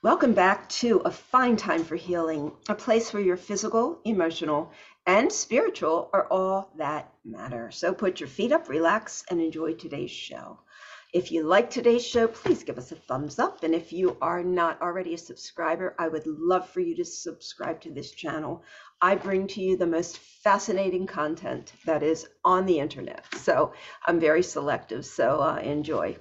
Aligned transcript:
Welcome 0.00 0.32
back 0.32 0.68
to 0.68 0.98
A 1.04 1.10
Fine 1.10 1.56
Time 1.56 1.82
for 1.82 1.96
Healing, 1.96 2.52
a 2.68 2.74
place 2.76 3.12
where 3.12 3.20
your 3.20 3.36
physical, 3.36 3.98
emotional, 4.04 4.70
and 5.06 5.30
spiritual 5.30 6.08
are 6.12 6.28
all 6.30 6.70
that 6.76 7.12
matter. 7.24 7.72
So 7.72 7.92
put 7.92 8.20
your 8.20 8.28
feet 8.28 8.52
up, 8.52 8.68
relax, 8.68 9.24
and 9.28 9.40
enjoy 9.40 9.74
today's 9.74 10.12
show. 10.12 10.60
If 11.12 11.32
you 11.32 11.42
like 11.42 11.68
today's 11.68 12.06
show, 12.06 12.28
please 12.28 12.62
give 12.62 12.78
us 12.78 12.92
a 12.92 12.94
thumbs 12.94 13.40
up. 13.40 13.64
And 13.64 13.74
if 13.74 13.92
you 13.92 14.16
are 14.22 14.44
not 14.44 14.80
already 14.80 15.14
a 15.14 15.18
subscriber, 15.18 15.96
I 15.98 16.06
would 16.06 16.28
love 16.28 16.70
for 16.70 16.78
you 16.78 16.94
to 16.94 17.04
subscribe 17.04 17.80
to 17.80 17.90
this 17.90 18.12
channel. 18.12 18.62
I 19.02 19.16
bring 19.16 19.48
to 19.48 19.60
you 19.60 19.76
the 19.76 19.88
most 19.88 20.18
fascinating 20.18 21.08
content 21.08 21.72
that 21.86 22.04
is 22.04 22.24
on 22.44 22.66
the 22.66 22.78
internet. 22.78 23.24
So 23.34 23.72
I'm 24.06 24.20
very 24.20 24.44
selective, 24.44 25.04
so 25.04 25.40
uh, 25.40 25.56
enjoy. 25.56 26.18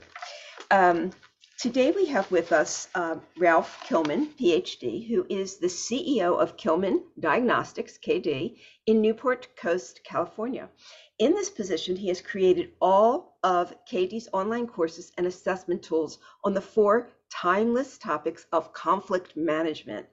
Um, 0.72 1.12
Today 1.58 1.90
we 1.90 2.06
have 2.06 2.30
with 2.30 2.52
us 2.52 2.88
uh, 2.94 3.16
Ralph 3.36 3.84
Kilmann, 3.84 4.28
PhD, 4.40 5.08
who 5.08 5.26
is 5.28 5.58
the 5.58 5.66
CEO 5.66 6.40
of 6.40 6.56
Kilmann 6.56 7.02
Diagnostics, 7.20 7.98
KD, 7.98 8.60
in 8.86 9.02
Newport 9.02 9.48
Coast, 9.56 10.02
California. 10.04 10.70
In 11.18 11.32
this 11.32 11.50
position, 11.50 11.96
he 11.96 12.10
has 12.10 12.22
created 12.22 12.74
all 12.80 13.40
of 13.42 13.74
KD's 13.92 14.30
online 14.34 14.68
courses 14.68 15.12
and 15.18 15.26
assessment 15.26 15.82
tools 15.82 16.20
on 16.44 16.54
the 16.54 16.62
four 16.62 17.10
timeless 17.32 17.98
topics 17.98 18.46
of 18.52 18.72
conflict 18.72 19.36
management. 19.36 20.06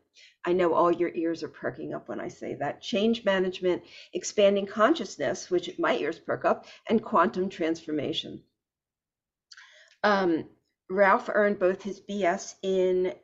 I 0.47 0.55
know 0.55 0.73
all 0.73 0.91
your 0.91 1.15
ears 1.15 1.43
are 1.43 1.49
perking 1.49 1.93
up 1.93 2.09
when 2.09 2.21
I 2.21 2.29
say 2.29 2.55
that. 2.55 2.81
Change 2.81 3.23
management, 3.27 3.83
expanding 4.15 4.65
consciousness, 4.65 5.51
which 5.51 5.79
my 5.79 5.95
ears 5.99 6.19
perk 6.19 6.47
up, 6.47 6.65
and 6.89 7.05
quantum 7.05 7.51
transformation. 7.51 8.43
Um, 10.03 10.49
Ralph 10.91 11.31
earned 11.33 11.59
both 11.59 11.83
his 11.83 12.01
BS 12.01 12.55
in 12.63 13.15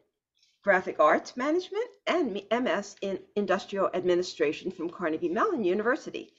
graphic 0.63 1.01
arts 1.01 1.37
management 1.37 1.89
and 2.07 2.43
MS 2.51 2.97
in 3.03 3.19
industrial 3.37 3.91
administration 3.95 4.71
from 4.71 4.91
Carnegie 4.91 5.29
Mellon 5.29 5.65
University, 5.65 6.33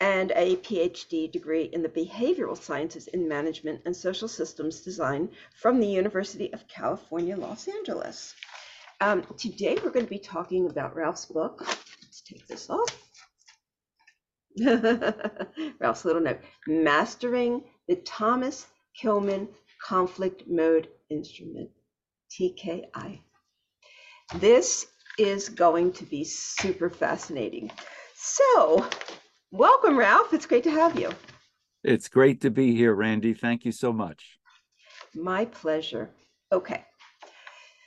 and 0.00 0.32
a 0.32 0.56
PhD 0.56 1.30
degree 1.30 1.64
in 1.64 1.82
the 1.82 1.88
behavioral 1.88 2.56
sciences 2.56 3.06
in 3.08 3.28
management 3.28 3.82
and 3.86 3.96
social 3.96 4.28
systems 4.28 4.80
design 4.80 5.30
from 5.54 5.80
the 5.80 5.86
University 5.86 6.52
of 6.52 6.68
California, 6.68 7.36
Los 7.36 7.68
Angeles. 7.68 8.34
Um, 9.00 9.24
today, 9.38 9.78
we're 9.82 9.90
going 9.90 10.06
to 10.06 10.10
be 10.10 10.18
talking 10.18 10.68
about 10.68 10.96
Ralph's 10.96 11.26
book. 11.26 11.66
Let's 11.66 12.22
take 12.22 12.46
this 12.46 12.70
off. 12.70 13.02
Ralph's 15.80 16.06
little 16.06 16.22
note 16.22 16.40
Mastering 16.66 17.64
the 17.88 17.96
Thomas 17.96 18.66
Kilmann 18.98 19.48
conflict 19.82 20.44
mode 20.46 20.88
instrument, 21.10 21.70
TKI. 22.30 23.20
This 24.36 24.86
is 25.18 25.48
going 25.48 25.92
to 25.92 26.04
be 26.04 26.24
super 26.24 26.90
fascinating. 26.90 27.70
So, 28.14 28.86
welcome, 29.50 29.96
Ralph. 29.96 30.32
It's 30.34 30.46
great 30.46 30.64
to 30.64 30.70
have 30.70 30.98
you. 30.98 31.10
It's 31.84 32.08
great 32.08 32.40
to 32.40 32.50
be 32.50 32.74
here, 32.74 32.94
Randy. 32.94 33.32
Thank 33.32 33.64
you 33.64 33.72
so 33.72 33.92
much. 33.92 34.38
My 35.14 35.44
pleasure. 35.44 36.10
Okay. 36.52 36.84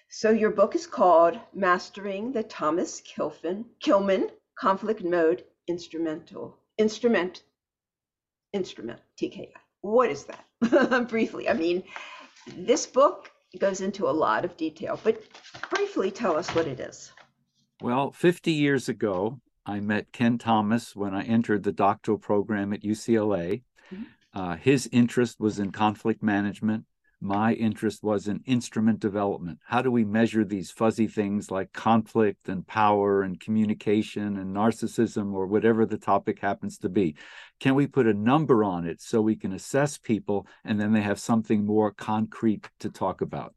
So, 0.09 0.31
your 0.31 0.51
book 0.51 0.75
is 0.75 0.87
called 0.87 1.39
Mastering 1.53 2.31
the 2.31 2.43
Thomas 2.43 3.01
Kilfin, 3.01 3.65
Kilmann 3.83 4.29
Conflict 4.57 5.03
Mode 5.03 5.43
Instrumental 5.67 6.57
Instrument 6.77 7.43
Instrument 8.53 8.99
TKI. 9.21 9.51
What 9.81 10.09
is 10.09 10.25
that? 10.25 11.07
Briefly, 11.09 11.49
I 11.49 11.53
mean, 11.53 11.83
this 12.47 12.85
book 12.85 13.31
goes 13.57 13.81
into 13.81 14.07
a 14.07 14.11
lot 14.11 14.45
of 14.45 14.57
detail, 14.57 14.99
but 15.03 15.23
briefly 15.69 16.11
tell 16.11 16.35
us 16.35 16.49
what 16.53 16.67
it 16.67 16.79
is. 16.79 17.11
Well, 17.81 18.11
50 18.11 18.51
years 18.51 18.89
ago, 18.89 19.39
I 19.65 19.79
met 19.79 20.11
Ken 20.11 20.37
Thomas 20.37 20.95
when 20.95 21.13
I 21.13 21.23
entered 21.23 21.63
the 21.63 21.71
doctoral 21.71 22.17
program 22.17 22.73
at 22.73 22.83
UCLA. 22.83 23.63
Mm-hmm. 23.93 24.03
Uh, 24.33 24.55
his 24.57 24.87
interest 24.91 25.39
was 25.39 25.59
in 25.59 25.71
conflict 25.71 26.21
management 26.21 26.85
my 27.21 27.53
interest 27.53 28.01
was 28.01 28.27
in 28.27 28.41
instrument 28.45 28.99
development. 28.99 29.59
How 29.65 29.81
do 29.81 29.91
we 29.91 30.05
measure 30.05 30.45
these 30.45 30.71
fuzzy 30.71 31.07
things 31.07 31.51
like 31.51 31.73
conflict 31.73 32.47
and 32.47 32.65
power 32.65 33.23
and 33.23 33.39
communication 33.39 34.37
and 34.37 34.55
narcissism 34.55 35.33
or 35.33 35.45
whatever 35.45 35.85
the 35.85 35.97
topic 35.97 36.39
happens 36.39 36.77
to 36.79 36.89
be? 36.89 37.15
Can 37.59 37.75
we 37.75 37.87
put 37.87 38.07
a 38.07 38.13
number 38.13 38.63
on 38.63 38.85
it 38.85 39.01
so 39.01 39.21
we 39.21 39.35
can 39.35 39.51
assess 39.51 39.97
people 39.97 40.47
and 40.63 40.79
then 40.79 40.93
they 40.93 41.01
have 41.01 41.19
something 41.19 41.65
more 41.65 41.91
concrete 41.91 42.69
to 42.79 42.89
talk 42.89 43.21
about? 43.21 43.53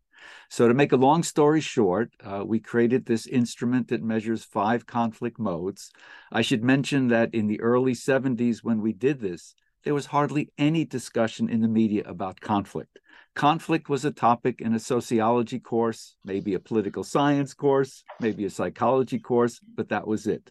So, 0.49 0.69
to 0.69 0.75
make 0.75 0.93
a 0.93 0.97
long 0.97 1.23
story 1.23 1.61
short, 1.61 2.13
uh, 2.23 2.45
we 2.47 2.61
created 2.61 3.07
this 3.07 3.27
instrument 3.27 3.89
that 3.89 4.03
measures 4.03 4.45
five 4.45 4.87
conflict 4.87 5.39
modes. 5.39 5.91
I 6.31 6.43
should 6.43 6.63
mention 6.63 7.09
that 7.09 7.35
in 7.35 7.49
the 7.49 7.61
early 7.61 7.95
70s, 7.95 8.59
when 8.63 8.81
we 8.81 8.93
did 8.93 9.21
this, 9.21 9.55
there 9.85 9.95
was 9.95 10.07
hardly 10.07 10.53
any 10.59 10.85
discussion 10.85 11.49
in 11.49 11.61
the 11.61 11.69
media 11.69 12.05
about 12.07 12.41
conflict. 12.41 12.99
Conflict 13.35 13.89
was 13.89 14.05
a 14.05 14.11
topic 14.11 14.61
in 14.61 14.75
a 14.75 14.79
sociology 14.79 15.59
course, 15.59 16.17
maybe 16.25 16.53
a 16.55 16.61
political 16.61 17.03
science 17.03 17.55
course, 17.55 18.05
maybe 18.21 18.45
a 18.45 18.51
psychology 18.51 19.19
course, 19.19 19.59
but 19.75 19.89
that 19.89 20.07
was 20.07 20.27
it. 20.27 20.51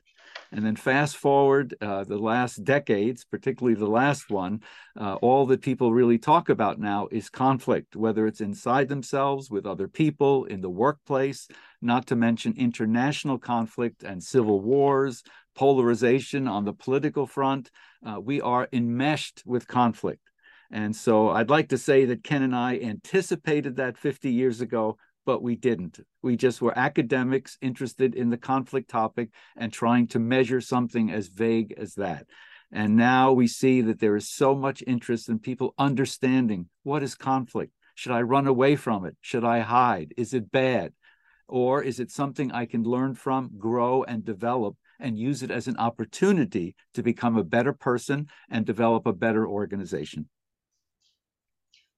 And 0.52 0.66
then 0.66 0.75
fast 0.75 1.16
forward 1.16 1.75
uh, 1.80 2.03
the 2.03 2.18
last 2.18 2.64
decades, 2.64 3.24
particularly 3.24 3.75
the 3.75 3.88
last 3.88 4.30
one, 4.30 4.62
uh, 5.00 5.16
all 5.16 5.46
that 5.47 5.62
people 5.62 5.94
really 5.94 6.18
talk 6.18 6.50
about 6.50 6.80
now 6.80 7.08
is 7.12 7.30
conflict, 7.30 7.96
whether 7.96 8.25
it's 8.25 8.41
inside 8.41 8.90
themselves, 8.90 9.50
with 9.52 9.66
other 9.66 9.88
people, 9.88 10.46
in 10.46 10.62
the 10.62 10.70
workplace, 10.70 11.47
not 11.81 12.08
to 12.08 12.16
mention 12.16 12.53
international 12.58 13.38
conflict 13.38 14.03
and 14.03 14.24
civil 14.24 14.59
wars, 14.59 15.24
polarization 15.56 16.47
on 16.47 16.66
the 16.66 16.74
political 16.74 17.28
front. 17.28 17.70
Uh, 18.06 18.20
we 18.20 18.41
are 18.41 18.68
enmeshed 18.74 19.44
with 19.46 19.68
conflict. 19.68 20.31
And 20.72 20.96
so 20.96 21.30
I'd 21.30 21.50
like 21.50 21.70
to 21.70 21.78
say 21.78 22.06
that 22.06 22.24
Ken 22.24 22.44
and 22.44 22.56
I 22.56 22.78
anticipated 22.78 23.76
that 23.76 23.98
50 23.98 24.32
years 24.32 24.62
ago, 24.62 24.98
but 25.26 25.44
we 25.44 25.56
didn't. 25.56 26.00
We 26.22 26.38
just 26.38 26.62
were 26.62 26.78
academics 26.78 27.58
interested 27.62 28.16
in 28.16 28.30
the 28.30 28.38
conflict 28.38 28.90
topic 28.90 29.30
and 29.58 29.72
trying 29.72 30.08
to 30.08 30.20
measure 30.20 30.62
something 30.62 31.12
as 31.12 31.28
vague 31.28 31.74
as 31.78 31.96
that. 31.96 32.26
And 32.72 32.96
now 32.96 33.34
we 33.34 33.48
see 33.48 33.82
that 33.82 34.00
there 34.00 34.16
is 34.16 34.30
so 34.30 34.56
much 34.56 34.82
interest 34.88 35.28
in 35.28 35.40
people 35.40 35.74
understanding 35.78 36.70
what 36.84 37.03
is 37.03 37.16
conflict? 37.16 37.74
Should 37.96 38.14
I 38.14 38.22
run 38.22 38.48
away 38.48 38.78
from 38.78 39.06
it? 39.06 39.18
Should 39.20 39.44
I 39.44 39.59
hide? 39.59 40.14
Is 40.16 40.34
it 40.34 40.52
bad? 40.52 40.94
Or 41.50 41.84
is 41.84 42.00
it 42.00 42.12
something 42.12 42.50
I 42.53 42.66
can 42.66 42.84
learn 42.84 43.14
from, 43.14 43.52
grow, 43.58 44.03
and 44.03 44.24
develop, 44.24 44.78
and 45.02 45.20
use 45.20 45.44
it 45.44 45.52
as 45.52 45.68
an 45.68 45.76
opportunity 45.78 46.76
to 46.94 47.03
become 47.03 47.36
a 47.36 47.44
better 47.44 47.74
person 47.74 48.28
and 48.50 48.66
develop 48.66 49.06
a 49.06 49.12
better 49.12 49.46
organization? 49.46 50.30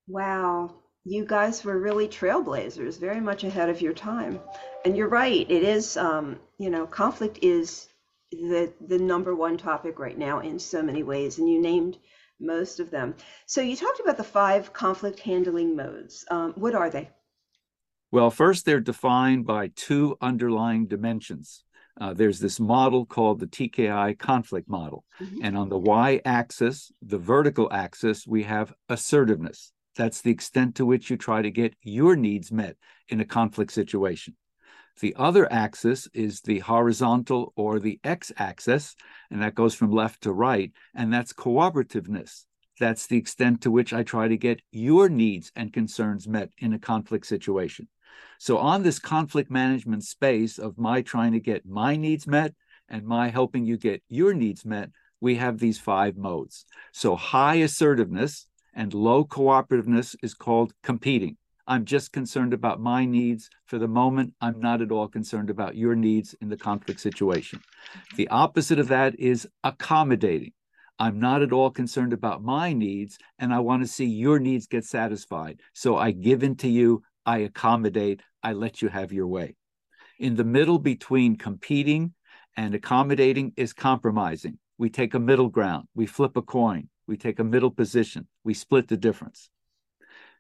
Wow, 0.08 0.76
you 1.06 1.26
guys 1.26 1.64
were 1.64 1.80
really 1.80 2.08
trailblazers, 2.08 3.00
very 3.00 3.20
much 3.20 3.44
ahead 3.44 3.70
of 3.70 3.82
your 3.82 3.94
time. 3.94 4.40
And 4.86 4.98
you're 4.98 5.10
right, 5.10 5.50
it 5.50 5.64
is, 5.64 5.98
um, 5.98 6.40
you 6.58 6.70
know, 6.70 6.86
conflict 6.86 7.40
is 7.42 7.88
the 8.32 8.74
the 8.88 8.98
number 8.98 9.36
one 9.36 9.58
topic 9.58 10.00
right 10.00 10.18
now 10.18 10.40
in 10.40 10.60
so 10.60 10.82
many 10.82 11.04
ways, 11.04 11.38
and 11.38 11.50
you 11.50 11.62
named 11.62 11.98
most 12.40 12.80
of 12.80 12.90
them. 12.92 13.16
So 13.46 13.62
you 13.62 13.76
talked 13.76 14.00
about 14.00 14.18
the 14.18 14.24
five 14.24 14.74
conflict 14.74 15.20
handling 15.20 15.76
modes. 15.76 16.26
Um, 16.30 16.54
what 16.56 16.76
are 16.76 16.90
they? 16.90 17.10
Well, 18.12 18.30
first, 18.30 18.66
they're 18.66 18.80
defined 18.80 19.46
by 19.46 19.72
two 19.76 20.18
underlying 20.22 20.88
dimensions. 20.88 21.64
Uh, 22.00 22.14
there's 22.14 22.40
this 22.40 22.60
model 22.60 23.06
called 23.06 23.40
the 23.40 23.48
TKI 23.48 24.18
conflict 24.18 24.68
model. 24.68 25.04
Mm-hmm. 25.22 25.40
And 25.44 25.58
on 25.58 25.70
the 25.70 25.78
y 25.78 26.22
axis, 26.26 26.92
the 27.02 27.18
vertical 27.18 27.72
axis, 27.72 28.26
we 28.28 28.44
have 28.44 28.74
assertiveness. 28.90 29.72
That's 29.96 30.22
the 30.22 30.32
extent 30.32 30.76
to 30.76 30.86
which 30.86 31.10
you 31.10 31.18
try 31.18 31.42
to 31.42 31.52
get 31.52 31.76
your 31.82 32.16
needs 32.16 32.52
met 32.52 32.78
in 33.10 33.20
a 33.20 33.26
conflict 33.26 33.72
situation. 33.72 34.36
The 35.00 35.16
other 35.18 35.52
axis 35.52 36.08
is 36.14 36.42
the 36.42 36.60
horizontal 36.60 37.52
or 37.56 37.80
the 37.80 38.00
x 38.04 38.32
axis, 38.38 38.96
and 39.32 39.42
that 39.42 39.56
goes 39.56 39.74
from 39.74 39.92
left 39.92 40.22
to 40.22 40.32
right, 40.32 40.72
and 40.94 41.12
that's 41.12 41.34
cooperativeness. 41.34 42.46
That's 42.80 43.08
the 43.08 43.18
extent 43.18 43.62
to 43.62 43.72
which 43.72 43.94
I 43.94 44.04
try 44.04 44.28
to 44.28 44.38
get 44.38 44.62
your 44.72 45.10
needs 45.10 45.52
and 45.56 45.74
concerns 45.74 46.28
met 46.28 46.50
in 46.58 46.74
a 46.74 46.80
conflict 46.80 47.26
situation. 47.26 47.88
So, 48.40 48.58
on 48.58 48.84
this 48.84 49.00
conflict 49.00 49.50
management 49.50 50.04
space 50.04 50.60
of 50.60 50.78
my 50.78 51.02
trying 51.02 51.34
to 51.34 51.40
get 51.40 51.66
my 51.66 51.96
needs 51.96 52.28
met 52.28 52.54
and 52.90 53.06
my 53.06 53.30
helping 53.30 53.66
you 53.66 53.78
get 53.78 54.04
your 54.10 54.34
needs 54.34 54.66
met, 54.66 54.90
we 55.22 55.36
have 55.36 55.58
these 55.58 55.80
five 55.80 56.18
modes. 56.18 56.66
So, 56.92 57.16
high 57.16 57.56
assertiveness, 57.56 58.48
and 58.74 58.94
low 58.94 59.26
cooperativeness 59.26 60.16
is 60.24 60.34
called 60.34 60.74
competing. 60.84 61.38
I'm 61.66 61.86
just 61.86 62.12
concerned 62.12 62.54
about 62.54 62.82
my 62.82 63.06
needs. 63.06 63.50
For 63.68 63.80
the 63.80 63.88
moment, 63.88 64.34
I'm 64.42 64.60
not 64.60 64.82
at 64.82 64.92
all 64.92 65.08
concerned 65.08 65.50
about 65.50 65.76
your 65.76 65.96
needs 65.96 66.36
in 66.42 66.50
the 66.50 66.58
conflict 66.58 67.00
situation. 67.00 67.62
The 68.18 68.28
opposite 68.28 68.80
of 68.80 68.90
that 68.90 69.18
is 69.20 69.48
accommodating. 69.64 70.52
I'm 71.00 71.20
not 71.20 71.42
at 71.42 71.54
all 71.54 71.72
concerned 71.72 72.14
about 72.14 72.44
my 72.44 72.74
needs, 72.74 73.18
and 73.40 73.54
I 73.54 73.60
want 73.60 73.82
to 73.82 73.88
see 73.88 74.06
your 74.06 74.40
needs 74.40 74.68
get 74.68 74.86
satisfied. 74.86 75.62
So 75.74 75.98
I 75.98 76.12
give 76.12 76.44
in 76.44 76.56
to 76.58 76.68
you, 76.68 77.04
I 77.26 77.40
accommodate, 77.40 78.22
I 78.44 78.54
let 78.54 78.82
you 78.82 78.90
have 78.90 79.12
your 79.12 79.28
way. 79.28 79.56
In 80.20 80.36
the 80.36 80.44
middle 80.44 80.80
between 80.80 81.38
competing 81.38 82.14
and 82.56 82.76
accommodating 82.76 83.54
is 83.56 83.74
compromising. 83.74 84.60
We 84.78 84.90
take 84.90 85.14
a 85.14 85.20
middle 85.20 85.50
ground, 85.50 85.88
we 85.96 86.06
flip 86.06 86.36
a 86.36 86.42
coin, 86.42 86.90
we 87.08 87.18
take 87.18 87.40
a 87.40 87.44
middle 87.44 87.72
position, 87.72 88.28
we 88.44 88.54
split 88.54 88.88
the 88.88 88.98
difference. 88.98 89.50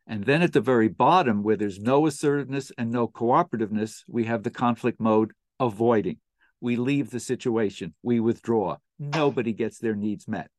And 0.05 0.25
then 0.25 0.41
at 0.41 0.53
the 0.53 0.61
very 0.61 0.89
bottom, 0.89 1.43
where 1.43 1.55
there's 1.55 1.79
no 1.79 2.05
assertiveness 2.07 2.71
and 2.77 2.91
no 2.91 3.07
cooperativeness, 3.07 4.03
we 4.07 4.25
have 4.25 4.43
the 4.43 4.49
conflict 4.49 4.99
mode 4.99 5.31
avoiding. 5.59 6.17
We 6.59 6.75
leave 6.75 7.09
the 7.09 7.19
situation, 7.19 7.93
we 8.03 8.19
withdraw. 8.19 8.77
Nobody 8.99 9.53
gets 9.53 9.79
their 9.79 9.95
needs 9.95 10.27
met. 10.27 10.49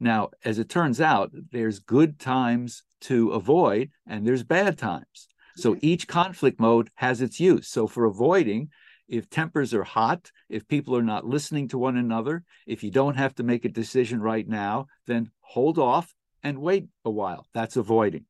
Now, 0.00 0.30
as 0.44 0.58
it 0.58 0.68
turns 0.68 1.00
out, 1.00 1.32
there's 1.50 1.80
good 1.80 2.18
times 2.18 2.82
to 3.02 3.30
avoid 3.30 3.90
and 4.06 4.26
there's 4.26 4.44
bad 4.44 4.78
times. 4.78 5.28
So 5.56 5.76
each 5.80 6.06
conflict 6.06 6.60
mode 6.60 6.90
has 6.94 7.20
its 7.20 7.40
use. 7.40 7.68
So 7.68 7.88
for 7.88 8.04
avoiding, 8.04 8.70
if 9.08 9.28
tempers 9.28 9.74
are 9.74 9.84
hot, 9.84 10.30
if 10.48 10.68
people 10.68 10.96
are 10.96 11.02
not 11.02 11.26
listening 11.26 11.66
to 11.68 11.78
one 11.78 11.96
another, 11.96 12.44
if 12.66 12.84
you 12.84 12.90
don't 12.90 13.16
have 13.16 13.34
to 13.36 13.42
make 13.42 13.64
a 13.64 13.70
decision 13.70 14.20
right 14.20 14.46
now, 14.46 14.86
then 15.06 15.30
hold 15.48 15.78
off 15.78 16.14
and 16.42 16.58
wait 16.58 16.86
a 17.04 17.10
while. 17.10 17.46
That's 17.54 17.76
avoiding. 17.76 18.26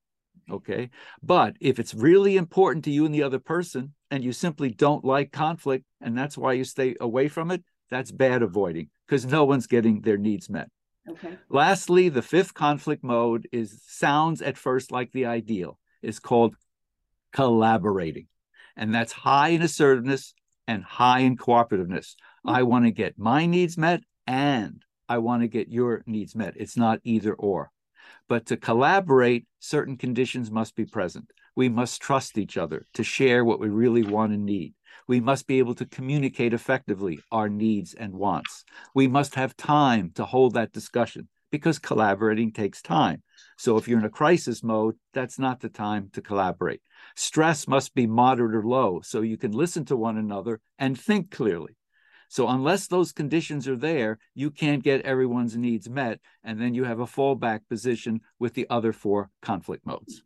Okay. 0.51 0.91
But 1.23 1.57
if 1.61 1.79
it's 1.79 1.95
really 1.95 2.37
important 2.37 2.85
to 2.85 2.91
you 2.91 3.05
and 3.05 3.15
the 3.15 3.25
other 3.25 3.39
person, 3.39 3.95
and 4.11 4.25
you 4.25 4.33
simply 4.33 4.71
don't 4.71 5.05
like 5.05 5.33
conflict, 5.33 5.85
and 6.01 6.17
that's 6.17 6.39
why 6.39 6.55
you 6.55 6.65
stay 6.65 6.95
away 7.01 7.29
from 7.29 7.51
it, 7.51 7.63
that's 7.91 8.11
bad 8.11 8.43
avoiding 8.43 8.89
because 9.07 9.27
no 9.27 9.45
one's 9.45 9.67
getting 9.67 10.01
their 10.01 10.17
needs 10.17 10.49
met. 10.49 10.69
Okay. 11.09 11.37
Lastly, 11.49 12.09
the 12.09 12.23
fifth 12.23 12.55
conflict 12.55 13.03
mode 13.03 13.49
is 13.51 13.83
sounds 13.87 14.41
at 14.41 14.57
first 14.57 14.93
like 14.93 15.11
the 15.13 15.27
ideal. 15.27 15.79
It's 16.03 16.21
called 16.21 16.55
collaborating. 17.33 18.29
And 18.77 18.95
that's 18.95 19.13
high 19.13 19.49
in 19.49 19.63
assertiveness 19.63 20.35
and 20.67 20.85
high 20.85 21.21
in 21.21 21.37
cooperativeness. 21.37 22.15
Mm-hmm. 22.15 22.51
I 22.51 22.63
want 22.63 22.85
to 22.85 22.91
get 22.91 23.19
my 23.19 23.47
needs 23.47 23.77
met 23.77 24.03
and 24.27 24.83
I 25.09 25.19
want 25.19 25.43
to 25.43 25.49
get 25.49 25.69
your 25.69 26.03
needs 26.07 26.35
met. 26.35 26.55
It's 26.57 26.77
not 26.77 27.01
either 27.05 27.35
or. 27.35 27.71
But 28.29 28.47
to 28.47 28.57
collaborate, 28.57 29.47
certain 29.59 29.97
conditions 29.97 30.51
must 30.51 30.77
be 30.77 30.85
present. 30.85 31.31
We 31.57 31.69
must 31.69 32.03
trust 32.03 32.39
each 32.39 32.57
other 32.57 32.85
to 32.95 33.03
share 33.03 33.45
what 33.45 33.61
we 33.61 33.69
really 33.69 34.03
want 34.03 34.33
and 34.33 34.45
need. 34.45 34.75
We 35.07 35.21
must 35.21 35.47
be 35.47 35.59
able 35.59 35.75
to 35.77 35.87
communicate 35.87 36.53
effectively 36.53 37.21
our 37.33 37.49
needs 37.49 37.95
and 37.95 38.15
wants. 38.15 38.65
We 38.95 39.09
must 39.09 39.35
have 39.37 39.57
time 39.57 40.13
to 40.17 40.27
hold 40.27 40.55
that 40.55 40.73
discussion 40.73 41.29
because 41.51 41.79
collaborating 41.79 42.53
takes 42.53 42.83
time. 42.83 43.23
So 43.57 43.79
if 43.79 43.89
you're 43.89 43.99
in 43.99 44.05
a 44.05 44.11
crisis 44.11 44.63
mode, 44.63 44.97
that's 45.15 45.39
not 45.39 45.61
the 45.61 45.71
time 45.71 46.11
to 46.13 46.21
collaborate. 46.21 46.83
Stress 47.17 47.67
must 47.67 47.95
be 47.95 48.07
moderate 48.07 48.55
or 48.55 48.63
low 48.63 49.01
so 49.03 49.23
you 49.23 49.39
can 49.39 49.53
listen 49.53 49.87
to 49.87 49.97
one 49.97 50.19
another 50.19 50.61
and 50.79 51.01
think 51.01 51.31
clearly. 51.31 51.78
So 52.29 52.47
unless 52.49 52.87
those 52.87 53.13
conditions 53.13 53.67
are 53.67 53.77
there, 53.77 54.19
you 54.35 54.51
can't 54.51 54.85
get 54.85 55.03
everyone's 55.03 55.57
needs 55.57 55.89
met. 55.89 56.21
And 56.45 56.61
then 56.61 56.75
you 56.75 56.85
have 56.85 57.01
a 57.01 57.07
fallback 57.07 57.61
position 57.69 58.21
with 58.39 58.55
the 58.55 58.67
other 58.69 58.93
four 58.93 59.31
conflict 59.43 59.87
modes. 59.87 60.23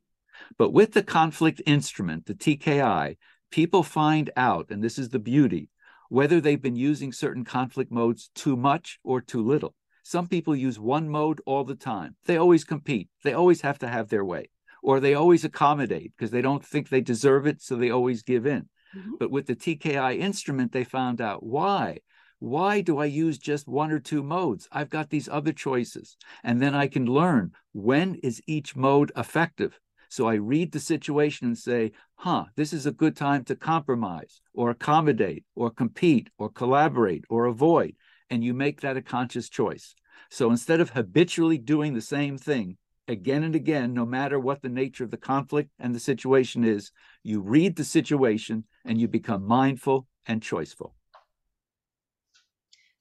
But 0.59 0.73
with 0.73 0.93
the 0.93 1.03
conflict 1.03 1.63
instrument, 1.65 2.27
the 2.27 2.35
TKI, 2.35 3.17
people 3.51 3.83
find 3.83 4.31
out, 4.37 4.67
and 4.71 4.83
this 4.83 4.99
is 4.99 5.11
the 5.11 5.19
beauty, 5.19 5.69
whether 6.09 6.41
they've 6.41 6.61
been 6.61 6.77
using 6.77 7.13
certain 7.13 7.45
conflict 7.45 7.93
modes 7.93 8.31
too 8.35 8.57
much 8.57 8.99
or 9.05 9.21
too 9.21 9.43
little. 9.43 9.75
Some 10.03 10.27
people 10.27 10.57
use 10.57 10.79
one 10.79 11.09
mode 11.09 11.41
all 11.47 11.65
the 11.65 11.77
time. 11.77 12.17
They 12.27 12.37
always 12.37 12.65
compete. 12.65 13.09
They 13.23 13.33
always 13.33 13.61
have 13.61 13.79
to 13.79 13.89
have 13.89 14.09
their 14.09 14.25
way, 14.25 14.51
or 14.83 14.99
they 14.99 15.15
always 15.15 15.45
accommodate 15.45 16.13
because 16.17 16.33
they 16.33 16.43
don't 16.43 16.65
think 16.65 16.89
they 16.89 17.01
deserve 17.01 17.47
it, 17.47 17.63
so 17.63 17.77
they 17.77 17.91
always 17.91 18.23
give 18.23 18.47
in. 18.47 18.69
Mm-hmm. 18.97 19.15
But 19.19 19.31
with 19.31 19.47
the 19.47 19.57
TKI 19.57 20.19
instrument, 20.19 20.73
they 20.73 20.85
found 20.85 21.21
out 21.21 21.43
why. 21.43 21.99
Why 22.39 22.81
do 22.81 22.99
I 22.99 23.05
use 23.05 23.39
just 23.39 23.69
one 23.69 23.93
or 23.93 24.01
two 24.01 24.23
modes? 24.23 24.69
I've 24.73 24.91
got 24.91 25.11
these 25.11 25.29
other 25.29 25.53
choices. 25.53 26.17
And 26.43 26.61
then 26.61 26.75
I 26.75 26.89
can 26.89 27.07
learn 27.07 27.53
when 27.73 28.17
is 28.17 28.43
each 28.47 28.75
mode 28.75 29.13
effective. 29.17 29.79
So 30.09 30.29
I 30.29 30.35
read 30.35 30.73
the 30.73 30.81
situation 30.81 31.47
and 31.47 31.57
say, 31.57 31.93
huh, 32.17 32.47
this 32.57 32.73
is 32.73 32.85
a 32.85 32.93
good 32.93 33.17
time 33.17 33.45
to 33.45 33.57
compromise 33.57 34.41
or 34.53 34.71
accommodate 34.71 35.45
or 35.55 35.71
compete 35.71 36.31
or 36.37 36.51
collaborate 36.51 37.25
or 37.31 37.47
avoid. 37.47 37.95
And 38.29 38.43
you 38.43 38.55
make 38.55 38.81
that 38.81 38.97
a 38.97 39.03
conscious 39.03 39.49
choice. 39.49 39.95
So 40.29 40.51
instead 40.51 40.81
of 40.81 40.91
habitually 40.91 41.59
doing 41.59 41.95
the 41.95 42.01
same 42.01 42.37
thing, 42.37 42.77
again 43.09 43.43
and 43.43 43.55
again, 43.55 43.95
no 43.95 44.05
matter 44.05 44.39
what 44.39 44.63
the 44.63 44.69
nature 44.69 45.05
of 45.05 45.11
the 45.11 45.17
conflict 45.17 45.71
and 45.79 45.95
the 45.95 46.01
situation 46.01 46.65
is, 46.65 46.91
you 47.23 47.41
read 47.41 47.77
the 47.77 47.85
situation 47.85 48.65
and 48.85 49.01
you 49.01 49.09
become 49.09 49.47
mindful 49.47 50.07
and 50.27 50.41
choiceful. 50.41 50.93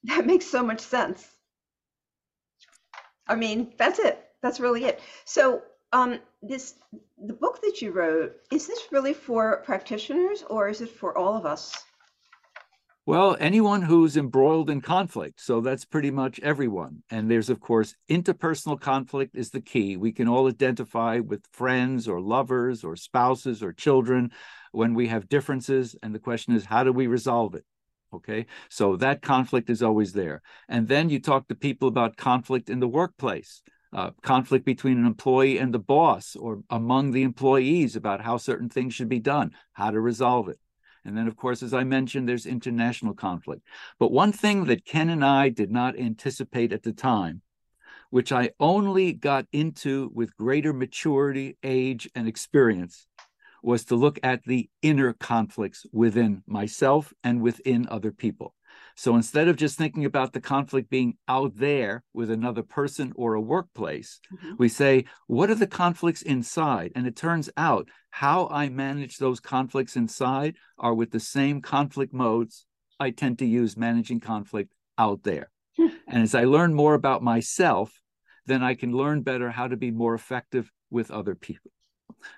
That 0.04 0.26
makes 0.26 0.46
so 0.46 0.62
much 0.62 0.80
sense. 0.80 1.28
I 3.28 3.36
mean, 3.36 3.72
that's 3.76 3.98
it. 3.98 4.18
That's 4.42 4.60
really 4.60 4.84
it. 4.84 5.00
So, 5.24 5.62
um, 5.92 6.18
this 6.42 6.74
the 7.24 7.34
book 7.34 7.60
that 7.62 7.80
you 7.80 7.92
wrote 7.92 8.34
is 8.50 8.66
this 8.66 8.80
really 8.90 9.12
for 9.12 9.62
practitioners 9.64 10.42
or 10.48 10.68
is 10.68 10.80
it 10.80 10.90
for 10.90 11.16
all 11.16 11.36
of 11.36 11.46
us? 11.46 11.84
Well, 13.04 13.36
anyone 13.40 13.82
who's 13.82 14.16
embroiled 14.16 14.70
in 14.70 14.80
conflict. 14.80 15.40
So 15.40 15.60
that's 15.60 15.84
pretty 15.84 16.12
much 16.12 16.38
everyone. 16.38 17.02
And 17.10 17.28
there's, 17.28 17.50
of 17.50 17.58
course, 17.58 17.96
interpersonal 18.08 18.80
conflict 18.80 19.34
is 19.34 19.50
the 19.50 19.60
key. 19.60 19.96
We 19.96 20.12
can 20.12 20.28
all 20.28 20.46
identify 20.46 21.18
with 21.18 21.44
friends 21.52 22.06
or 22.06 22.20
lovers 22.20 22.84
or 22.84 22.94
spouses 22.94 23.60
or 23.60 23.72
children 23.72 24.30
when 24.70 24.94
we 24.94 25.08
have 25.08 25.28
differences. 25.28 25.96
And 26.00 26.14
the 26.14 26.20
question 26.20 26.54
is, 26.54 26.64
how 26.64 26.84
do 26.84 26.92
we 26.92 27.08
resolve 27.08 27.56
it? 27.56 27.64
Okay. 28.14 28.46
So 28.68 28.94
that 28.96 29.20
conflict 29.20 29.68
is 29.68 29.82
always 29.82 30.12
there. 30.12 30.40
And 30.68 30.86
then 30.86 31.10
you 31.10 31.18
talk 31.18 31.48
to 31.48 31.56
people 31.56 31.88
about 31.88 32.16
conflict 32.16 32.70
in 32.70 32.78
the 32.78 32.88
workplace. 32.88 33.62
Uh, 33.92 34.12
conflict 34.22 34.64
between 34.64 34.96
an 34.96 35.06
employee 35.06 35.58
and 35.58 35.74
the 35.74 35.78
boss 35.78 36.36
or 36.36 36.60
among 36.70 37.10
the 37.10 37.24
employees 37.24 37.96
about 37.96 38.22
how 38.22 38.36
certain 38.36 38.68
things 38.68 38.94
should 38.94 39.08
be 39.08 39.18
done, 39.18 39.50
how 39.72 39.90
to 39.90 40.00
resolve 40.00 40.48
it. 40.48 40.58
And 41.04 41.16
then, 41.16 41.26
of 41.26 41.36
course, 41.36 41.62
as 41.62 41.74
I 41.74 41.84
mentioned, 41.84 42.28
there's 42.28 42.46
international 42.46 43.14
conflict. 43.14 43.62
But 43.98 44.12
one 44.12 44.32
thing 44.32 44.64
that 44.66 44.84
Ken 44.84 45.08
and 45.08 45.24
I 45.24 45.48
did 45.48 45.70
not 45.70 45.98
anticipate 45.98 46.72
at 46.72 46.84
the 46.84 46.92
time, 46.92 47.42
which 48.10 48.30
I 48.30 48.50
only 48.60 49.12
got 49.12 49.46
into 49.52 50.10
with 50.14 50.36
greater 50.36 50.72
maturity, 50.72 51.56
age, 51.62 52.08
and 52.14 52.28
experience, 52.28 53.06
was 53.62 53.84
to 53.86 53.96
look 53.96 54.18
at 54.22 54.44
the 54.44 54.68
inner 54.82 55.12
conflicts 55.12 55.86
within 55.92 56.42
myself 56.46 57.12
and 57.22 57.40
within 57.40 57.88
other 57.88 58.12
people. 58.12 58.54
So 58.96 59.16
instead 59.16 59.48
of 59.48 59.56
just 59.56 59.78
thinking 59.78 60.04
about 60.04 60.32
the 60.32 60.40
conflict 60.40 60.90
being 60.90 61.16
out 61.28 61.56
there 61.56 62.02
with 62.12 62.30
another 62.30 62.62
person 62.62 63.12
or 63.16 63.34
a 63.34 63.40
workplace, 63.40 64.20
mm-hmm. 64.32 64.54
we 64.58 64.68
say, 64.68 65.04
what 65.26 65.50
are 65.50 65.54
the 65.54 65.66
conflicts 65.66 66.22
inside? 66.22 66.92
And 66.94 67.06
it 67.06 67.16
turns 67.16 67.50
out 67.56 67.88
how 68.10 68.48
I 68.48 68.68
manage 68.68 69.16
those 69.16 69.40
conflicts 69.40 69.96
inside 69.96 70.56
are 70.78 70.94
with 70.94 71.10
the 71.10 71.20
same 71.20 71.60
conflict 71.60 72.12
modes 72.12 72.66
I 73.00 73.10
tend 73.10 73.38
to 73.40 73.46
use 73.46 73.76
managing 73.76 74.20
conflict 74.20 74.72
out 74.98 75.22
there. 75.22 75.50
And 76.06 76.22
as 76.22 76.34
I 76.34 76.44
learn 76.44 76.74
more 76.74 76.92
about 76.92 77.22
myself, 77.22 77.98
then 78.44 78.62
I 78.62 78.74
can 78.74 78.92
learn 78.92 79.22
better 79.22 79.50
how 79.50 79.66
to 79.68 79.76
be 79.76 79.90
more 79.90 80.14
effective 80.14 80.70
with 80.90 81.10
other 81.10 81.34
people. 81.34 81.70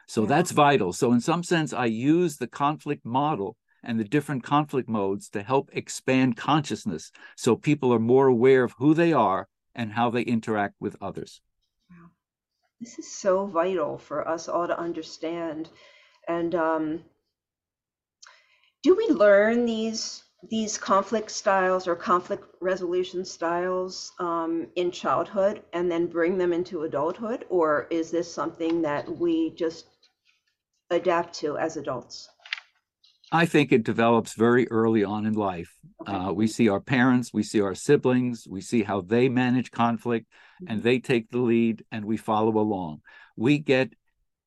So 0.06 0.22
yeah. 0.22 0.28
that's 0.28 0.52
vital. 0.52 0.92
So, 0.92 1.12
in 1.12 1.20
some 1.20 1.42
sense, 1.42 1.72
I 1.72 1.86
use 1.86 2.36
the 2.36 2.46
conflict 2.46 3.04
model 3.04 3.56
and 3.84 4.00
the 4.00 4.04
different 4.04 4.42
conflict 4.42 4.88
modes 4.88 5.28
to 5.30 5.42
help 5.42 5.70
expand 5.72 6.36
consciousness 6.36 7.12
so 7.36 7.56
people 7.56 7.92
are 7.92 7.98
more 7.98 8.26
aware 8.26 8.64
of 8.64 8.74
who 8.78 8.94
they 8.94 9.12
are 9.12 9.48
and 9.74 9.92
how 9.92 10.10
they 10.10 10.22
interact 10.22 10.74
with 10.80 10.96
others. 11.00 11.40
Wow. 11.90 12.10
This 12.80 12.98
is 12.98 13.10
so 13.10 13.46
vital 13.46 13.98
for 13.98 14.26
us 14.26 14.48
all 14.48 14.66
to 14.66 14.78
understand. 14.78 15.68
And 16.28 16.54
um, 16.54 17.04
do 18.82 18.94
we 18.94 19.08
learn 19.08 19.64
these 19.64 20.24
these 20.50 20.76
conflict 20.76 21.30
styles 21.30 21.88
or 21.88 21.96
conflict 21.96 22.44
resolution 22.60 23.24
styles 23.24 24.12
um, 24.18 24.66
in 24.76 24.90
childhood 24.90 25.62
and 25.72 25.90
then 25.90 26.06
bring 26.06 26.36
them 26.36 26.52
into 26.52 26.82
adulthood, 26.82 27.46
or 27.48 27.86
is 27.90 28.10
this 28.10 28.32
something 28.32 28.82
that 28.82 29.08
we 29.18 29.54
just 29.54 29.86
adapt 30.90 31.34
to 31.34 31.56
as 31.56 31.78
adults? 31.78 32.28
I 33.32 33.46
think 33.46 33.72
it 33.72 33.84
develops 33.84 34.34
very 34.34 34.70
early 34.70 35.02
on 35.04 35.26
in 35.26 35.34
life. 35.34 35.76
Uh, 36.06 36.32
we 36.34 36.46
see 36.46 36.68
our 36.68 36.80
parents, 36.80 37.32
we 37.32 37.42
see 37.42 37.60
our 37.60 37.74
siblings, 37.74 38.46
we 38.48 38.60
see 38.60 38.82
how 38.82 39.00
they 39.00 39.28
manage 39.28 39.70
conflict, 39.70 40.26
mm-hmm. 40.62 40.72
and 40.72 40.82
they 40.82 40.98
take 40.98 41.30
the 41.30 41.38
lead, 41.38 41.84
and 41.90 42.04
we 42.04 42.16
follow 42.16 42.58
along. 42.58 43.00
We 43.36 43.58
get 43.58 43.94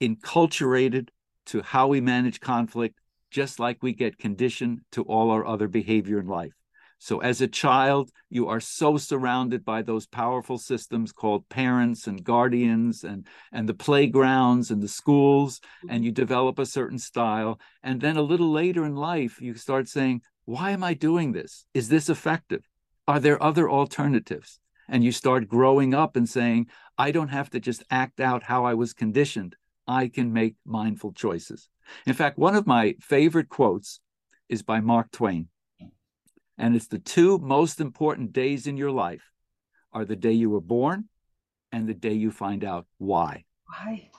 enculturated 0.01 1.09
to 1.47 1.61
how 1.61 1.87
we 1.87 2.01
manage 2.01 2.39
conflict, 2.39 2.99
just 3.31 3.59
like 3.59 3.81
we 3.81 3.93
get 3.93 4.17
conditioned 4.17 4.81
to 4.91 5.03
all 5.03 5.31
our 5.31 5.45
other 5.45 5.67
behavior 5.67 6.19
in 6.19 6.27
life. 6.27 6.53
So, 6.99 7.19
as 7.19 7.41
a 7.41 7.47
child, 7.47 8.11
you 8.29 8.47
are 8.47 8.59
so 8.59 8.97
surrounded 8.97 9.63
by 9.63 9.83
those 9.83 10.07
powerful 10.07 10.57
systems 10.57 11.11
called 11.11 11.47
parents 11.47 12.07
and 12.07 12.23
guardians 12.23 13.03
and, 13.03 13.27
and 13.51 13.69
the 13.69 13.75
playgrounds 13.75 14.71
and 14.71 14.81
the 14.81 14.87
schools, 14.87 15.61
and 15.89 16.03
you 16.03 16.11
develop 16.11 16.57
a 16.57 16.65
certain 16.65 16.97
style. 16.97 17.59
And 17.83 18.01
then 18.01 18.17
a 18.17 18.21
little 18.21 18.51
later 18.51 18.83
in 18.83 18.95
life, 18.95 19.39
you 19.39 19.53
start 19.55 19.87
saying, 19.87 20.21
Why 20.45 20.71
am 20.71 20.83
I 20.83 20.95
doing 20.95 21.33
this? 21.33 21.65
Is 21.73 21.89
this 21.89 22.09
effective? 22.09 22.67
Are 23.07 23.19
there 23.19 23.41
other 23.41 23.69
alternatives? 23.69 24.59
And 24.89 25.03
you 25.03 25.11
start 25.11 25.47
growing 25.47 25.93
up 25.93 26.15
and 26.15 26.27
saying, 26.27 26.67
I 26.97 27.11
don't 27.11 27.27
have 27.27 27.49
to 27.51 27.59
just 27.59 27.83
act 27.91 28.19
out 28.19 28.43
how 28.43 28.65
I 28.65 28.73
was 28.73 28.93
conditioned. 28.93 29.55
I 29.87 30.07
can 30.07 30.33
make 30.33 30.55
mindful 30.65 31.13
choices. 31.13 31.69
In 32.05 32.13
fact, 32.13 32.37
one 32.37 32.55
of 32.55 32.67
my 32.67 32.95
favorite 32.99 33.49
quotes 33.49 33.99
is 34.49 34.63
by 34.63 34.79
Mark 34.79 35.11
Twain. 35.11 35.49
And 36.57 36.75
it's 36.75 36.87
the 36.87 36.99
two 36.99 37.37
most 37.37 37.79
important 37.79 38.33
days 38.33 38.67
in 38.67 38.77
your 38.77 38.91
life 38.91 39.31
are 39.93 40.05
the 40.05 40.15
day 40.15 40.31
you 40.31 40.49
were 40.49 40.61
born 40.61 41.05
and 41.71 41.87
the 41.87 41.93
day 41.93 42.13
you 42.13 42.31
find 42.31 42.63
out 42.63 42.87
why. 42.97 43.45
Why? 43.67 44.09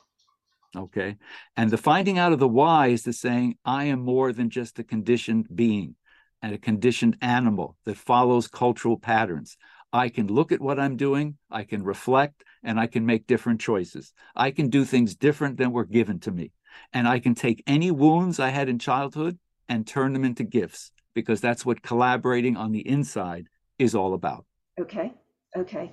Okay. 0.76 1.16
And 1.56 1.70
the 1.70 1.78
finding 1.78 2.18
out 2.18 2.32
of 2.32 2.38
the 2.38 2.48
why 2.48 2.88
is 2.88 3.02
the 3.02 3.12
saying, 3.12 3.56
I 3.64 3.84
am 3.84 4.00
more 4.00 4.32
than 4.32 4.50
just 4.50 4.78
a 4.78 4.84
conditioned 4.84 5.48
being 5.54 5.96
and 6.42 6.54
a 6.54 6.58
conditioned 6.58 7.16
animal 7.20 7.76
that 7.84 7.96
follows 7.96 8.46
cultural 8.46 8.98
patterns. 8.98 9.56
I 9.92 10.08
can 10.08 10.26
look 10.26 10.52
at 10.52 10.60
what 10.60 10.78
I'm 10.78 10.96
doing, 10.96 11.38
I 11.50 11.64
can 11.64 11.82
reflect, 11.82 12.44
and 12.62 12.78
I 12.78 12.86
can 12.86 13.06
make 13.06 13.26
different 13.26 13.60
choices. 13.60 14.12
I 14.36 14.50
can 14.50 14.68
do 14.68 14.84
things 14.84 15.16
different 15.16 15.56
than 15.56 15.72
were 15.72 15.86
given 15.86 16.20
to 16.20 16.30
me. 16.30 16.52
And 16.92 17.08
I 17.08 17.18
can 17.18 17.34
take 17.34 17.64
any 17.66 17.90
wounds 17.90 18.38
I 18.38 18.50
had 18.50 18.68
in 18.68 18.78
childhood 18.78 19.38
and 19.68 19.86
turn 19.86 20.12
them 20.12 20.24
into 20.24 20.44
gifts 20.44 20.92
because 21.18 21.40
that's 21.40 21.66
what 21.66 21.82
collaborating 21.82 22.56
on 22.56 22.70
the 22.72 22.86
inside 22.88 23.48
is 23.78 23.94
all 23.94 24.14
about. 24.14 24.44
Okay. 24.80 25.12
Okay. 25.56 25.92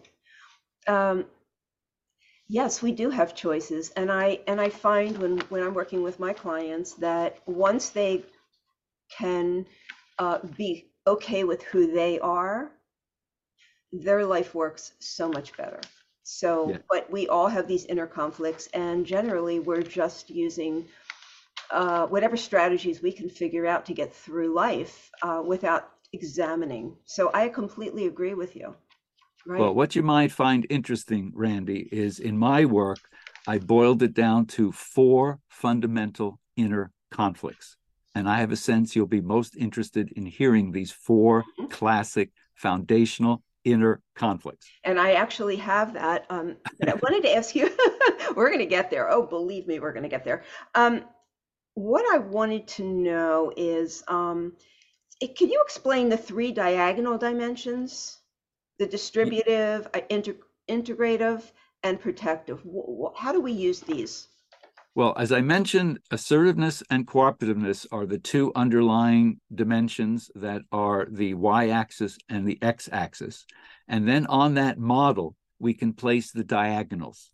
Um, 0.87 1.25
yes, 2.47 2.81
we 2.81 2.91
do 2.91 3.09
have 3.09 3.33
choices, 3.33 3.89
and 3.91 4.11
I 4.11 4.39
and 4.47 4.61
I 4.61 4.69
find 4.69 5.17
when 5.17 5.39
when 5.49 5.63
I'm 5.63 5.73
working 5.73 6.03
with 6.03 6.19
my 6.19 6.33
clients 6.33 6.93
that 6.93 7.39
once 7.47 7.89
they 7.89 8.23
can 9.09 9.65
uh, 10.19 10.39
be 10.57 10.91
okay 11.07 11.43
with 11.43 11.61
who 11.63 11.91
they 11.91 12.19
are, 12.19 12.71
their 13.91 14.25
life 14.25 14.53
works 14.53 14.93
so 14.99 15.29
much 15.29 15.55
better. 15.57 15.81
So, 16.23 16.69
Yeah. 16.71 16.77
but 16.89 17.09
we 17.11 17.27
all 17.27 17.47
have 17.47 17.67
these 17.67 17.85
inner 17.85 18.07
conflicts, 18.07 18.67
and 18.73 19.05
generally 19.05 19.59
we're 19.59 19.83
just 19.83 20.29
using 20.29 20.87
uh, 21.71 22.07
whatever 22.07 22.37
strategies 22.37 23.01
we 23.01 23.11
can 23.11 23.29
figure 23.29 23.65
out 23.65 23.85
to 23.85 23.93
get 23.93 24.13
through 24.13 24.53
life 24.53 25.11
uh, 25.21 25.41
without 25.45 25.89
examining. 26.13 26.95
So 27.05 27.31
I 27.33 27.49
completely 27.49 28.07
agree 28.07 28.33
with 28.33 28.55
you. 28.55 28.75
Right. 29.45 29.59
Well, 29.59 29.73
what 29.73 29.95
you 29.95 30.03
might 30.03 30.31
find 30.31 30.65
interesting, 30.69 31.31
Randy, 31.35 31.87
is 31.91 32.19
in 32.19 32.37
my 32.37 32.65
work, 32.65 33.09
I 33.47 33.59
boiled 33.59 34.01
it 34.03 34.13
down 34.13 34.47
to 34.47 34.71
four 34.71 35.39
fundamental 35.49 36.39
inner 36.55 36.91
conflicts. 37.11 37.77
And 38.15 38.29
I 38.29 38.39
have 38.39 38.51
a 38.51 38.55
sense 38.55 38.95
you'll 38.95 39.07
be 39.07 39.21
most 39.21 39.55
interested 39.55 40.11
in 40.15 40.25
hearing 40.25 40.71
these 40.71 40.91
four 40.91 41.43
Mhm. 41.59 41.69
classic 41.69 42.31
foundational 42.55 43.43
inner 43.63 44.01
conflicts. 44.15 44.73
and 44.83 44.99
I 44.99 45.13
actually 45.13 45.55
have 45.57 45.93
that. 45.93 46.25
Um, 46.29 46.57
but 46.79 46.89
I 46.89 46.93
wanted 46.93 47.23
to 47.23 47.35
ask 47.35 47.55
you, 47.55 47.75
we're 48.35 48.49
going 48.49 48.59
to 48.59 48.65
get 48.65 48.89
there. 48.91 49.09
Oh, 49.09 49.23
believe 49.23 49.67
me, 49.67 49.79
we're 49.79 49.93
going 49.93 50.03
to 50.03 50.09
get 50.09 50.23
there. 50.23 50.43
Um, 50.75 51.03
what 51.75 52.05
I 52.13 52.17
wanted 52.17 52.67
to 52.69 52.83
know 52.83 53.51
is, 53.55 54.03
um, 54.07 54.53
it, 55.21 55.37
can 55.37 55.49
you 55.49 55.61
explain 55.63 56.09
the 56.09 56.17
three 56.17 56.51
diagonal 56.51 57.17
dimensions? 57.17 58.17
The 58.79 58.87
distributive, 58.87 59.87
uh, 59.93 60.01
integ- 60.09 60.39
integrative, 60.67 61.43
and 61.83 61.99
protective. 61.99 62.63
How 63.15 63.31
do 63.31 63.39
we 63.39 63.51
use 63.51 63.81
these? 63.81 64.27
Well, 64.95 65.13
as 65.17 65.33
I 65.33 65.41
mentioned, 65.41 65.99
assertiveness 66.09 66.81
and 66.89 67.05
cooperativeness 67.05 67.85
are 67.91 68.05
the 68.05 68.17
two 68.17 68.53
underlying 68.55 69.41
dimensions 69.53 70.31
that 70.35 70.61
are 70.71 71.05
the 71.11 71.33
y 71.33 71.67
axis 71.69 72.17
and 72.29 72.47
the 72.47 72.57
x 72.61 72.89
axis. 72.91 73.45
And 73.89 74.07
then 74.07 74.25
on 74.27 74.53
that 74.53 74.79
model, 74.79 75.35
we 75.59 75.73
can 75.73 75.93
place 75.93 76.31
the 76.31 76.45
diagonals. 76.45 77.31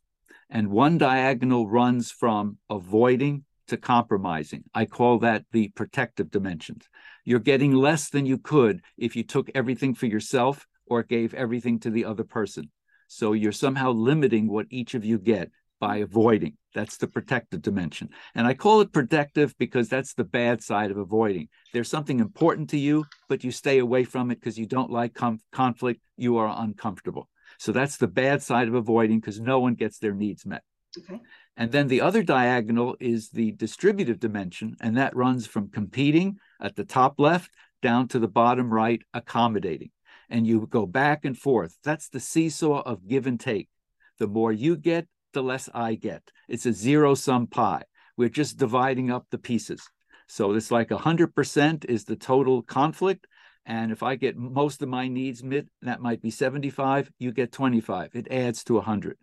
And 0.50 0.70
one 0.70 0.98
diagonal 0.98 1.70
runs 1.70 2.12
from 2.12 2.58
avoiding 2.70 3.46
to 3.68 3.78
compromising. 3.78 4.64
I 4.74 4.86
call 4.86 5.20
that 5.20 5.46
the 5.52 5.70
protective 5.70 6.32
dimensions. 6.32 6.88
You're 7.26 7.40
getting 7.40 7.74
less 7.74 8.10
than 8.10 8.26
you 8.26 8.38
could 8.38 8.82
if 8.98 9.16
you 9.16 9.24
took 9.24 9.50
everything 9.54 9.94
for 9.94 10.08
yourself 10.08 10.66
or 10.88 11.04
gave 11.04 11.34
everything 11.34 11.80
to 11.80 11.90
the 11.90 12.06
other 12.06 12.24
person. 12.24 12.70
So 13.08 13.34
you're 13.34 13.52
somehow 13.52 13.92
limiting 13.92 14.48
what 14.48 14.68
each 14.70 14.94
of 14.94 15.06
you 15.06 15.20
get 15.20 15.52
by 15.80 15.98
avoiding. 15.98 16.58
That's 16.74 16.98
the 16.98 17.08
protective 17.08 17.62
dimension. 17.62 18.10
And 18.36 18.48
I 18.48 18.54
call 18.54 18.82
it 18.82 18.94
protective 18.94 19.54
because 19.58 19.90
that's 19.90 20.14
the 20.14 20.24
bad 20.24 20.62
side 20.64 20.92
of 20.92 20.98
avoiding. 20.98 21.50
There's 21.74 21.90
something 21.90 22.20
important 22.20 22.70
to 22.70 22.78
you, 22.78 23.06
but 23.28 23.44
you 23.44 23.52
stay 23.52 23.80
away 23.80 24.06
from 24.06 24.32
it 24.32 24.40
because 24.40 24.58
you 24.58 24.66
don't 24.66 24.92
like 24.92 25.14
com- 25.14 25.42
conflict. 25.52 26.02
You 26.18 26.38
are 26.38 26.56
uncomfortable. 26.64 27.28
So 27.58 27.72
that's 27.72 27.98
the 27.98 28.08
bad 28.08 28.42
side 28.42 28.68
of 28.68 28.76
avoiding 28.76 29.20
because 29.20 29.40
no 29.40 29.60
one 29.60 29.74
gets 29.74 29.98
their 29.98 30.14
needs 30.14 30.46
met. 30.46 30.64
Okay. 30.98 31.22
And 31.62 31.72
then 31.72 31.90
the 31.90 32.02
other 32.02 32.24
diagonal 32.24 32.98
is 33.00 33.30
the 33.30 33.52
distributive 33.52 34.20
dimension, 34.20 34.76
and 34.82 34.98
that 34.98 35.16
runs 35.16 35.46
from 35.46 35.70
competing 35.70 36.38
at 36.60 36.76
the 36.76 36.84
top 36.84 37.20
left 37.20 37.52
down 37.84 38.08
to 38.08 38.18
the 38.18 38.28
bottom 38.28 38.74
right, 38.74 39.00
accommodating. 39.14 39.92
And 40.28 40.48
you 40.48 40.66
go 40.66 40.88
back 40.88 41.24
and 41.24 41.38
forth. 41.38 41.78
That's 41.84 42.10
the 42.10 42.20
seesaw 42.20 42.82
of 42.82 43.08
give 43.08 43.28
and 43.28 43.40
take. 43.40 43.70
The 44.18 44.26
more 44.26 44.52
you 44.52 44.76
get, 44.76 45.08
the 45.34 45.44
less 45.44 45.70
I 45.72 45.94
get. 45.94 46.24
It's 46.50 46.66
a 46.66 46.74
zero 46.74 47.14
sum 47.14 47.46
pie. 47.46 47.84
We're 48.18 48.30
just 48.30 48.58
dividing 48.58 49.12
up 49.12 49.28
the 49.30 49.38
pieces. 49.38 49.88
So 50.28 50.54
it's 50.54 50.72
like 50.72 50.90
100% 50.90 51.86
is 51.86 52.06
the 52.06 52.16
total 52.16 52.64
conflict. 52.64 53.28
And 53.68 53.92
if 53.92 54.02
I 54.02 54.16
get 54.16 54.36
most 54.36 54.82
of 54.82 54.90
my 54.90 55.08
needs 55.08 55.44
met, 55.44 55.66
that 55.84 56.02
might 56.02 56.24
be 56.24 56.32
75, 56.32 57.12
you 57.20 57.32
get 57.32 57.52
25. 57.52 58.16
It 58.16 58.32
adds 58.32 58.64
to 58.64 58.74
100. 58.74 59.16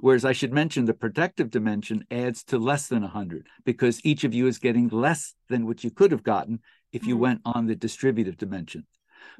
Whereas 0.00 0.24
I 0.24 0.32
should 0.32 0.52
mention 0.52 0.84
the 0.84 0.94
protective 0.94 1.50
dimension 1.50 2.04
adds 2.10 2.44
to 2.44 2.58
less 2.58 2.88
than 2.88 3.02
100 3.02 3.48
because 3.64 4.04
each 4.04 4.24
of 4.24 4.34
you 4.34 4.46
is 4.46 4.58
getting 4.58 4.88
less 4.88 5.34
than 5.48 5.66
what 5.66 5.84
you 5.84 5.90
could 5.90 6.12
have 6.12 6.22
gotten 6.22 6.60
if 6.92 7.06
you 7.06 7.16
Mhm. 7.16 7.20
went 7.20 7.40
on 7.44 7.66
the 7.66 7.76
distributive 7.76 8.36
dimension. 8.36 8.86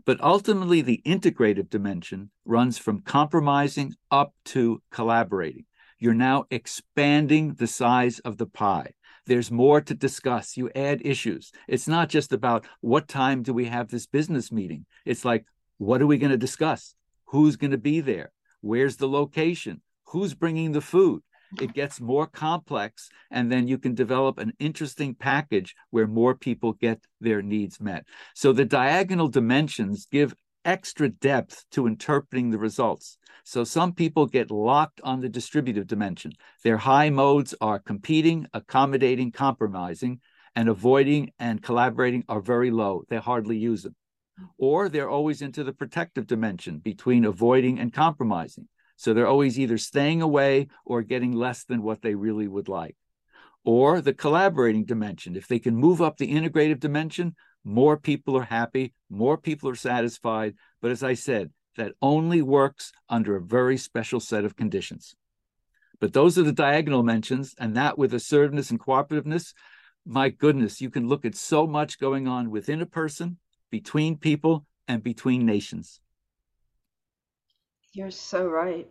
But 0.04 0.20
ultimately, 0.20 0.80
the 0.80 1.02
integrative 1.04 1.68
dimension 1.68 2.30
runs 2.44 2.78
from 2.78 3.00
compromising 3.00 3.94
up 4.10 4.34
to 4.46 4.82
collaborating. 4.90 5.66
You're 5.98 6.14
now 6.14 6.44
expanding 6.50 7.54
the 7.54 7.66
size 7.66 8.18
of 8.20 8.36
the 8.36 8.46
pie. 8.46 8.94
There's 9.26 9.50
more 9.50 9.80
to 9.80 9.94
discuss. 9.94 10.56
You 10.56 10.70
add 10.74 11.02
issues. 11.04 11.52
It's 11.68 11.86
not 11.86 12.08
just 12.08 12.32
about 12.32 12.66
what 12.80 13.06
time 13.06 13.42
do 13.42 13.54
we 13.54 13.66
have 13.66 13.88
this 13.88 14.06
business 14.06 14.50
meeting? 14.50 14.86
It's 15.04 15.24
like, 15.24 15.44
what 15.78 16.02
are 16.02 16.06
we 16.06 16.18
going 16.18 16.32
to 16.32 16.36
discuss? 16.38 16.94
Who's 17.26 17.56
going 17.56 17.70
to 17.70 17.78
be 17.78 18.00
there? 18.00 18.32
Where's 18.60 18.96
the 18.96 19.08
location? 19.08 19.80
Who's 20.12 20.34
bringing 20.34 20.72
the 20.72 20.80
food? 20.80 21.22
It 21.60 21.72
gets 21.72 22.00
more 22.00 22.26
complex, 22.26 23.08
and 23.30 23.50
then 23.50 23.66
you 23.66 23.78
can 23.78 23.94
develop 23.94 24.38
an 24.38 24.52
interesting 24.58 25.14
package 25.14 25.74
where 25.90 26.06
more 26.06 26.34
people 26.34 26.74
get 26.74 27.00
their 27.20 27.42
needs 27.42 27.80
met. 27.80 28.04
So 28.34 28.52
the 28.52 28.64
diagonal 28.64 29.28
dimensions 29.28 30.06
give 30.10 30.34
extra 30.64 31.08
depth 31.08 31.64
to 31.72 31.86
interpreting 31.86 32.50
the 32.50 32.58
results. 32.58 33.18
So 33.44 33.64
some 33.64 33.92
people 33.92 34.26
get 34.26 34.50
locked 34.50 35.00
on 35.02 35.20
the 35.20 35.28
distributive 35.28 35.86
dimension. 35.86 36.32
Their 36.62 36.76
high 36.76 37.10
modes 37.10 37.54
are 37.60 37.78
competing, 37.78 38.46
accommodating, 38.52 39.32
compromising, 39.32 40.20
and 40.54 40.68
avoiding 40.68 41.32
and 41.38 41.62
collaborating 41.62 42.24
are 42.28 42.40
very 42.40 42.70
low. 42.70 43.02
They 43.08 43.16
hardly 43.16 43.56
use 43.56 43.82
them. 43.82 43.96
Hmm. 44.38 44.44
Or 44.58 44.88
they're 44.88 45.10
always 45.10 45.42
into 45.42 45.64
the 45.64 45.72
protective 45.72 46.26
dimension 46.26 46.78
between 46.78 47.24
avoiding 47.24 47.78
and 47.78 47.92
compromising. 47.92 48.68
So 49.02 49.12
they're 49.12 49.26
always 49.26 49.58
either 49.58 49.78
staying 49.78 50.22
away 50.22 50.68
or 50.86 51.02
getting 51.02 51.32
less 51.32 51.64
than 51.64 51.82
what 51.82 52.02
they 52.02 52.14
really 52.14 52.46
would 52.46 52.68
like. 52.68 52.94
Or 53.64 54.00
the 54.00 54.14
collaborating 54.14 54.84
dimension. 54.84 55.34
If 55.34 55.48
they 55.48 55.58
can 55.58 55.74
move 55.74 56.00
up 56.00 56.18
the 56.18 56.32
integrative 56.32 56.78
dimension, 56.78 57.34
more 57.64 57.96
people 57.96 58.36
are 58.38 58.44
happy, 58.44 58.94
more 59.10 59.36
people 59.36 59.68
are 59.70 59.74
satisfied. 59.74 60.54
But 60.80 60.92
as 60.92 61.02
I 61.02 61.14
said, 61.14 61.50
that 61.76 61.94
only 62.00 62.42
works 62.42 62.92
under 63.08 63.34
a 63.34 63.42
very 63.42 63.76
special 63.76 64.20
set 64.20 64.44
of 64.44 64.54
conditions. 64.54 65.16
But 65.98 66.12
those 66.12 66.38
are 66.38 66.44
the 66.44 66.52
diagonal 66.52 67.02
mentions, 67.02 67.56
and 67.58 67.76
that 67.76 67.98
with 67.98 68.14
assertiveness 68.14 68.70
and 68.70 68.78
cooperativeness, 68.78 69.52
my 70.06 70.28
goodness, 70.28 70.80
you 70.80 70.90
can 70.90 71.08
look 71.08 71.24
at 71.24 71.34
so 71.34 71.66
much 71.66 71.98
going 71.98 72.28
on 72.28 72.50
within 72.50 72.80
a 72.80 72.86
person, 72.86 73.38
between 73.68 74.16
people, 74.16 74.64
and 74.86 75.02
between 75.02 75.44
nations. 75.44 76.00
You're 77.94 78.10
so 78.10 78.46
right. 78.46 78.88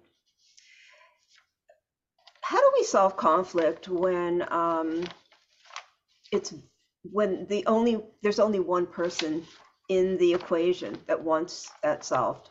How 2.42 2.60
do 2.60 2.72
we 2.78 2.84
solve 2.84 3.18
conflict 3.18 3.88
when 3.88 4.46
um, 4.52 5.04
it's 6.32 6.54
when 7.04 7.48
the 7.48 7.66
only 7.66 8.02
there's 8.22 8.40
only 8.40 8.60
one 8.60 8.86
person 8.86 9.44
in 9.90 10.18
the 10.18 10.34
equation 10.34 10.98
that 11.08 11.24
wants 11.24 11.72
that 11.82 12.04
solved? 12.04 12.50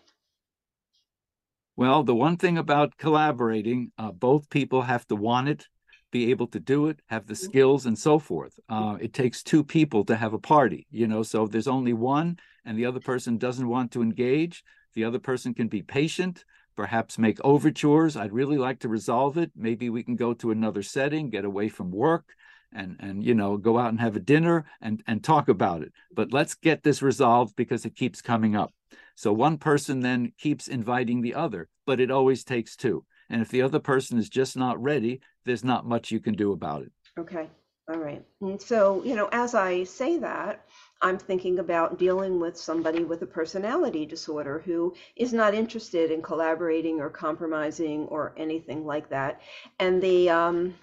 Well, 1.76 2.02
the 2.02 2.14
one 2.14 2.36
thing 2.36 2.58
about 2.58 2.96
collaborating, 2.98 3.92
uh, 3.96 4.12
both 4.12 4.50
people 4.50 4.82
have 4.82 5.06
to 5.06 5.16
want 5.16 5.48
it, 5.48 5.66
be 6.10 6.30
able 6.30 6.48
to 6.48 6.60
do 6.60 6.88
it, 6.88 7.00
have 7.06 7.26
the 7.26 7.34
mm-hmm. 7.34 7.44
skills, 7.44 7.86
and 7.86 7.98
so 7.98 8.18
forth. 8.18 8.58
Uh, 8.68 8.98
it 9.00 9.14
takes 9.14 9.42
two 9.42 9.62
people 9.62 10.04
to 10.06 10.16
have 10.16 10.34
a 10.34 10.38
party, 10.38 10.86
you 10.90 11.06
know. 11.06 11.22
So 11.22 11.44
if 11.44 11.50
there's 11.50 11.68
only 11.68 11.92
one 11.92 12.38
and 12.64 12.76
the 12.76 12.86
other 12.86 13.00
person 13.00 13.38
doesn't 13.38 13.68
want 13.68 13.92
to 13.92 14.02
engage, 14.02 14.62
the 14.94 15.04
other 15.04 15.18
person 15.18 15.54
can 15.54 15.68
be 15.68 15.82
patient, 15.82 16.44
perhaps 16.76 17.18
make 17.18 17.38
overtures. 17.44 18.16
I'd 18.16 18.32
really 18.32 18.58
like 18.58 18.80
to 18.80 18.88
resolve 18.88 19.36
it. 19.36 19.50
Maybe 19.54 19.90
we 19.90 20.02
can 20.02 20.16
go 20.16 20.34
to 20.34 20.50
another 20.50 20.82
setting, 20.82 21.30
get 21.30 21.44
away 21.44 21.68
from 21.68 21.90
work, 21.90 22.24
and 22.72 22.96
and 23.00 23.24
you 23.24 23.34
know 23.34 23.56
go 23.56 23.78
out 23.78 23.90
and 23.90 24.00
have 24.00 24.16
a 24.16 24.20
dinner 24.20 24.64
and 24.80 25.02
and 25.06 25.22
talk 25.22 25.48
about 25.48 25.82
it. 25.82 25.92
But 26.12 26.32
let's 26.32 26.54
get 26.54 26.82
this 26.82 27.02
resolved 27.02 27.56
because 27.56 27.84
it 27.84 27.96
keeps 27.96 28.22
coming 28.22 28.56
up. 28.56 28.72
So 29.14 29.32
one 29.32 29.58
person 29.58 30.00
then 30.00 30.32
keeps 30.38 30.68
inviting 30.68 31.20
the 31.20 31.34
other, 31.34 31.68
but 31.86 32.00
it 32.00 32.10
always 32.10 32.44
takes 32.44 32.76
two. 32.76 33.04
And 33.28 33.42
if 33.42 33.48
the 33.48 33.62
other 33.62 33.78
person 33.78 34.18
is 34.18 34.28
just 34.28 34.56
not 34.56 34.82
ready, 34.82 35.20
there's 35.44 35.64
not 35.64 35.86
much 35.86 36.10
you 36.10 36.20
can 36.20 36.34
do 36.34 36.52
about 36.52 36.82
it. 36.82 36.92
Okay. 37.18 37.48
All 37.88 37.98
right. 37.98 38.24
And 38.40 38.60
so, 38.60 39.02
you 39.04 39.16
know, 39.16 39.28
as 39.32 39.54
I 39.54 39.84
say 39.84 40.18
that, 40.18 40.64
I'm 41.02 41.18
thinking 41.18 41.58
about 41.58 41.98
dealing 41.98 42.40
with 42.40 42.58
somebody 42.58 43.04
with 43.04 43.22
a 43.22 43.26
personality 43.26 44.04
disorder 44.04 44.58
who 44.64 44.94
is 45.16 45.32
not 45.32 45.54
interested 45.54 46.10
in 46.10 46.20
collaborating 46.20 47.00
or 47.00 47.08
compromising 47.08 48.06
or 48.06 48.34
anything 48.36 48.84
like 48.84 49.08
that. 49.08 49.40
And 49.78 50.02
the 50.02 50.28
um, 50.28 50.74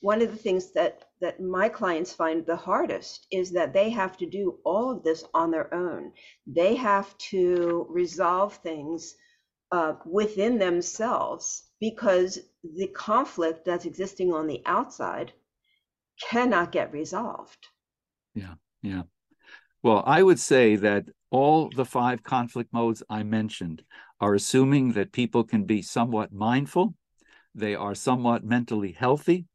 one 0.00 0.22
of 0.22 0.30
the 0.30 0.36
things 0.36 0.72
that 0.72 1.10
that 1.20 1.40
my 1.40 1.68
clients 1.68 2.12
find 2.12 2.44
the 2.44 2.56
hardest 2.56 3.26
is 3.30 3.52
that 3.52 3.72
they 3.72 3.90
have 3.90 4.16
to 4.18 4.26
do 4.26 4.58
all 4.64 4.90
of 4.90 5.04
this 5.04 5.24
on 5.34 5.50
their 5.50 5.72
own. 5.72 6.12
They 6.46 6.74
have 6.74 7.16
to 7.30 7.86
resolve 7.88 8.56
things 8.56 9.14
uh, 9.70 9.94
within 10.04 10.58
themselves 10.58 11.64
because 11.80 12.38
the 12.62 12.88
conflict 12.88 13.64
that's 13.64 13.86
existing 13.86 14.32
on 14.32 14.46
the 14.46 14.62
outside 14.66 15.32
cannot 16.20 16.72
get 16.72 16.92
resolved. 16.92 17.68
Yeah, 18.34 18.54
yeah. 18.82 19.02
Well, 19.82 20.04
I 20.06 20.22
would 20.22 20.38
say 20.38 20.76
that 20.76 21.06
all 21.30 21.68
the 21.68 21.84
five 21.84 22.22
conflict 22.22 22.72
modes 22.72 23.02
I 23.10 23.24
mentioned 23.24 23.82
are 24.20 24.34
assuming 24.34 24.92
that 24.92 25.12
people 25.12 25.42
can 25.42 25.64
be 25.64 25.82
somewhat 25.82 26.32
mindful, 26.32 26.94
they 27.54 27.74
are 27.74 27.94
somewhat 27.94 28.44
mentally 28.44 28.92
healthy, 28.92 29.46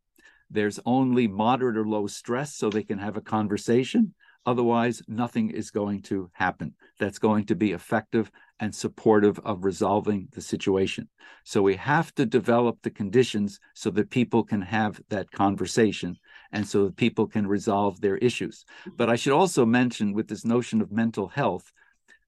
there's 0.50 0.80
only 0.86 1.28
moderate 1.28 1.78
or 1.78 1.88
low 1.88 2.08
stress 2.08 2.56
so 2.56 2.70
they 2.70 2.84
can 2.84 3.00
have 3.00 3.16
a 3.18 3.22
conversation. 3.22 4.14
Otherwise, 4.46 5.02
nothing 5.08 5.50
is 5.50 5.72
going 5.72 6.02
to 6.02 6.30
happen 6.34 6.74
that's 7.00 7.20
going 7.20 7.46
to 7.46 7.56
be 7.56 7.74
effective 7.74 8.32
and 8.60 8.74
supportive 8.74 9.40
of 9.40 9.66
resolving 9.66 10.28
the 10.32 10.42
situation. 10.42 11.08
So 11.44 11.62
we 11.62 11.76
have 11.76 12.14
to 12.16 12.26
develop 12.26 12.82
the 12.82 12.90
conditions 12.90 13.60
so 13.74 13.92
that 13.92 14.10
people 14.10 14.44
can 14.44 14.62
have 14.62 15.02
that 15.10 15.32
conversation 15.32 16.18
and 16.52 16.68
so 16.68 16.86
that 16.86 16.96
people 16.96 17.28
can 17.28 17.48
resolve 17.48 18.02
their 18.02 18.18
issues. 18.18 18.66
But 18.96 19.10
I 19.10 19.16
should 19.16 19.34
also 19.34 19.66
mention 19.66 20.14
with 20.14 20.28
this 20.28 20.46
notion 20.46 20.82
of 20.82 20.92
mental 20.92 21.28
health, 21.28 21.72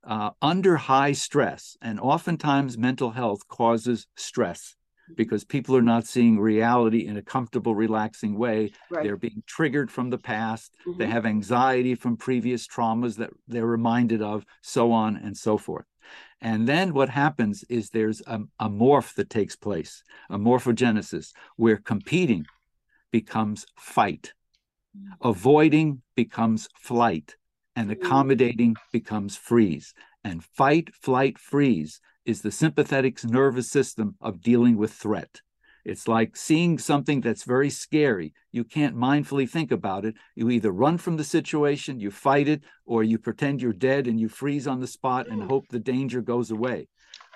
uh, 0.03 0.31
under 0.41 0.77
high 0.77 1.11
stress, 1.11 1.77
and 1.81 1.99
oftentimes 1.99 2.77
mental 2.77 3.11
health 3.11 3.47
causes 3.47 4.07
stress 4.15 4.75
because 5.15 5.43
people 5.43 5.75
are 5.75 5.81
not 5.81 6.05
seeing 6.05 6.39
reality 6.39 7.07
in 7.07 7.17
a 7.17 7.21
comfortable, 7.21 7.75
relaxing 7.75 8.37
way. 8.37 8.71
Right. 8.89 9.03
They're 9.03 9.17
being 9.17 9.43
triggered 9.45 9.91
from 9.91 10.09
the 10.09 10.17
past. 10.17 10.75
Mm-hmm. 10.87 10.99
They 10.99 11.07
have 11.07 11.25
anxiety 11.25 11.95
from 11.95 12.17
previous 12.17 12.67
traumas 12.67 13.17
that 13.17 13.31
they're 13.47 13.65
reminded 13.65 14.21
of, 14.21 14.45
so 14.61 14.91
on 14.91 15.17
and 15.17 15.35
so 15.35 15.57
forth. 15.57 15.85
And 16.41 16.67
then 16.67 16.93
what 16.93 17.09
happens 17.09 17.63
is 17.69 17.89
there's 17.89 18.21
a, 18.25 18.39
a 18.59 18.69
morph 18.69 19.13
that 19.15 19.29
takes 19.29 19.55
place, 19.55 20.03
a 20.29 20.37
morphogenesis, 20.37 21.33
where 21.57 21.77
competing 21.77 22.45
becomes 23.11 23.65
fight, 23.77 24.33
mm-hmm. 24.97 25.27
avoiding 25.27 26.01
becomes 26.15 26.69
flight, 26.75 27.35
and 27.75 27.89
mm-hmm. 27.89 28.03
accommodating 28.03 28.75
becomes 28.91 29.35
freeze. 29.35 29.93
And 30.23 30.43
fight, 30.43 30.93
flight, 30.93 31.37
freeze 31.37 32.01
is 32.25 32.41
the 32.41 32.51
sympathetic 32.51 33.23
nervous 33.23 33.69
system 33.69 34.15
of 34.21 34.41
dealing 34.41 34.77
with 34.77 34.93
threat. 34.93 35.41
It's 35.85 36.07
like 36.07 36.35
seeing 36.35 36.77
something 36.77 37.21
that's 37.21 37.43
very 37.43 37.69
scary. 37.69 38.33
You 38.51 38.63
can't 38.63 38.95
mindfully 38.95 39.49
think 39.49 39.71
about 39.71 40.05
it. 40.05 40.15
You 40.35 40.49
either 40.49 40.71
run 40.71 40.97
from 40.97 41.17
the 41.17 41.23
situation, 41.23 41.99
you 41.99 42.11
fight 42.11 42.47
it, 42.47 42.63
or 42.85 43.03
you 43.03 43.17
pretend 43.17 43.61
you're 43.61 43.73
dead 43.73 44.05
and 44.05 44.19
you 44.19 44.27
freeze 44.27 44.67
on 44.67 44.81
the 44.81 44.87
spot 44.87 45.27
and 45.27 45.41
hope 45.41 45.67
the 45.69 45.79
danger 45.79 46.21
goes 46.21 46.51
away. 46.51 46.87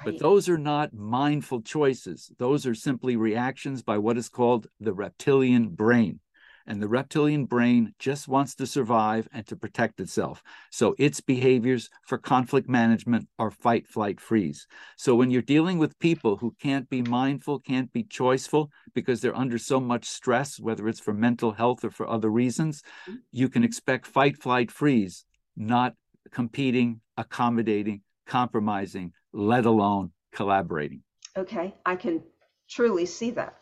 But 0.04 0.20
those 0.20 0.50
are 0.50 0.58
not 0.58 0.94
mindful 0.94 1.62
choices. 1.62 2.32
Those 2.38 2.66
are 2.66 2.76
simply 2.76 3.16
reactions 3.16 3.82
by 3.82 3.98
what 3.98 4.18
is 4.18 4.30
called 4.30 4.68
the 4.80 4.94
reptilian 4.94 5.70
brain 5.70 6.20
and 6.66 6.82
the 6.82 6.88
reptilian 6.88 7.46
brain 7.46 7.94
just 8.00 8.28
wants 8.28 8.56
to 8.56 8.66
survive 8.66 9.28
and 9.32 9.46
to 9.48 9.56
protect 9.56 10.00
itself. 10.00 10.42
So 10.72 10.96
its 10.98 11.20
behaviors 11.20 11.90
for 12.08 12.18
conflict 12.18 12.70
management 12.70 13.28
are 13.38 13.52
fight, 13.52 13.88
flight, 13.88 14.20
freeze. 14.20 14.68
So 14.98 15.16
when 15.16 15.32
you're 15.32 15.42
dealing 15.42 15.78
with 15.78 16.00
people 16.00 16.38
who 16.38 16.56
can't 16.62 16.90
be 16.90 17.02
mindful, 17.02 17.60
can't 17.60 17.92
be 17.92 18.04
choiceful 18.04 18.70
because 18.94 19.22
they're 19.22 19.36
under 19.36 19.58
so 19.58 19.80
much 19.80 20.06
stress, 20.06 20.60
whether 20.60 20.88
it's 20.88 21.00
for 21.00 21.14
mental 21.14 21.52
health 21.52 21.84
or 21.84 21.90
for 21.90 22.08
other 22.08 22.30
reasons, 22.30 22.82
mm-hmm. 23.08 23.18
you 23.32 23.50
can 23.50 23.64
expect 23.64 24.08
fight, 24.08 24.42
flight, 24.42 24.72
freeze, 24.72 25.26
not 25.58 25.94
competing, 26.32 27.02
accommodating, 27.18 28.02
compromising, 28.26 29.12
let 29.34 29.66
alone 29.66 30.12
collaborating. 30.34 31.02
Okay, 31.36 31.74
I 31.86 31.96
can 31.96 32.24
truly 32.70 33.06
see 33.06 33.32
that. 33.32 33.56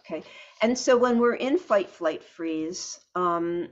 Okay. 0.00 0.22
And 0.60 0.76
so 0.76 0.96
when 0.96 1.18
we're 1.18 1.34
in 1.34 1.58
fight, 1.58 1.90
flight, 1.90 2.24
freeze, 2.24 3.00
um, 3.14 3.68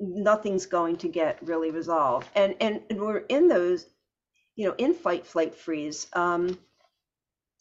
nothing's 0.00 0.66
going 0.66 0.96
to 0.98 1.08
get 1.08 1.38
really 1.46 1.70
resolved. 1.70 2.28
And, 2.34 2.54
and, 2.60 2.80
and 2.90 3.00
we're 3.00 3.18
in 3.18 3.48
those, 3.48 3.86
you 4.56 4.66
know, 4.66 4.74
in 4.78 4.94
fight, 4.94 5.26
flight, 5.26 5.54
freeze. 5.54 6.06
Um, 6.14 6.58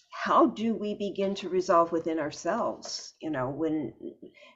how 0.10 0.46
do 0.46 0.76
we 0.76 0.94
begin 0.94 1.36
to 1.36 1.50
resolve 1.50 1.92
within 1.92 2.20
ourselves? 2.20 3.14
You 3.22 3.32
know, 3.32 3.50
when, 3.50 3.94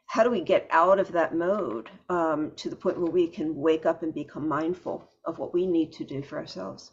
how 0.06 0.24
do 0.24 0.30
we 0.30 0.42
get 0.42 0.68
out 0.70 1.00
of 1.00 1.12
that 1.14 1.36
mode 1.36 1.90
um, 2.10 2.52
to 2.58 2.70
the 2.70 2.76
point 2.76 3.00
where 3.00 3.12
we 3.12 3.28
can 3.28 3.56
wake 3.56 3.86
up 3.86 4.04
and 4.04 4.14
become 4.14 4.48
mindful 4.48 5.10
of 5.26 5.40
what 5.40 5.54
we 5.54 5.66
need 5.66 5.94
to 5.94 6.06
do 6.06 6.22
for 6.22 6.38
ourselves? 6.38 6.92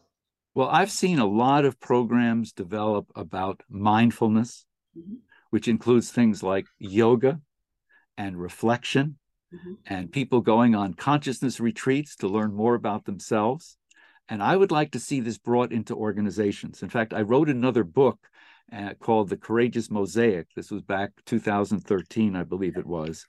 Well, 0.55 0.69
I've 0.69 0.91
seen 0.91 1.19
a 1.19 1.27
lot 1.27 1.65
of 1.65 1.81
programs 1.81 2.53
develop 2.53 3.07
about 3.15 3.63
mindfulness. 3.69 4.67
Mm-hmm 4.97 5.15
which 5.55 5.69
includes 5.69 6.11
things 6.11 6.43
like 6.43 6.67
yoga 6.81 7.41
and 8.19 8.37
reflection 8.37 9.17
mm-hmm. 9.55 9.75
and 9.87 10.11
people 10.11 10.41
going 10.41 10.75
on 10.75 10.93
consciousness 10.93 11.61
retreats 11.61 12.17
to 12.17 12.27
learn 12.27 12.53
more 12.53 12.75
about 12.75 13.05
themselves. 13.05 13.77
And 14.29 14.43
I 14.43 14.57
would 14.57 14.73
like 14.73 14.91
to 14.91 14.99
see 14.99 15.21
this 15.21 15.39
brought 15.39 15.71
into 15.71 15.95
organizations. 15.95 16.83
In 16.83 16.89
fact, 16.89 17.15
I 17.15 17.23
wrote 17.23 17.49
another 17.49 17.85
book 17.85 18.19
uh, 18.77 18.95
called 18.99 19.29
The 19.29 19.37
Courageous 19.37 19.93
Mosaic. 19.93 20.49
This 20.57 20.73
was 20.73 20.83
back 20.83 21.13
2013, 21.25 22.35
I 22.35 22.43
believe 22.43 22.77
it 22.77 22.85
was. 22.85 23.25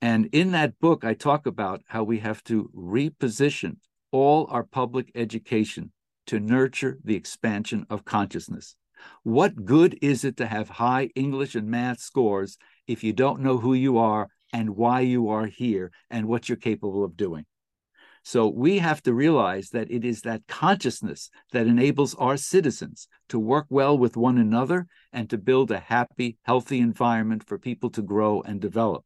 And 0.00 0.30
in 0.32 0.52
that 0.52 0.80
book, 0.80 1.04
I 1.04 1.12
talk 1.12 1.44
about 1.44 1.82
how 1.86 2.04
we 2.04 2.20
have 2.20 2.42
to 2.44 2.70
reposition 2.74 3.76
all 4.12 4.46
our 4.48 4.64
public 4.64 5.10
education 5.14 5.92
to 6.26 6.40
nurture 6.40 6.98
the 7.04 7.14
expansion 7.14 7.86
of 7.90 8.04
consciousness. 8.04 8.76
What 9.22 9.64
good 9.64 9.98
is 10.02 10.24
it 10.24 10.36
to 10.38 10.46
have 10.46 10.68
high 10.68 11.10
English 11.14 11.54
and 11.54 11.68
math 11.68 12.00
scores 12.00 12.58
if 12.86 13.04
you 13.04 13.12
don't 13.12 13.40
know 13.40 13.58
who 13.58 13.74
you 13.74 13.98
are 13.98 14.28
and 14.52 14.76
why 14.76 15.00
you 15.00 15.28
are 15.28 15.46
here 15.46 15.92
and 16.10 16.26
what 16.26 16.48
you're 16.48 16.56
capable 16.56 17.04
of 17.04 17.16
doing? 17.16 17.44
So 18.26 18.48
we 18.48 18.78
have 18.78 19.00
to 19.04 19.14
realize 19.14 19.70
that 19.70 19.88
it 19.88 20.04
is 20.04 20.22
that 20.22 20.48
consciousness 20.48 21.30
that 21.52 21.68
enables 21.68 22.16
our 22.16 22.36
citizens 22.36 23.06
to 23.28 23.38
work 23.38 23.66
well 23.68 23.96
with 23.96 24.16
one 24.16 24.38
another 24.38 24.88
and 25.12 25.30
to 25.30 25.38
build 25.38 25.70
a 25.70 25.78
happy, 25.78 26.36
healthy 26.42 26.80
environment 26.80 27.46
for 27.46 27.56
people 27.56 27.88
to 27.90 28.02
grow 28.02 28.42
and 28.42 28.60
develop. 28.60 29.04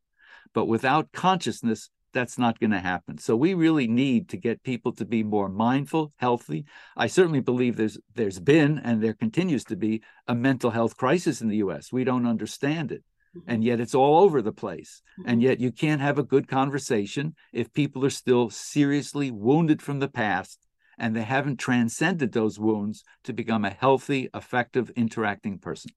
But 0.54 0.68
without 0.68 1.12
consciousness, 1.12 1.90
that's 2.12 2.38
not 2.38 2.58
going 2.58 2.70
to 2.70 2.80
happen. 2.80 3.18
So 3.18 3.36
we 3.36 3.54
really 3.54 3.86
need 3.86 4.28
to 4.30 4.36
get 4.36 4.62
people 4.62 4.92
to 4.94 5.04
be 5.04 5.22
more 5.22 5.48
mindful, 5.48 6.12
healthy. 6.16 6.64
I 6.96 7.06
certainly 7.06 7.40
believe 7.40 7.76
there's 7.76 7.98
there's 8.14 8.40
been 8.40 8.78
and 8.78 9.02
there 9.02 9.14
continues 9.14 9.64
to 9.64 9.76
be 9.76 10.02
a 10.26 10.34
mental 10.34 10.70
health 10.70 10.96
crisis 10.96 11.40
in 11.40 11.48
the 11.48 11.58
US. 11.58 11.92
We 11.92 12.04
don't 12.04 12.26
understand 12.26 12.92
it. 12.92 13.04
Mm-hmm. 13.36 13.50
And 13.50 13.64
yet 13.64 13.80
it's 13.80 13.94
all 13.94 14.20
over 14.20 14.42
the 14.42 14.52
place. 14.52 15.02
And 15.26 15.38
mm-hmm. 15.38 15.48
yet 15.48 15.60
you 15.60 15.72
can't 15.72 16.00
have 16.00 16.18
a 16.18 16.24
good 16.24 16.48
conversation 16.48 17.34
if 17.52 17.72
people 17.72 18.04
are 18.04 18.10
still 18.10 18.50
seriously 18.50 19.30
wounded 19.30 19.80
from 19.82 20.00
the 20.00 20.08
past 20.08 20.58
and 20.98 21.16
they 21.16 21.22
haven't 21.22 21.58
transcended 21.58 22.32
those 22.32 22.58
wounds 22.58 23.02
to 23.24 23.32
become 23.32 23.64
a 23.64 23.70
healthy, 23.70 24.28
effective, 24.34 24.90
interacting 24.96 25.58
person. 25.58 25.90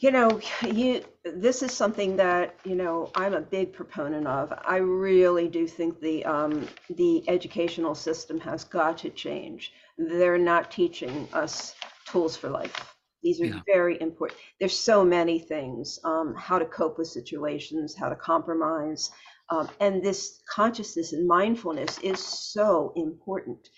You 0.00 0.10
know, 0.10 0.40
you 0.66 1.04
this 1.24 1.62
is 1.62 1.72
something 1.72 2.16
that 2.16 2.56
you 2.64 2.74
know 2.74 3.10
I'm 3.14 3.34
a 3.34 3.40
big 3.42 3.74
proponent 3.74 4.26
of. 4.26 4.50
I 4.64 4.76
really 4.76 5.46
do 5.46 5.66
think 5.66 6.00
the 6.00 6.24
um, 6.24 6.66
the 6.88 7.22
educational 7.28 7.94
system 7.94 8.40
has 8.40 8.64
got 8.64 8.96
to 8.98 9.10
change. 9.10 9.72
They're 9.98 10.38
not 10.38 10.70
teaching 10.70 11.28
us 11.34 11.74
tools 12.06 12.34
for 12.34 12.48
life. 12.48 12.94
These 13.22 13.42
are 13.42 13.46
yeah. 13.46 13.60
very 13.66 14.00
important. 14.00 14.40
There's 14.58 14.78
so 14.78 15.04
many 15.04 15.38
things: 15.38 15.98
um, 16.02 16.34
how 16.34 16.58
to 16.58 16.64
cope 16.64 16.96
with 16.96 17.08
situations, 17.08 17.94
how 17.94 18.08
to 18.08 18.16
compromise, 18.16 19.10
um, 19.50 19.68
and 19.80 20.02
this 20.02 20.40
consciousness 20.48 21.12
and 21.12 21.28
mindfulness 21.28 21.98
is 21.98 22.20
so 22.20 22.94
important. 22.96 23.68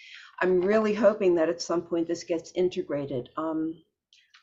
I'm 0.40 0.60
really 0.60 0.94
hoping 0.94 1.34
that 1.34 1.48
at 1.48 1.60
some 1.60 1.82
point 1.82 2.06
this 2.06 2.22
gets 2.22 2.52
integrated. 2.54 3.28
Um, 3.36 3.82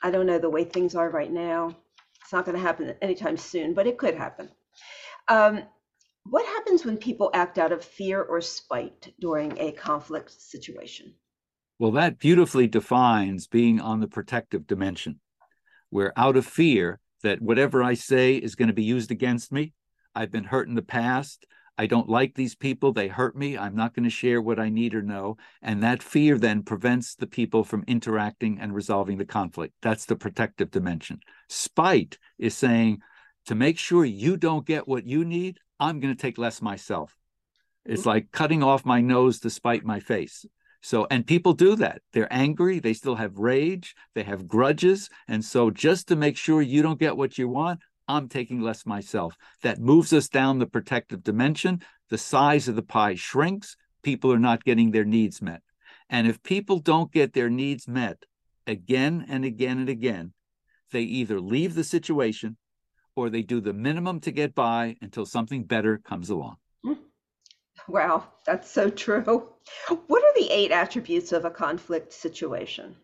I 0.01 0.11
don't 0.11 0.25
know 0.25 0.39
the 0.39 0.49
way 0.49 0.63
things 0.63 0.95
are 0.95 1.09
right 1.09 1.31
now. 1.31 1.75
It's 2.21 2.33
not 2.33 2.45
going 2.45 2.55
to 2.55 2.61
happen 2.61 2.93
anytime 3.01 3.37
soon, 3.37 3.73
but 3.73 3.87
it 3.87 3.97
could 3.97 4.15
happen. 4.15 4.49
Um, 5.27 5.63
what 6.23 6.45
happens 6.45 6.85
when 6.85 6.97
people 6.97 7.31
act 7.33 7.57
out 7.57 7.71
of 7.71 7.83
fear 7.83 8.21
or 8.21 8.41
spite 8.41 9.13
during 9.19 9.57
a 9.57 9.71
conflict 9.71 10.31
situation? 10.31 11.13
Well, 11.79 11.91
that 11.91 12.19
beautifully 12.19 12.67
defines 12.67 13.47
being 13.47 13.79
on 13.79 13.99
the 13.99 14.07
protective 14.07 14.67
dimension, 14.67 15.19
where 15.89 16.13
out 16.17 16.37
of 16.37 16.45
fear 16.45 16.99
that 17.23 17.41
whatever 17.41 17.83
I 17.83 17.93
say 17.93 18.35
is 18.35 18.55
going 18.55 18.67
to 18.67 18.73
be 18.73 18.83
used 18.83 19.11
against 19.11 19.51
me. 19.51 19.73
I've 20.15 20.31
been 20.31 20.45
hurt 20.45 20.67
in 20.67 20.75
the 20.75 20.81
past. 20.81 21.45
I 21.79 21.85
don't 21.85 22.09
like 22.09 22.35
these 22.35 22.55
people. 22.55 22.91
They 22.91 23.07
hurt 23.07 23.37
me. 23.37 23.57
I'm 23.57 23.73
not 23.73 23.95
going 23.95 24.03
to 24.03 24.09
share 24.09 24.41
what 24.41 24.59
I 24.59 24.67
need 24.67 24.93
or 24.93 25.01
know. 25.01 25.37
And 25.61 25.81
that 25.81 26.03
fear 26.03 26.37
then 26.37 26.61
prevents 26.61 27.15
the 27.15 27.25
people 27.25 27.63
from 27.63 27.85
interacting 27.87 28.59
and 28.59 28.75
resolving 28.75 29.17
the 29.17 29.23
conflict. 29.23 29.75
That's 29.81 30.03
the 30.03 30.17
protective 30.17 30.71
dimension. 30.71 31.21
Spite 31.47 32.17
is 32.37 32.53
saying, 32.53 32.99
to 33.45 33.55
make 33.55 33.79
sure 33.79 34.03
you 34.03 34.35
don't 34.35 34.67
get 34.67 34.89
what 34.89 35.05
you 35.05 35.23
need, 35.23 35.57
I'm 35.79 36.01
going 36.01 36.13
to 36.13 36.21
take 36.21 36.37
less 36.37 36.61
myself. 36.61 37.15
It's 37.85 38.05
like 38.05 38.33
cutting 38.33 38.61
off 38.61 38.83
my 38.83 38.99
nose 38.99 39.39
to 39.39 39.49
spite 39.49 39.85
my 39.85 40.01
face. 40.01 40.45
So, 40.81 41.07
and 41.09 41.25
people 41.25 41.53
do 41.53 41.77
that. 41.77 42.01
They're 42.11 42.31
angry. 42.31 42.79
They 42.79 42.93
still 42.93 43.15
have 43.15 43.37
rage. 43.37 43.95
They 44.15 44.23
have 44.23 44.49
grudges. 44.49 45.09
And 45.29 45.45
so, 45.45 45.71
just 45.71 46.09
to 46.09 46.17
make 46.17 46.35
sure 46.35 46.61
you 46.61 46.81
don't 46.81 46.99
get 46.99 47.15
what 47.15 47.37
you 47.37 47.47
want, 47.47 47.79
I'm 48.09 48.27
taking 48.27 48.59
less 48.59 48.87
myself. 48.87 49.37
That 49.61 49.79
moves 49.79 50.11
us 50.11 50.27
down 50.27 50.57
the 50.57 50.65
protective 50.65 51.23
dimension. 51.23 51.83
The 52.09 52.17
size 52.17 52.67
of 52.67 52.75
the 52.75 52.81
pie 52.81 53.15
shrinks. 53.15 53.77
People 54.01 54.33
are 54.33 54.39
not 54.39 54.63
getting 54.63 54.91
their 54.91 55.05
needs 55.05 55.41
met. 55.41 55.61
And 56.09 56.25
if 56.27 56.41
people 56.41 56.79
don't 56.79 57.11
get 57.11 57.33
their 57.33 57.49
needs 57.49 57.87
met 57.87 58.25
again 58.65 59.25
and 59.29 59.45
again 59.45 59.77
and 59.77 59.89
again, 59.89 60.33
they 60.91 61.01
either 61.01 61.39
leave 61.39 61.75
the 61.75 61.83
situation 61.83 62.57
or 63.15 63.29
they 63.29 63.43
do 63.43 63.61
the 63.61 63.73
minimum 63.73 64.19
to 64.21 64.31
get 64.31 64.55
by 64.55 64.95
until 65.01 65.25
something 65.25 65.63
better 65.63 65.99
comes 65.99 66.31
along. 66.31 66.55
Hmm. 66.83 66.93
Wow, 67.87 68.23
that's 68.45 68.71
so 68.71 68.89
true. 68.89 69.21
What 69.21 70.23
are 70.23 70.33
the 70.35 70.49
eight 70.49 70.71
attributes 70.71 71.31
of 71.31 71.45
a 71.45 71.51
conflict 71.51 72.11
situation? 72.11 72.95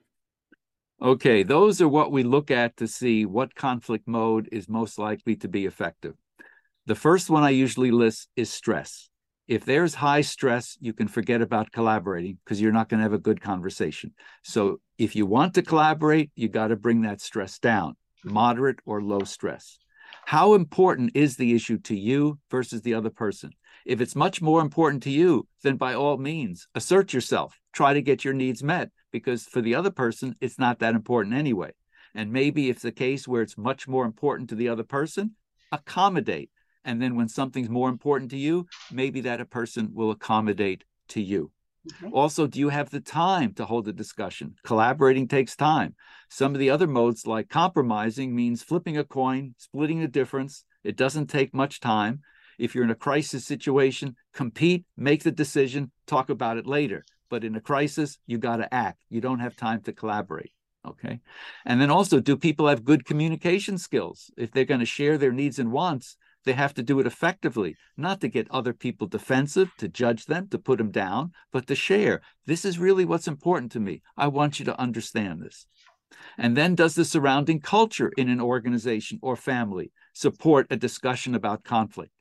Okay, 1.01 1.43
those 1.43 1.81
are 1.81 1.89
what 1.89 2.11
we 2.11 2.23
look 2.23 2.49
at 2.49 2.77
to 2.77 2.87
see 2.87 3.25
what 3.25 3.53
conflict 3.53 4.07
mode 4.07 4.47
is 4.51 4.69
most 4.69 4.97
likely 4.97 5.35
to 5.37 5.49
be 5.49 5.65
effective. 5.65 6.15
The 6.85 6.95
first 6.95 7.29
one 7.29 7.43
I 7.43 7.49
usually 7.49 7.91
list 7.91 8.29
is 8.37 8.49
stress. 8.49 9.09
If 9.47 9.65
there's 9.65 9.93
high 9.93 10.21
stress, 10.21 10.77
you 10.79 10.93
can 10.93 11.07
forget 11.07 11.41
about 11.41 11.71
collaborating 11.71 12.37
because 12.43 12.61
you're 12.61 12.71
not 12.71 12.87
going 12.87 12.99
to 12.99 13.03
have 13.03 13.13
a 13.13 13.19
good 13.19 13.41
conversation. 13.41 14.13
So 14.43 14.79
if 14.97 15.15
you 15.15 15.25
want 15.25 15.53
to 15.55 15.61
collaborate, 15.61 16.31
you 16.35 16.47
got 16.47 16.67
to 16.67 16.77
bring 16.77 17.01
that 17.01 17.21
stress 17.21 17.59
down, 17.59 17.97
moderate 18.23 18.79
or 18.85 19.01
low 19.01 19.21
stress. 19.21 19.77
How 20.25 20.53
important 20.53 21.11
is 21.13 21.35
the 21.35 21.53
issue 21.53 21.77
to 21.79 21.95
you 21.95 22.39
versus 22.49 22.81
the 22.81 22.93
other 22.93 23.09
person? 23.09 23.51
If 23.85 23.99
it's 23.99 24.15
much 24.15 24.41
more 24.41 24.61
important 24.61 25.03
to 25.03 25.11
you, 25.11 25.47
then 25.61 25.75
by 25.75 25.93
all 25.93 26.17
means, 26.17 26.67
assert 26.73 27.13
yourself. 27.13 27.59
Try 27.73 27.93
to 27.93 28.01
get 28.01 28.23
your 28.23 28.33
needs 28.33 28.63
met 28.63 28.89
because 29.15 29.45
for 29.45 29.61
the 29.61 29.75
other 29.75 29.91
person, 29.91 30.35
it's 30.41 30.59
not 30.59 30.79
that 30.79 30.93
important 30.93 31.33
anyway. 31.33 31.71
And 32.13 32.33
maybe 32.33 32.67
if 32.67 32.81
the 32.81 32.91
case 32.91 33.25
where 33.25 33.41
it's 33.41 33.57
much 33.57 33.87
more 33.87 34.03
important 34.03 34.49
to 34.49 34.55
the 34.55 34.67
other 34.67 34.83
person, 34.83 35.35
accommodate. 35.71 36.49
And 36.83 37.01
then 37.01 37.15
when 37.15 37.29
something's 37.29 37.69
more 37.69 37.87
important 37.87 38.29
to 38.31 38.37
you, 38.37 38.67
maybe 38.91 39.21
that 39.21 39.39
a 39.39 39.45
person 39.45 39.91
will 39.93 40.11
accommodate 40.11 40.83
to 41.09 41.21
you. 41.21 41.49
Okay. 42.03 42.11
Also, 42.11 42.45
do 42.45 42.59
you 42.59 42.67
have 42.67 42.89
the 42.89 42.99
time 42.99 43.53
to 43.53 43.63
hold 43.63 43.87
a 43.87 43.93
discussion? 43.93 44.55
Collaborating 44.65 45.29
takes 45.29 45.55
time. 45.55 45.95
Some 46.29 46.53
of 46.53 46.59
the 46.59 46.69
other 46.69 46.87
modes, 46.87 47.25
like 47.25 47.47
compromising, 47.47 48.35
means 48.35 48.63
flipping 48.63 48.97
a 48.97 49.05
coin, 49.05 49.55
splitting 49.59 50.01
the 50.01 50.09
difference. 50.09 50.65
It 50.83 50.97
doesn't 50.97 51.27
take 51.27 51.53
much 51.53 51.79
time. 51.79 52.19
If 52.59 52.75
you're 52.75 52.83
in 52.83 52.91
a 52.91 52.95
crisis 52.95 53.45
situation, 53.45 54.17
compete, 54.33 54.83
make 54.97 55.23
the 55.23 55.31
decision, 55.31 55.91
talk 56.05 56.29
about 56.29 56.57
it 56.57 56.67
later 56.67 57.05
but 57.29 57.43
in 57.43 57.55
a 57.55 57.61
crisis, 57.61 58.17
you 58.25 58.37
got 58.37 58.57
to 58.57 58.73
act. 58.73 59.03
You 59.09 59.21
don't 59.21 59.39
have 59.39 59.55
time 59.55 59.81
to 59.83 59.93
collaborate. 59.93 60.51
Okay. 60.85 61.19
And 61.65 61.81
then 61.81 61.89
also, 61.89 62.19
do 62.19 62.37
people 62.37 62.67
have 62.67 62.85
good 62.85 63.05
communication 63.05 63.77
skills? 63.77 64.29
If 64.37 64.51
they're 64.51 64.65
going 64.65 64.81
to 64.81 64.85
share 64.85 65.17
their 65.17 65.31
needs 65.31 65.57
and 65.57 65.71
wants, 65.71 66.17
they 66.45 66.53
have 66.53 66.75
to 66.75 66.83
do 66.83 66.99
it 66.99 67.07
effectively, 67.07 67.75
not 67.97 68.21
to 68.21 68.27
get 68.27 68.47
other 68.51 68.71
people 68.71 69.07
defensive, 69.07 69.71
to 69.79 69.87
judge 69.87 70.25
them, 70.25 70.47
to 70.49 70.59
put 70.59 70.77
them 70.77 70.91
down, 70.91 71.31
but 71.51 71.65
to 71.67 71.75
share. 71.75 72.21
This 72.45 72.65
is 72.65 72.77
really 72.77 73.03
what's 73.03 73.27
important 73.27 73.71
to 73.71 73.79
me. 73.79 74.03
I 74.15 74.27
want 74.27 74.59
you 74.59 74.65
to 74.65 74.79
understand 74.79 75.41
this. 75.41 75.65
And 76.37 76.55
then, 76.55 76.75
does 76.75 76.93
the 76.93 77.03
surrounding 77.03 77.59
culture 77.59 78.11
in 78.15 78.29
an 78.29 78.39
organization 78.39 79.17
or 79.23 79.35
family 79.35 79.91
support 80.13 80.67
a 80.69 80.77
discussion 80.77 81.33
about 81.33 81.63
conflict? 81.63 82.11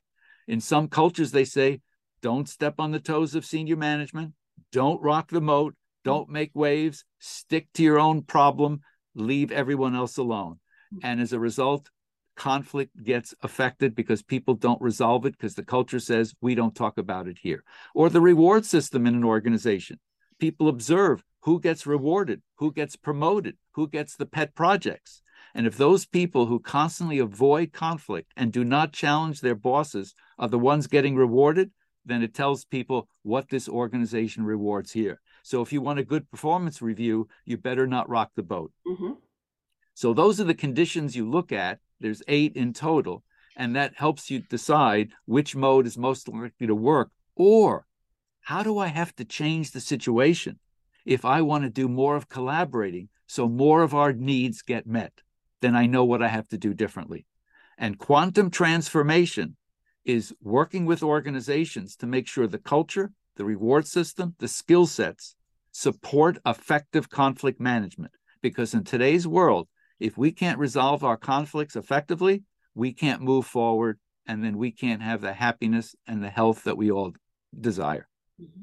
In 0.47 0.59
some 0.59 0.87
cultures, 0.87 1.31
they 1.31 1.45
say, 1.45 1.81
don't 2.21 2.49
step 2.49 2.75
on 2.79 2.91
the 2.91 2.99
toes 2.99 3.35
of 3.35 3.45
senior 3.45 3.75
management, 3.75 4.33
don't 4.75 5.01
rock 5.01 5.29
the 5.29 5.39
moat. 5.39 5.73
Don't 6.03 6.27
make 6.27 6.51
waves. 6.53 7.05
Stick 7.19 7.69
to 7.75 7.81
your 7.81 7.97
own 7.97 8.23
problem. 8.23 8.81
Leave 9.15 9.49
everyone 9.49 9.95
else 9.95 10.17
alone. 10.17 10.59
And 11.01 11.21
as 11.21 11.31
a 11.31 11.39
result, 11.39 11.89
conflict 12.35 12.91
gets 13.01 13.33
affected 13.41 13.95
because 13.95 14.21
people 14.21 14.53
don't 14.53 14.81
resolve 14.81 15.25
it 15.25 15.31
because 15.31 15.55
the 15.55 15.63
culture 15.63 16.01
says 16.01 16.35
we 16.41 16.55
don't 16.55 16.75
talk 16.75 16.97
about 16.97 17.29
it 17.29 17.37
here. 17.41 17.63
Or 17.93 18.09
the 18.09 18.19
reward 18.19 18.65
system 18.65 19.07
in 19.07 19.15
an 19.15 19.23
organization. 19.23 19.97
People 20.39 20.67
observe 20.67 21.23
who 21.43 21.61
gets 21.61 21.87
rewarded, 21.87 22.41
who 22.55 22.73
gets 22.73 22.97
promoted, 22.97 23.55
who 23.75 23.87
gets 23.87 24.17
the 24.17 24.25
pet 24.25 24.55
projects. 24.55 25.21
And 25.53 25.65
if 25.65 25.77
those 25.77 26.05
people 26.05 26.47
who 26.47 26.59
constantly 26.59 27.19
avoid 27.19 27.71
conflict 27.71 28.33
and 28.35 28.51
do 28.51 28.65
not 28.65 28.91
challenge 28.91 29.39
their 29.39 29.55
bosses 29.55 30.13
are 30.37 30.49
the 30.49 30.59
ones 30.59 30.87
getting 30.87 31.15
rewarded, 31.15 31.71
then 32.05 32.21
it 32.21 32.33
tells 32.33 32.65
people 32.65 33.07
what 33.23 33.49
this 33.49 33.67
organization 33.67 34.43
rewards 34.43 34.91
here. 34.91 35.19
So 35.43 35.61
if 35.61 35.73
you 35.73 35.81
want 35.81 35.99
a 35.99 36.03
good 36.03 36.29
performance 36.29 36.81
review, 36.81 37.27
you 37.45 37.57
better 37.57 37.87
not 37.87 38.09
rock 38.09 38.31
the 38.35 38.43
boat. 38.43 38.71
Mm-hmm. 38.87 39.13
So 39.93 40.13
those 40.13 40.39
are 40.39 40.45
the 40.45 40.53
conditions 40.53 41.15
you 41.15 41.29
look 41.29 41.51
at. 41.51 41.79
There's 41.99 42.21
eight 42.27 42.55
in 42.55 42.73
total, 42.73 43.23
and 43.55 43.75
that 43.75 43.93
helps 43.95 44.29
you 44.29 44.39
decide 44.39 45.11
which 45.25 45.55
mode 45.55 45.87
is 45.87 45.97
most 45.97 46.27
likely 46.27 46.67
to 46.67 46.75
work. 46.75 47.11
Or 47.35 47.85
how 48.41 48.63
do 48.63 48.77
I 48.77 48.87
have 48.87 49.15
to 49.15 49.25
change 49.25 49.71
the 49.71 49.81
situation 49.81 50.59
if 51.05 51.25
I 51.25 51.41
want 51.41 51.63
to 51.63 51.69
do 51.69 51.87
more 51.87 52.15
of 52.15 52.29
collaborating 52.29 53.09
so 53.27 53.47
more 53.47 53.81
of 53.81 53.93
our 53.95 54.13
needs 54.13 54.61
get 54.61 54.85
met? 54.85 55.21
Then 55.61 55.75
I 55.75 55.85
know 55.85 56.03
what 56.03 56.21
I 56.21 56.27
have 56.27 56.47
to 56.49 56.57
do 56.57 56.73
differently. 56.73 57.25
And 57.77 57.97
quantum 57.97 58.49
transformation 58.51 59.57
is 60.05 60.33
working 60.41 60.85
with 60.85 61.03
organizations 61.03 61.95
to 61.97 62.05
make 62.05 62.27
sure 62.27 62.47
the 62.47 62.57
culture, 62.57 63.11
the 63.35 63.45
reward 63.45 63.87
system, 63.87 64.35
the 64.39 64.47
skill 64.47 64.85
sets 64.85 65.35
support 65.71 66.37
effective 66.45 67.09
conflict 67.09 67.59
management. 67.59 68.13
Because 68.41 68.73
in 68.73 68.83
today's 68.83 69.27
world, 69.27 69.67
if 69.99 70.17
we 70.17 70.31
can't 70.31 70.59
resolve 70.59 71.03
our 71.03 71.17
conflicts 71.17 71.75
effectively, 71.75 72.43
we 72.75 72.93
can't 72.93 73.21
move 73.21 73.45
forward 73.45 73.99
and 74.27 74.43
then 74.43 74.57
we 74.57 74.71
can't 74.71 75.01
have 75.01 75.21
the 75.21 75.33
happiness 75.33 75.95
and 76.07 76.23
the 76.23 76.29
health 76.29 76.63
that 76.63 76.77
we 76.77 76.91
all 76.91 77.13
desire. 77.59 78.07
Mm-hmm. 78.41 78.61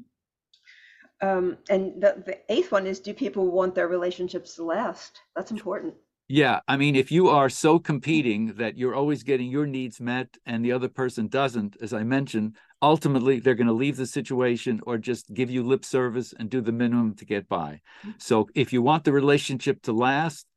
Um, 1.27 1.57
and 1.69 2.01
the, 2.01 2.21
the 2.25 2.39
eighth 2.51 2.71
one 2.71 2.85
is 2.85 2.99
do 2.99 3.13
people 3.13 3.49
want 3.49 3.75
their 3.75 3.87
relationships 3.87 4.55
to 4.55 4.63
last? 4.63 5.21
That's 5.35 5.51
important. 5.51 5.93
Yeah, 6.33 6.61
I 6.67 6.77
mean, 6.77 6.95
if 6.95 7.11
you 7.11 7.29
are 7.29 7.47
so 7.47 7.77
competing 7.77 8.55
that 8.55 8.75
you're 8.75 8.95
always 8.95 9.21
getting 9.21 9.51
your 9.51 9.67
needs 9.67 10.01
met 10.01 10.35
and 10.47 10.65
the 10.65 10.71
other 10.71 10.89
person 10.89 11.27
doesn't, 11.27 11.77
as 11.79 11.93
I 11.93 12.01
mentioned, 12.01 12.55
ultimately 12.81 13.39
they're 13.39 13.53
going 13.53 13.67
to 13.67 13.73
leave 13.73 13.97
the 13.97 14.07
situation 14.07 14.81
or 14.87 14.97
just 14.97 15.31
give 15.31 15.51
you 15.51 15.61
lip 15.61 15.85
service 15.85 16.33
and 16.39 16.49
do 16.49 16.59
the 16.59 16.71
minimum 16.71 17.13
to 17.17 17.25
get 17.25 17.47
by. 17.47 17.81
Mm-hmm. 18.01 18.13
So 18.17 18.49
if 18.55 18.73
you 18.73 18.81
want 18.81 19.03
the 19.03 19.11
relationship 19.11 19.83
to 19.83 19.93
last, 19.93 20.47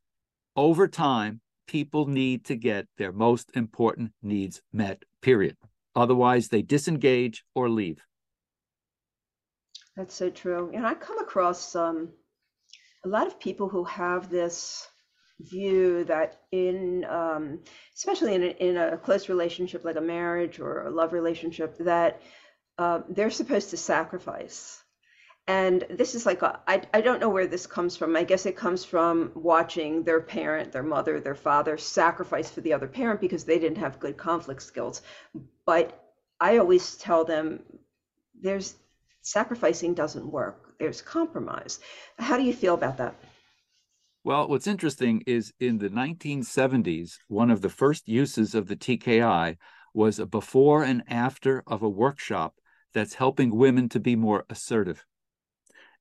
over 0.57 0.89
time, 0.89 1.43
people 1.69 2.07
need 2.07 2.47
to 2.47 2.57
get 2.57 2.87
their 2.97 3.12
most 3.12 3.51
important 3.55 4.12
needs 4.23 4.62
met, 4.73 5.03
period. 5.21 5.59
Otherwise, 5.95 6.49
they 6.49 6.62
disengage 6.62 7.45
or 7.55 7.69
leave. 7.69 8.03
That's 9.95 10.15
so 10.15 10.31
true. 10.31 10.71
And 10.73 10.87
I 10.87 10.95
come 10.95 11.19
across 11.19 11.77
um, 11.77 12.09
a 13.05 13.09
lot 13.09 13.27
of 13.27 13.39
people 13.39 13.69
who 13.69 13.85
have 13.85 14.31
this 14.31 14.89
view 15.40 16.05
that 16.05 16.40
in, 16.53 17.05
um, 17.05 17.61
especially 17.94 18.35
in 18.35 18.42
a, 18.42 18.46
in 18.46 18.77
a 18.77 18.96
close 18.96 19.29
relationship 19.29 19.85
like 19.85 19.96
a 19.96 20.01
marriage 20.01 20.59
or 20.59 20.87
a 20.87 20.90
love 20.90 21.12
relationship, 21.12 21.77
that 21.79 22.20
uh, 22.79 23.01
they're 23.09 23.31
supposed 23.31 23.70
to 23.70 23.77
sacrifice. 23.77 24.83
And 25.49 25.85
this 25.90 26.16
is 26.16 26.27
like, 26.27 26.42
I, 26.42 26.83
I 26.92 27.01
don't 27.01 27.20
know 27.20 27.29
where 27.29 27.46
this 27.46 27.66
comes 27.68 27.96
from. 27.96 28.16
I 28.16 28.25
guess 28.25 28.46
it 28.46 28.57
comes 28.57 28.85
from 28.85 29.31
watching 29.35 30.03
their 30.03 30.20
parent, 30.20 30.72
their 30.72 30.83
mother, 30.83 31.20
their 31.20 31.37
father 31.37 31.79
sacrifice 31.79 32.51
for 32.51 32.62
the 32.62 32.72
other 32.72 32.88
parent 32.88 33.20
because 33.20 33.44
they 33.44 33.61
didn't 33.61 33.79
have 33.79 34.01
good 34.01 34.16
conflict 34.16 34.62
skills. 34.62 35.03
But 35.64 36.03
I 36.40 36.59
always 36.59 36.96
tell 36.96 37.25
them 37.25 37.62
there's 38.40 38.75
sacrificing 39.22 39.94
doesn't 39.94 40.27
work, 40.31 40.75
there's 40.79 41.01
compromise. 41.01 41.79
How 42.18 42.37
do 42.37 42.42
you 42.42 42.53
feel 42.53 42.75
about 42.75 42.99
that? 42.99 43.14
Well, 44.27 44.49
what's 44.49 44.67
interesting 44.67 45.23
is 45.25 45.53
in 45.61 45.79
the 45.79 45.89
1970s, 45.89 47.19
one 47.29 47.49
of 47.49 47.62
the 47.62 47.69
first 47.69 48.09
uses 48.09 48.57
of 48.57 48.67
the 48.67 48.75
TKI 48.75 49.57
was 49.95 50.19
a 50.19 50.27
before 50.27 50.83
and 50.83 51.05
after 51.07 51.62
of 51.65 51.85
a 51.85 51.89
workshop 51.89 52.57
that's 52.93 53.15
helping 53.15 53.55
women 53.55 53.89
to 53.91 54.01
be 54.01 54.17
more 54.17 54.45
assertive. 54.51 55.05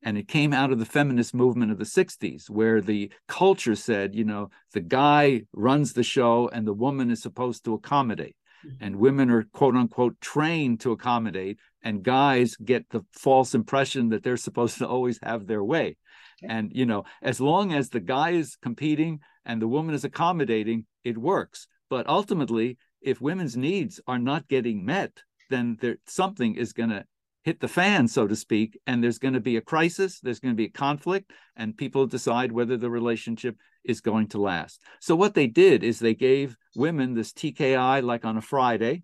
And 0.02 0.18
it 0.18 0.28
came 0.28 0.54
out 0.54 0.72
of 0.72 0.80
the 0.80 0.88
feminist 0.88 1.36
movement 1.36 1.72
of 1.72 1.78
the 1.78 1.86
60s, 1.86 2.50
where 2.50 2.82
the 2.82 3.12
culture 3.28 3.76
said, 3.76 4.16
you 4.16 4.24
know, 4.24 4.50
the 4.74 4.82
guy 4.82 5.44
runs 5.54 5.94
the 5.94 6.02
show 6.02 6.50
and 6.52 6.66
the 6.66 6.74
woman 6.74 7.12
is 7.12 7.22
supposed 7.22 7.64
to 7.66 7.76
accommodate. 7.76 8.36
Mm-hmm. 8.66 8.84
And 8.84 8.96
women 8.96 9.30
are 9.30 9.44
quote 9.44 9.76
unquote 9.76 10.20
trained 10.20 10.80
to 10.80 10.92
accommodate, 10.94 11.60
and 11.84 12.02
guys 12.02 12.56
get 12.56 12.90
the 12.90 13.02
false 13.12 13.54
impression 13.54 14.10
that 14.10 14.24
they're 14.24 14.36
supposed 14.36 14.80
to 14.80 14.88
always 14.88 15.20
have 15.22 15.46
their 15.46 15.64
way. 15.64 15.98
And, 16.44 16.72
you 16.74 16.86
know, 16.86 17.04
as 17.22 17.40
long 17.40 17.74
as 17.74 17.90
the 17.90 18.00
guy 18.00 18.32
is 18.32 18.58
competing 18.62 19.20
and 19.46 19.62
the 19.62 19.68
woman 19.68 19.96
is 19.96 20.04
accommodating, 20.04 20.86
it 21.04 21.18
works. 21.18 21.68
But 21.90 22.08
ultimately, 22.08 22.78
if 23.02 23.22
women's 23.22 23.56
needs 23.56 24.02
are 24.08 24.20
not 24.20 24.48
getting 24.48 24.86
met, 24.86 25.22
then 25.50 25.78
there 25.80 25.98
something 26.08 26.56
is 26.56 26.74
going 26.74 26.90
to 26.90 27.06
hit 27.44 27.60
the 27.60 27.68
fan, 27.68 28.08
so 28.08 28.28
to 28.28 28.36
speak, 28.36 28.80
and 28.88 29.04
there's 29.04 29.20
going 29.20 29.36
to 29.36 29.40
be 29.40 29.56
a 29.56 29.62
crisis, 29.62 30.20
there's 30.20 30.40
going 30.40 30.54
to 30.54 30.58
be 30.58 30.66
a 30.66 30.70
conflict, 30.70 31.32
and 31.56 31.78
people 31.78 32.08
decide 32.08 32.52
whether 32.52 32.76
the 32.76 32.90
relationship 32.90 33.56
is 33.84 34.02
going 34.02 34.28
to 34.30 34.42
last. 34.42 34.82
So 35.00 35.16
what 35.16 35.36
they 35.36 35.46
did 35.46 35.84
is 35.84 36.00
they 36.00 36.16
gave 36.16 36.58
women 36.76 37.14
this 37.14 37.32
TKI 37.32 38.04
like 38.04 38.26
on 38.26 38.38
a 38.38 38.42
Friday, 38.42 39.04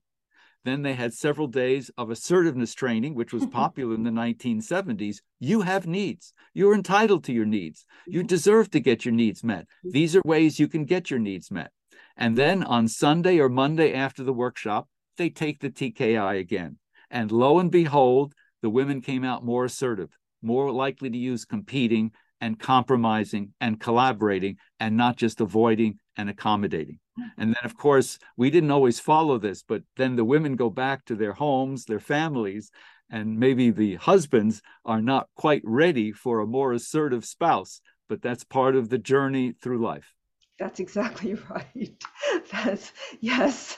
then 0.64 0.84
they 0.84 0.94
had 0.94 1.14
several 1.14 1.48
days 1.48 1.90
of 1.98 2.10
assertiveness 2.10 2.74
training, 2.74 3.16
which 3.16 3.34
was 3.34 3.44
mm-hmm. 3.44 3.52
popular 3.52 3.96
in 3.96 4.04
the 4.04 4.12
1970s. 4.12 5.18
You 5.40 5.62
have 5.62 5.88
needs. 5.88 6.34
You're 6.54 6.76
entitled 6.76 7.24
to 7.26 7.34
your 7.34 7.46
needs. 7.46 7.86
You 8.06 8.20
mm-hmm. 8.20 8.28
deserve 8.28 8.70
to 8.72 8.80
get 8.80 9.04
your 9.04 9.14
needs 9.14 9.44
met. 9.44 9.64
Mm-hmm. 9.64 9.92
These 9.92 10.16
are 10.16 10.22
ways 10.24 10.60
you 10.60 10.68
can 10.68 10.86
get 10.86 11.10
your 11.10 11.20
needs 11.20 11.50
met. 11.50 11.72
And 12.16 12.38
then 12.38 12.64
on 12.64 12.88
Sunday 12.88 13.40
or 13.40 13.50
Monday 13.50 13.94
after 13.94 14.24
the 14.24 14.34
workshop, 14.34 14.88
they 15.18 15.30
take 15.30 15.60
the 15.60 15.70
TKI 15.70 16.40
again. 16.40 16.78
And 17.10 17.32
lo 17.32 17.60
and 17.60 17.72
behold, 17.72 18.34
the 18.62 18.70
women 18.70 19.02
came 19.02 19.24
out 19.24 19.44
more 19.44 19.66
assertive, 19.66 20.10
more 20.42 20.72
likely 20.72 21.10
to 21.10 21.18
use 21.18 21.46
competing 21.46 22.12
and 22.40 22.60
compromising 22.60 23.54
and 23.60 23.80
collaborating 23.80 24.58
and 24.80 24.98
not 24.98 25.16
just 25.16 25.42
avoiding 25.42 26.00
and 26.18 26.30
accommodating. 26.30 27.00
Hmm. 27.16 27.24
And 27.38 27.50
then, 27.50 27.64
of 27.64 27.78
course, 27.78 28.20
we 28.38 28.50
didn't 28.50 28.72
always 28.72 29.00
follow 29.00 29.38
this, 29.38 29.64
but 29.64 29.84
then 29.98 30.16
the 30.16 30.26
women 30.26 30.56
go 30.56 30.70
back 30.70 31.06
to 31.06 31.16
their 31.16 31.34
homes, 31.34 31.86
their 31.86 32.00
families, 32.00 32.72
and 33.10 33.40
maybe 33.40 33.72
the 33.72 33.96
husbands 33.96 34.62
are 34.86 35.02
not 35.02 35.28
quite 35.36 35.62
ready 35.66 36.12
for 36.12 36.40
a 36.40 36.48
more 36.48 36.74
assertive 36.74 37.26
spouse. 37.26 37.82
But 38.08 38.22
that's 38.22 38.44
part 38.44 38.76
of 38.76 38.90
the 38.90 38.98
journey 38.98 39.54
through 39.54 39.80
life. 39.80 40.14
That's 40.60 40.80
exactly 40.80 41.34
right. 41.50 42.04
That's, 42.52 42.92
yes. 43.20 43.78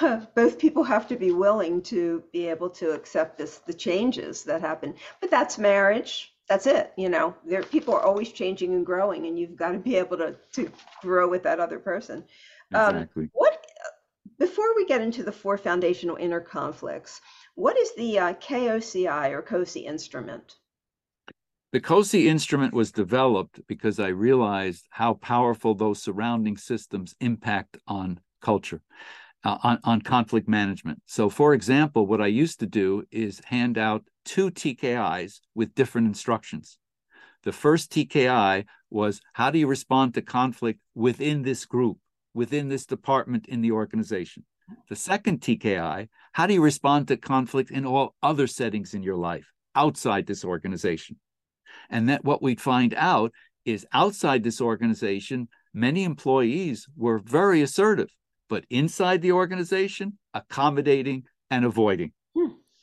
Both 0.34 0.58
people 0.58 0.84
have 0.84 1.08
to 1.08 1.16
be 1.16 1.32
willing 1.32 1.80
to 1.82 2.22
be 2.32 2.46
able 2.48 2.70
to 2.70 2.90
accept 2.90 3.38
this, 3.38 3.58
the 3.58 3.74
changes 3.74 4.44
that 4.44 4.60
happen. 4.60 4.94
But 5.20 5.30
that's 5.30 5.58
marriage 5.58 6.33
that's 6.48 6.66
it 6.66 6.92
you 6.96 7.08
know? 7.08 7.34
There 7.46 7.62
people 7.62 7.94
are 7.94 8.02
always 8.02 8.32
changing 8.32 8.74
and 8.74 8.86
growing 8.86 9.26
and 9.26 9.38
you've 9.38 9.56
got 9.56 9.72
to 9.72 9.78
be 9.78 9.96
able 9.96 10.16
to 10.18 10.36
to 10.52 10.70
grow 11.00 11.28
with 11.28 11.42
that 11.44 11.60
other 11.60 11.78
person. 11.78 12.24
Um, 12.74 12.96
exactly. 12.96 13.24
Um, 13.24 13.30
what 13.32 13.66
before 14.38 14.74
we 14.76 14.86
get 14.86 15.00
into 15.00 15.22
the 15.22 15.32
four 15.32 15.56
foundational 15.56 16.16
inner 16.16 16.40
conflicts 16.40 17.20
what 17.54 17.78
is 17.78 17.94
the 17.94 18.18
uh, 18.18 18.32
koci 18.34 19.30
or 19.30 19.42
cosi 19.42 19.80
instrument? 19.80 20.56
The 21.72 21.80
KOCI 21.80 22.26
instrument 22.26 22.72
was 22.72 22.92
developed 22.92 23.60
because 23.66 23.98
I 23.98 24.06
realized 24.06 24.86
how 24.90 25.14
powerful 25.14 25.74
those 25.74 26.00
surrounding 26.00 26.56
systems 26.56 27.16
impact 27.20 27.78
on 27.88 28.20
culture, 28.40 28.80
uh, 29.44 29.58
on, 29.62 29.78
on 29.84 30.00
conflict 30.00 30.48
management. 30.48 31.00
So, 31.06 31.28
for 31.28 31.54
example, 31.54 32.06
what 32.06 32.20
I 32.20 32.26
used 32.26 32.60
to 32.60 32.66
do 32.66 33.04
is 33.10 33.40
hand 33.44 33.78
out 33.78 34.04
two 34.24 34.50
TKIs 34.50 35.40
with 35.54 35.74
different 35.74 36.06
instructions. 36.06 36.78
The 37.42 37.52
first 37.52 37.92
TKI 37.92 38.64
was 38.90 39.20
how 39.34 39.50
do 39.50 39.58
you 39.58 39.66
respond 39.66 40.14
to 40.14 40.22
conflict 40.22 40.80
within 40.94 41.42
this 41.42 41.66
group, 41.66 41.98
within 42.32 42.68
this 42.68 42.86
department 42.86 43.46
in 43.46 43.60
the 43.60 43.72
organization? 43.72 44.44
The 44.88 44.96
second 44.96 45.42
TKI, 45.42 46.08
how 46.32 46.46
do 46.46 46.54
you 46.54 46.62
respond 46.62 47.08
to 47.08 47.18
conflict 47.18 47.70
in 47.70 47.84
all 47.84 48.14
other 48.22 48.46
settings 48.46 48.94
in 48.94 49.02
your 49.02 49.16
life 49.16 49.46
outside 49.74 50.26
this 50.26 50.44
organization? 50.44 51.16
And 51.90 52.08
that 52.08 52.24
what 52.24 52.42
we'd 52.42 52.60
find 52.60 52.94
out 52.94 53.32
is 53.66 53.86
outside 53.92 54.42
this 54.42 54.60
organization, 54.60 55.48
many 55.74 56.04
employees 56.04 56.86
were 56.96 57.18
very 57.18 57.60
assertive, 57.60 58.08
but 58.48 58.64
inside 58.70 59.22
the 59.22 59.32
organization, 59.32 60.18
accommodating 60.32 61.24
and 61.50 61.64
avoiding. 61.64 62.12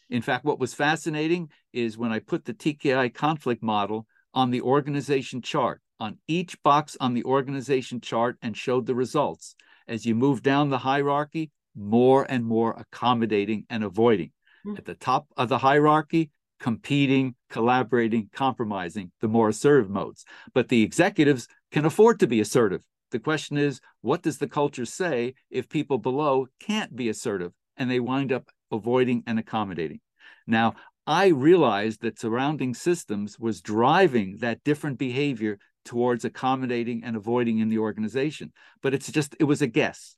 In 0.10 0.21
fact, 0.21 0.43
what 0.43 0.60
was 0.60 0.74
fascinating 0.74 1.50
is 1.71 1.97
when 1.97 2.12
I 2.12 2.19
put 2.19 2.43
the 2.43 2.54
TKI 2.54 3.13
conflict 3.13 3.63
model 3.63 4.06
on 4.34 4.52
the 4.52 4.62
organization 4.62 5.41
chart, 5.41 5.82
on 6.00 6.17
each 6.28 6.62
box 6.63 6.97
on 7.00 7.13
the 7.13 7.24
organization 7.24 8.02
chart, 8.02 8.38
and 8.41 8.56
showed 8.56 8.86
the 8.86 8.95
results. 8.95 9.56
As 9.88 10.06
you 10.06 10.13
move 10.13 10.41
down 10.41 10.69
the 10.69 10.80
hierarchy, 10.80 11.52
more 11.76 12.26
and 12.30 12.45
more 12.45 12.74
accommodating 12.78 13.65
and 13.69 13.84
avoiding. 13.84 14.32
Mm-hmm. 14.65 14.78
At 14.78 14.86
the 14.86 14.95
top 14.95 15.28
of 15.38 15.50
the 15.50 15.58
hierarchy, 15.58 16.30
competing, 16.60 17.36
collaborating, 17.50 18.30
compromising, 18.34 19.12
the 19.21 19.28
more 19.28 19.50
assertive 19.50 19.89
modes. 19.89 20.26
But 20.54 20.69
the 20.69 20.84
executives 20.84 21.47
can 21.71 21.86
afford 21.86 22.19
to 22.19 22.28
be 22.28 22.39
assertive. 22.39 22.84
The 23.12 23.19
question 23.19 23.58
is, 23.58 23.82
what 24.02 24.24
does 24.24 24.38
the 24.38 24.47
culture 24.47 24.86
say 24.86 25.36
if 25.50 25.69
people 25.69 25.97
below 25.97 26.47
can't 26.60 26.95
be 26.95 27.10
assertive 27.10 27.52
and 27.78 27.89
they 27.89 28.00
wind 28.00 28.32
up 28.32 28.50
avoiding 28.71 29.24
and 29.28 29.38
accommodating. 29.38 30.00
Now, 30.47 30.76
I 31.06 31.28
realized 31.28 32.02
that 32.02 32.19
surrounding 32.19 32.74
systems 32.74 33.38
was 33.39 33.62
driving 33.62 34.38
that 34.39 34.63
different 34.63 34.97
behavior 34.97 35.60
towards 35.84 36.24
accommodating 36.24 37.04
and 37.04 37.15
avoiding 37.15 37.60
in 37.60 37.69
the 37.69 37.80
organization. 37.80 38.52
But 38.82 38.93
it's 38.93 39.12
just, 39.12 39.36
it 39.39 39.45
was 39.45 39.62
a 39.62 39.67
guess. 39.67 40.15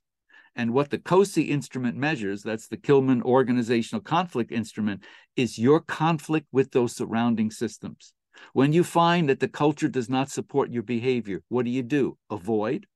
And 0.56 0.72
what 0.72 0.90
the 0.90 0.98
KOCI 0.98 1.48
instrument 1.48 1.96
measures, 1.96 2.42
that's 2.42 2.68
the 2.68 2.76
Kilmann 2.76 3.22
Organizational 3.22 4.02
Conflict 4.02 4.52
Instrument, 4.52 5.02
is 5.36 5.58
your 5.58 5.80
conflict 5.80 6.46
with 6.52 6.70
those 6.70 6.94
surrounding 6.94 7.50
systems. 7.50 8.12
When 8.52 8.72
you 8.72 8.84
find 8.84 9.28
that 9.28 9.40
the 9.40 9.48
culture 9.48 9.88
does 9.88 10.08
not 10.08 10.30
support 10.30 10.70
your 10.70 10.82
behavior, 10.82 11.42
what 11.48 11.64
do 11.64 11.70
you 11.70 11.82
do? 11.82 12.18
Avoid? 12.30 12.86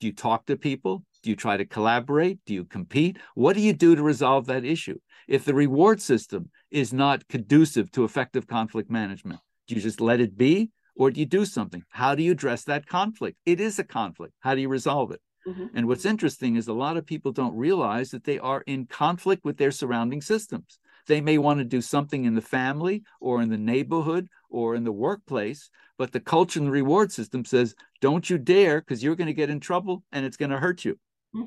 Do 0.00 0.06
you 0.06 0.12
talk 0.12 0.46
to 0.46 0.56
people? 0.56 1.04
Do 1.22 1.30
you 1.30 1.36
try 1.36 1.56
to 1.56 1.64
collaborate? 1.64 2.38
Do 2.44 2.54
you 2.54 2.64
compete? 2.64 3.18
What 3.34 3.54
do 3.54 3.62
you 3.62 3.72
do 3.72 3.96
to 3.96 4.02
resolve 4.02 4.46
that 4.46 4.64
issue? 4.64 4.98
If 5.26 5.44
the 5.44 5.54
reward 5.54 6.00
system 6.00 6.50
is 6.70 6.92
not 6.92 7.26
conducive 7.28 7.90
to 7.92 8.04
effective 8.04 8.46
conflict 8.46 8.90
management, 8.90 9.40
do 9.66 9.74
you 9.74 9.80
just 9.80 10.00
let 10.00 10.20
it 10.20 10.36
be 10.36 10.70
or 10.94 11.10
do 11.10 11.20
you 11.20 11.26
do 11.26 11.44
something? 11.44 11.82
How 11.90 12.14
do 12.14 12.22
you 12.22 12.32
address 12.32 12.64
that 12.64 12.86
conflict? 12.86 13.38
It 13.44 13.60
is 13.60 13.78
a 13.78 13.84
conflict. 13.84 14.34
How 14.40 14.54
do 14.54 14.60
you 14.60 14.68
resolve 14.68 15.10
it? 15.10 15.20
Mm-hmm. 15.46 15.66
And 15.76 15.86
what's 15.88 16.04
interesting 16.04 16.56
is 16.56 16.68
a 16.68 16.72
lot 16.72 16.96
of 16.96 17.06
people 17.06 17.32
don't 17.32 17.56
realize 17.56 18.10
that 18.10 18.24
they 18.24 18.38
are 18.38 18.62
in 18.66 18.86
conflict 18.86 19.44
with 19.44 19.58
their 19.58 19.70
surrounding 19.70 20.20
systems. 20.20 20.78
They 21.06 21.20
may 21.20 21.38
want 21.38 21.58
to 21.58 21.64
do 21.64 21.80
something 21.80 22.24
in 22.24 22.34
the 22.34 22.40
family 22.40 23.04
or 23.20 23.40
in 23.40 23.48
the 23.48 23.58
neighborhood 23.58 24.28
or 24.50 24.74
in 24.74 24.84
the 24.84 24.92
workplace, 24.92 25.70
but 25.98 26.12
the 26.12 26.20
culture 26.20 26.58
and 26.58 26.68
the 26.68 26.72
reward 26.72 27.12
system 27.12 27.44
says, 27.44 27.74
don't 28.00 28.28
you 28.28 28.38
dare, 28.38 28.80
because 28.80 29.02
you're 29.02 29.16
going 29.16 29.26
to 29.26 29.32
get 29.34 29.50
in 29.50 29.60
trouble 29.60 30.02
and 30.12 30.26
it's 30.26 30.36
going 30.36 30.50
to 30.50 30.58
hurt 30.58 30.84
you. 30.84 30.98
Hmm. 31.32 31.44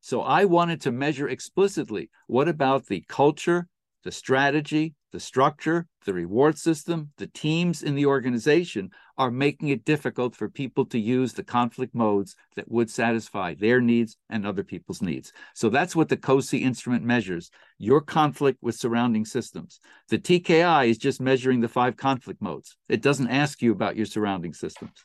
So 0.00 0.22
I 0.22 0.44
wanted 0.44 0.80
to 0.82 0.92
measure 0.92 1.28
explicitly 1.28 2.10
what 2.26 2.48
about 2.48 2.86
the 2.86 3.04
culture, 3.08 3.68
the 4.04 4.12
strategy, 4.12 4.94
the 5.12 5.20
structure, 5.20 5.86
the 6.06 6.14
reward 6.14 6.58
system, 6.58 7.10
the 7.18 7.26
teams 7.26 7.82
in 7.82 7.94
the 7.94 8.06
organization 8.06 8.90
are 9.18 9.30
making 9.30 9.68
it 9.68 9.84
difficult 9.84 10.34
for 10.34 10.48
people 10.48 10.86
to 10.86 10.98
use 10.98 11.34
the 11.34 11.44
conflict 11.44 11.94
modes 11.94 12.34
that 12.56 12.70
would 12.70 12.90
satisfy 12.90 13.54
their 13.54 13.80
needs 13.80 14.16
and 14.30 14.46
other 14.46 14.64
people's 14.64 15.02
needs. 15.02 15.32
So 15.54 15.68
that's 15.68 15.94
what 15.94 16.08
the 16.08 16.16
KOCI 16.16 16.62
instrument 16.62 17.04
measures 17.04 17.50
your 17.78 18.00
conflict 18.00 18.58
with 18.62 18.74
surrounding 18.74 19.24
systems. 19.24 19.80
The 20.08 20.18
TKI 20.18 20.88
is 20.88 20.98
just 20.98 21.20
measuring 21.20 21.60
the 21.60 21.68
five 21.68 21.96
conflict 21.96 22.40
modes, 22.40 22.76
it 22.88 23.02
doesn't 23.02 23.28
ask 23.28 23.62
you 23.62 23.72
about 23.72 23.96
your 23.96 24.06
surrounding 24.06 24.54
systems. 24.54 25.04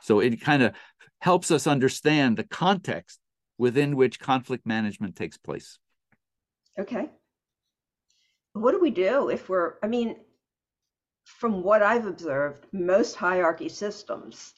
So 0.00 0.20
it 0.20 0.40
kind 0.40 0.62
of 0.62 0.74
helps 1.20 1.50
us 1.50 1.66
understand 1.66 2.36
the 2.36 2.44
context 2.44 3.20
within 3.58 3.94
which 3.94 4.18
conflict 4.18 4.66
management 4.66 5.14
takes 5.14 5.36
place. 5.36 5.78
Okay. 6.78 7.10
What 8.54 8.72
do 8.72 8.80
we 8.80 8.90
do 8.90 9.28
if 9.28 9.48
we're, 9.48 9.74
I 9.82 9.86
mean, 9.86 10.16
from 11.24 11.62
what 11.62 11.82
I've 11.82 12.06
observed, 12.06 12.66
most 12.72 13.14
hierarchy 13.14 13.68
systems 13.68 14.54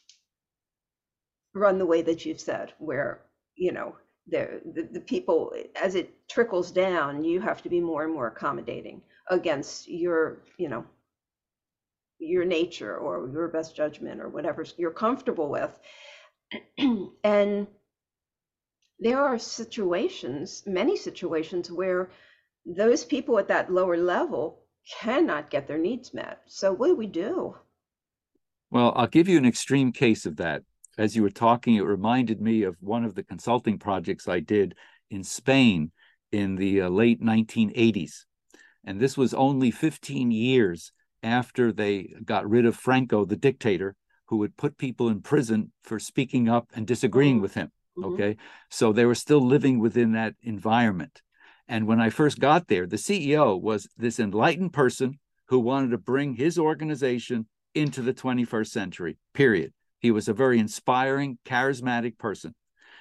run 1.54 1.78
the 1.78 1.86
way 1.86 2.02
that 2.02 2.26
you've 2.26 2.40
said, 2.40 2.72
where, 2.78 3.22
you 3.54 3.72
know, 3.72 3.96
the, 4.26 4.60
the, 4.64 4.82
the 4.94 5.00
people, 5.00 5.52
as 5.80 5.94
it 5.94 6.12
trickles 6.28 6.72
down, 6.72 7.24
you 7.24 7.40
have 7.40 7.62
to 7.62 7.68
be 7.68 7.80
more 7.80 8.04
and 8.04 8.12
more 8.12 8.26
accommodating 8.26 9.02
against 9.28 9.88
your, 9.88 10.42
you 10.58 10.68
know, 10.68 10.84
your 12.18 12.44
nature 12.44 12.96
or 12.96 13.28
your 13.32 13.48
best 13.48 13.76
judgment 13.76 14.20
or 14.20 14.28
whatever 14.28 14.64
you're 14.76 14.90
comfortable 14.90 15.50
with. 15.50 15.78
and 17.24 17.66
there 18.98 19.20
are 19.20 19.38
situations, 19.38 20.62
many 20.66 20.96
situations, 20.96 21.70
where 21.70 22.10
those 22.66 23.04
people 23.04 23.38
at 23.38 23.48
that 23.48 23.72
lower 23.72 23.96
level 23.96 24.60
cannot 25.00 25.50
get 25.50 25.66
their 25.66 25.78
needs 25.78 26.14
met. 26.14 26.40
So, 26.46 26.72
what 26.72 26.88
do 26.88 26.96
we 26.96 27.06
do? 27.06 27.56
Well, 28.70 28.92
I'll 28.96 29.06
give 29.06 29.28
you 29.28 29.38
an 29.38 29.46
extreme 29.46 29.92
case 29.92 30.26
of 30.26 30.36
that. 30.36 30.62
As 30.96 31.16
you 31.16 31.22
were 31.22 31.30
talking, 31.30 31.76
it 31.76 31.82
reminded 31.82 32.40
me 32.40 32.62
of 32.62 32.76
one 32.80 33.04
of 33.04 33.14
the 33.14 33.22
consulting 33.22 33.78
projects 33.78 34.28
I 34.28 34.40
did 34.40 34.74
in 35.10 35.24
Spain 35.24 35.90
in 36.32 36.56
the 36.56 36.82
uh, 36.82 36.88
late 36.88 37.20
1980s. 37.20 38.24
And 38.84 39.00
this 39.00 39.16
was 39.16 39.34
only 39.34 39.70
15 39.70 40.30
years 40.30 40.92
after 41.22 41.72
they 41.72 42.14
got 42.24 42.48
rid 42.48 42.66
of 42.66 42.76
Franco, 42.76 43.24
the 43.24 43.36
dictator, 43.36 43.96
who 44.26 44.38
would 44.38 44.56
put 44.56 44.78
people 44.78 45.08
in 45.08 45.20
prison 45.20 45.72
for 45.82 45.98
speaking 45.98 46.48
up 46.48 46.68
and 46.74 46.86
disagreeing 46.86 47.36
mm-hmm. 47.36 47.42
with 47.42 47.54
him. 47.54 47.72
Mm-hmm. 47.96 48.14
Okay. 48.14 48.36
So 48.70 48.92
they 48.92 49.04
were 49.04 49.14
still 49.14 49.40
living 49.40 49.78
within 49.78 50.12
that 50.12 50.34
environment. 50.42 51.22
And 51.68 51.86
when 51.86 52.00
I 52.00 52.10
first 52.10 52.38
got 52.38 52.68
there, 52.68 52.86
the 52.86 52.96
CEO 52.96 53.60
was 53.60 53.88
this 53.96 54.20
enlightened 54.20 54.72
person 54.72 55.18
who 55.48 55.58
wanted 55.58 55.90
to 55.90 55.98
bring 55.98 56.34
his 56.34 56.58
organization 56.58 57.46
into 57.74 58.02
the 58.02 58.14
21st 58.14 58.68
century, 58.68 59.16
period. 59.32 59.72
He 59.98 60.10
was 60.10 60.28
a 60.28 60.34
very 60.34 60.58
inspiring, 60.58 61.38
charismatic 61.44 62.18
person. 62.18 62.54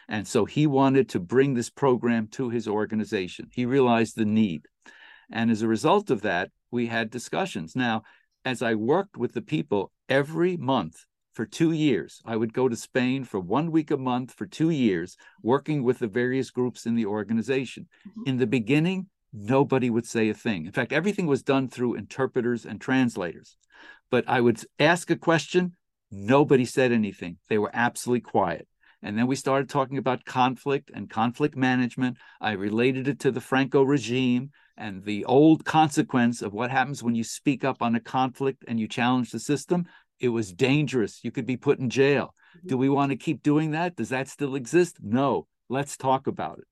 And 0.08 0.28
so 0.28 0.46
he 0.46 0.68
wanted 0.68 1.10
to 1.10 1.20
bring 1.20 1.54
this 1.54 1.70
program 1.70 2.28
to 2.32 2.50
his 2.50 2.68
organization. 2.68 3.50
He 3.54 3.66
realized 3.66 4.16
the 4.16 4.26
need. 4.26 4.66
And 5.32 5.52
as 5.52 5.62
a 5.62 5.68
result 5.68 6.10
of 6.10 6.22
that, 6.22 6.50
we 6.72 6.88
had 6.88 7.10
discussions. 7.10 7.76
Now, 7.76 8.04
as 8.46 8.62
I 8.62 8.76
worked 8.76 9.18
with 9.18 9.34
the 9.34 9.42
people 9.42 9.92
every 10.10 10.58
month 10.58 11.06
for 11.34 11.46
two 11.46 11.72
years, 11.72 12.22
I 12.26 12.36
would 12.36 12.54
go 12.54 12.70
to 12.70 12.76
Spain 12.76 13.24
for 13.24 13.40
one 13.40 13.72
week 13.72 13.92
a 13.92 13.98
month 13.98 14.34
for 14.34 14.46
two 14.46 14.70
years, 14.70 15.18
working 15.42 15.84
with 15.84 16.00
the 16.00 16.08
various 16.08 16.52
groups 16.52 16.86
in 16.86 16.96
the 16.96 17.06
organization. 17.06 17.88
Mm-hmm. 18.08 18.30
In 18.30 18.38
the 18.38 18.48
beginning, 18.48 19.08
nobody 19.34 19.90
would 19.90 20.06
say 20.06 20.30
a 20.30 20.34
thing. 20.34 20.66
In 20.66 20.72
fact, 20.72 20.94
everything 20.94 21.26
was 21.26 21.42
done 21.42 21.68
through 21.68 21.96
interpreters 21.96 22.66
and 22.66 22.80
translators. 22.80 23.58
But 24.12 24.26
I 24.28 24.42
would 24.42 24.64
ask 24.80 25.10
a 25.10 25.16
question, 25.16 25.76
nobody 26.12 26.66
said 26.66 26.92
anything. 26.92 27.38
They 27.50 27.58
were 27.58 27.72
absolutely 27.74 28.22
quiet. 28.22 28.68
And 29.02 29.18
then 29.18 29.28
we 29.28 29.36
started 29.36 29.70
talking 29.70 29.98
about 29.98 30.24
conflict 30.24 30.92
and 30.94 31.10
conflict 31.10 31.58
management. 31.58 32.18
I 32.40 32.52
related 32.52 33.08
it 33.08 33.20
to 33.22 33.32
the 33.32 33.42
Franco 33.42 33.84
regime 33.84 34.52
and 34.78 35.04
the 35.04 35.26
old 35.26 35.66
consequence 35.66 36.42
of 36.42 36.54
what 36.54 36.72
happens 36.72 37.04
when 37.04 37.14
you 37.14 37.24
speak 37.24 37.64
up 37.64 37.82
on 37.82 37.96
a 37.96 38.00
conflict 38.00 38.64
and 38.68 38.80
you 38.80 38.88
challenge 38.88 39.32
the 39.32 39.40
system. 39.40 39.86
It 40.24 40.30
was 40.30 40.54
dangerous. 40.54 41.20
You 41.24 41.32
could 41.32 41.46
be 41.46 41.58
put 41.58 41.80
in 41.80 41.90
jail. 41.90 42.34
Mm-hmm. 42.58 42.68
Do 42.70 42.78
we 42.78 42.88
want 42.88 43.12
to 43.12 43.18
keep 43.18 43.44
doing 43.44 43.72
that? 43.72 43.98
Does 43.98 44.10
that 44.10 44.30
still 44.30 44.56
exist? 44.56 44.98
No. 45.02 45.48
Let's 45.68 45.98
talk 45.98 46.28
about 46.28 46.60
it. 46.60 46.68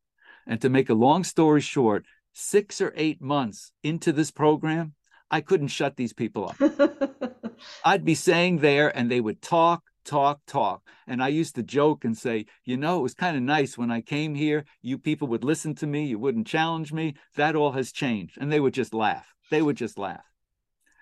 And 0.48 0.62
to 0.62 0.70
make 0.70 0.90
a 0.90 0.94
long 0.94 1.26
story 1.26 1.60
short, 1.60 2.06
six 2.32 2.80
or 2.80 2.94
eight 2.96 3.22
months 3.22 3.74
into 3.84 4.14
this 4.14 4.32
program, 4.32 4.94
I 5.30 5.42
couldn't 5.42 5.68
shut 5.68 5.98
these 5.98 6.14
people 6.14 6.50
up. 6.50 7.36
I'd 7.86 8.06
be 8.06 8.16
saying 8.16 8.60
there 8.60 8.96
and 8.98 9.12
they 9.12 9.22
would 9.22 9.42
talk 9.42 9.84
talk, 10.04 10.40
talk. 10.48 10.82
And 11.08 11.22
I 11.22 11.28
used 11.28 11.56
to 11.56 11.64
joke 11.64 12.06
and 12.06 12.18
say, 12.18 12.46
you 12.66 12.78
know, 12.78 13.00
it 13.00 13.04
was 13.04 13.14
kind 13.14 13.38
of 13.38 13.44
nice 13.44 13.78
when 13.78 13.92
I 13.92 14.02
came 14.02 14.34
here. 14.34 14.66
You 14.82 14.98
people 14.98 15.28
would 15.28 15.44
listen 15.44 15.76
to 15.76 15.88
me, 15.88 16.06
you 16.06 16.18
wouldn't 16.18 16.48
challenge 16.48 16.92
me. 16.92 17.16
That 17.36 17.56
all 17.56 17.74
has 17.74 17.92
changed. 17.92 18.38
And 18.40 18.52
they 18.52 18.60
would 18.60 18.74
just 18.74 18.94
laugh. 18.94 19.28
They 19.50 19.62
would 19.62 19.78
just 19.78 19.98
laugh. 19.98 20.26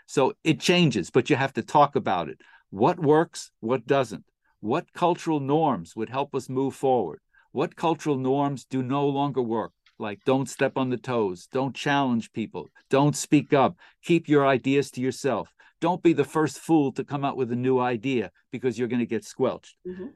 So 0.09 0.33
it 0.43 0.59
changes, 0.59 1.11
but 1.11 1.29
you 1.29 1.35
have 1.35 1.53
to 1.53 1.61
talk 1.61 1.95
about 1.95 2.29
it. 2.29 2.41
What 2.71 2.97
works, 2.99 3.51
what 3.59 3.85
doesn't? 3.85 4.25
What 4.59 4.91
cultural 4.93 5.39
norms 5.39 5.95
would 5.95 6.09
help 6.09 6.33
us 6.33 6.49
move 6.49 6.73
forward? 6.73 7.19
What 7.51 7.75
cultural 7.75 8.17
norms 8.17 8.65
do 8.65 8.81
no 8.81 9.07
longer 9.07 9.41
work? 9.41 9.71
Like 9.99 10.19
don't 10.25 10.49
step 10.49 10.77
on 10.77 10.89
the 10.89 10.97
toes, 10.97 11.47
don't 11.51 11.75
challenge 11.75 12.31
people, 12.31 12.69
don't 12.89 13.15
speak 13.15 13.53
up, 13.53 13.77
keep 14.03 14.27
your 14.27 14.47
ideas 14.47 14.89
to 14.91 15.01
yourself 15.01 15.53
don't 15.81 16.03
be 16.03 16.13
the 16.13 16.25
first 16.25 16.59
fool 16.59 16.91
to 16.93 17.03
come 17.03 17.23
out 17.23 17.37
with 17.37 17.51
a 17.51 17.55
new 17.55 17.79
idea 17.79 18.31
because 18.51 18.77
you're 18.77 18.87
going 18.87 18.99
to 18.99 19.05
get 19.05 19.25
squelched. 19.25 19.75
Mm-hmm. 19.87 20.07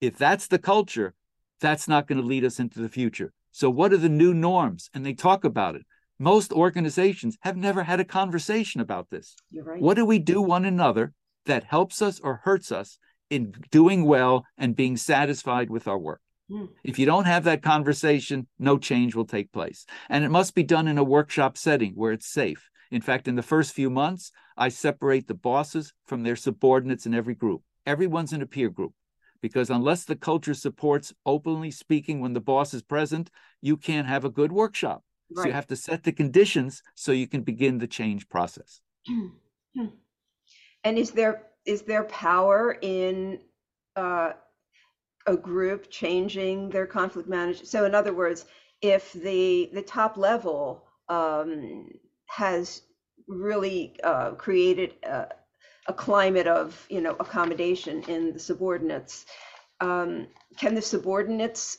If 0.00 0.18
that's 0.18 0.48
the 0.48 0.58
culture, 0.58 1.14
that's 1.60 1.86
not 1.86 2.08
going 2.08 2.20
to 2.20 2.26
lead 2.26 2.44
us 2.44 2.58
into 2.58 2.80
the 2.80 2.88
future. 2.88 3.32
So, 3.52 3.70
what 3.70 3.92
are 3.92 3.98
the 3.98 4.08
new 4.08 4.34
norms? 4.34 4.90
And 4.94 5.04
they 5.06 5.12
talk 5.12 5.44
about 5.44 5.76
it. 5.76 5.86
Most 6.22 6.52
organizations 6.52 7.36
have 7.40 7.56
never 7.56 7.82
had 7.82 7.98
a 7.98 8.04
conversation 8.04 8.80
about 8.80 9.10
this. 9.10 9.34
Right. 9.52 9.82
What 9.82 9.94
do 9.94 10.04
we 10.04 10.20
do 10.20 10.40
one 10.40 10.64
another 10.64 11.14
that 11.46 11.64
helps 11.64 12.00
us 12.00 12.20
or 12.20 12.42
hurts 12.44 12.70
us 12.70 12.98
in 13.28 13.52
doing 13.72 14.04
well 14.04 14.46
and 14.56 14.76
being 14.76 14.96
satisfied 14.96 15.68
with 15.68 15.88
our 15.88 15.98
work? 15.98 16.20
Hmm. 16.48 16.66
If 16.84 17.00
you 17.00 17.06
don't 17.06 17.24
have 17.24 17.42
that 17.42 17.60
conversation, 17.60 18.46
no 18.60 18.78
change 18.78 19.16
will 19.16 19.24
take 19.24 19.50
place. 19.50 19.84
And 20.08 20.24
it 20.24 20.28
must 20.28 20.54
be 20.54 20.62
done 20.62 20.86
in 20.86 20.96
a 20.96 21.02
workshop 21.02 21.58
setting 21.58 21.94
where 21.94 22.12
it's 22.12 22.32
safe. 22.32 22.70
In 22.92 23.00
fact, 23.00 23.26
in 23.26 23.34
the 23.34 23.42
first 23.42 23.74
few 23.74 23.90
months, 23.90 24.30
I 24.56 24.68
separate 24.68 25.26
the 25.26 25.34
bosses 25.34 25.92
from 26.06 26.22
their 26.22 26.36
subordinates 26.36 27.04
in 27.04 27.14
every 27.14 27.34
group. 27.34 27.62
Everyone's 27.84 28.32
in 28.32 28.42
a 28.42 28.46
peer 28.46 28.70
group 28.70 28.92
because 29.40 29.70
unless 29.70 30.04
the 30.04 30.14
culture 30.14 30.54
supports 30.54 31.12
openly 31.26 31.72
speaking 31.72 32.20
when 32.20 32.32
the 32.32 32.40
boss 32.40 32.72
is 32.72 32.82
present, 32.82 33.28
you 33.60 33.76
can't 33.76 34.06
have 34.06 34.24
a 34.24 34.30
good 34.30 34.52
workshop. 34.52 35.02
Right. 35.34 35.42
So 35.42 35.48
you 35.48 35.54
have 35.54 35.66
to 35.68 35.76
set 35.76 36.04
the 36.04 36.12
conditions 36.12 36.82
so 36.94 37.12
you 37.12 37.26
can 37.26 37.42
begin 37.42 37.78
the 37.78 37.86
change 37.86 38.28
process. 38.28 38.80
And 40.84 40.98
is 40.98 41.12
there 41.12 41.44
is 41.64 41.82
there 41.82 42.04
power 42.04 42.76
in 42.82 43.38
uh, 43.94 44.32
a 45.26 45.36
group 45.36 45.90
changing 45.90 46.70
their 46.70 46.86
conflict 46.86 47.28
management? 47.28 47.68
So 47.68 47.84
in 47.84 47.94
other 47.94 48.12
words, 48.12 48.46
if 48.80 49.12
the 49.12 49.70
the 49.72 49.82
top 49.82 50.16
level 50.16 50.84
um, 51.08 51.88
has 52.26 52.82
really 53.28 53.96
uh, 54.02 54.32
created 54.32 54.94
a, 55.04 55.28
a, 55.86 55.92
climate 55.92 56.46
of 56.48 56.84
you 56.88 57.00
know 57.00 57.16
accommodation 57.20 58.02
in 58.04 58.32
the 58.32 58.38
subordinates. 58.38 59.26
Um, 59.80 60.28
can 60.56 60.74
the 60.74 60.82
subordinates 60.82 61.78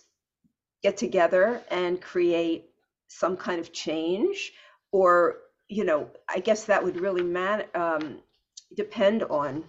get 0.82 0.98
together 0.98 1.62
and 1.70 2.02
create 2.02 2.73
some 3.18 3.38
kind 3.38 3.60
of 3.60 3.72
change, 3.74 4.54
or 4.92 5.38
you 5.70 5.86
know, 5.86 6.10
I 6.30 6.40
guess 6.40 6.66
that 6.66 6.84
would 6.84 7.00
really 7.00 7.24
man, 7.24 7.64
um, 7.74 8.20
depend 8.76 9.24
on 9.24 9.64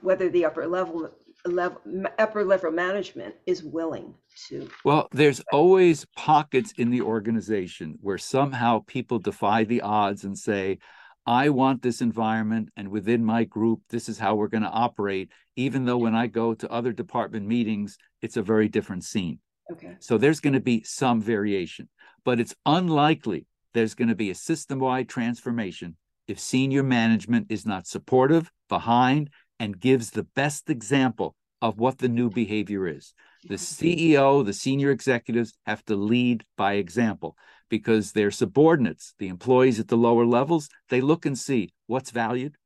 whether 0.00 0.28
the 0.28 0.44
upper 0.44 0.66
level 0.66 1.10
level 1.44 1.80
upper 2.18 2.44
level 2.44 2.70
management 2.72 3.34
is 3.46 3.62
willing 3.62 4.12
to 4.48 4.68
well 4.84 5.06
there's 5.12 5.40
always 5.52 6.04
pockets 6.16 6.72
in 6.76 6.90
the 6.90 7.00
organization 7.00 7.96
where 8.00 8.18
somehow 8.18 8.82
people 8.86 9.18
defy 9.20 9.62
the 9.62 9.80
odds 9.82 10.24
and 10.24 10.36
say 10.36 10.76
i 11.24 11.48
want 11.48 11.82
this 11.82 12.00
environment 12.00 12.68
and 12.76 12.88
within 12.88 13.24
my 13.24 13.44
group 13.44 13.80
this 13.90 14.08
is 14.08 14.18
how 14.18 14.34
we're 14.34 14.48
going 14.48 14.62
to 14.62 14.68
operate 14.68 15.30
even 15.54 15.84
though 15.84 15.98
when 15.98 16.16
i 16.16 16.26
go 16.26 16.52
to 16.52 16.68
other 16.72 16.92
department 16.92 17.46
meetings 17.46 17.96
it's 18.22 18.36
a 18.36 18.42
very 18.42 18.68
different 18.68 19.04
scene. 19.04 19.38
Okay. 19.70 19.96
So 20.00 20.18
there's 20.18 20.40
going 20.40 20.54
to 20.54 20.60
be 20.60 20.82
some 20.82 21.20
variation 21.20 21.88
but 22.26 22.40
it's 22.40 22.56
unlikely 22.66 23.46
there's 23.72 23.94
going 23.94 24.08
to 24.08 24.16
be 24.16 24.30
a 24.30 24.34
system-wide 24.34 25.08
transformation 25.08 25.96
if 26.26 26.40
senior 26.40 26.82
management 26.82 27.46
is 27.48 27.64
not 27.64 27.86
supportive 27.86 28.50
behind 28.68 29.30
and 29.60 29.78
gives 29.78 30.10
the 30.10 30.26
best 30.34 30.68
example 30.68 31.36
of 31.62 31.78
what 31.78 31.98
the 31.98 32.08
new 32.08 32.28
behavior 32.28 32.88
is. 32.88 33.14
The 33.48 33.54
CEO, 33.54 34.44
the 34.44 34.52
senior 34.52 34.90
executives 34.90 35.54
have 35.66 35.84
to 35.84 35.94
lead 35.94 36.42
by 36.56 36.74
example 36.74 37.36
because 37.70 38.10
their 38.10 38.32
subordinates, 38.32 39.14
the 39.20 39.28
employees 39.28 39.78
at 39.78 39.86
the 39.86 39.96
lower 39.96 40.26
levels, 40.26 40.68
they 40.88 41.00
look 41.00 41.26
and 41.26 41.38
see 41.38 41.72
what's 41.86 42.10
valued, 42.10 42.56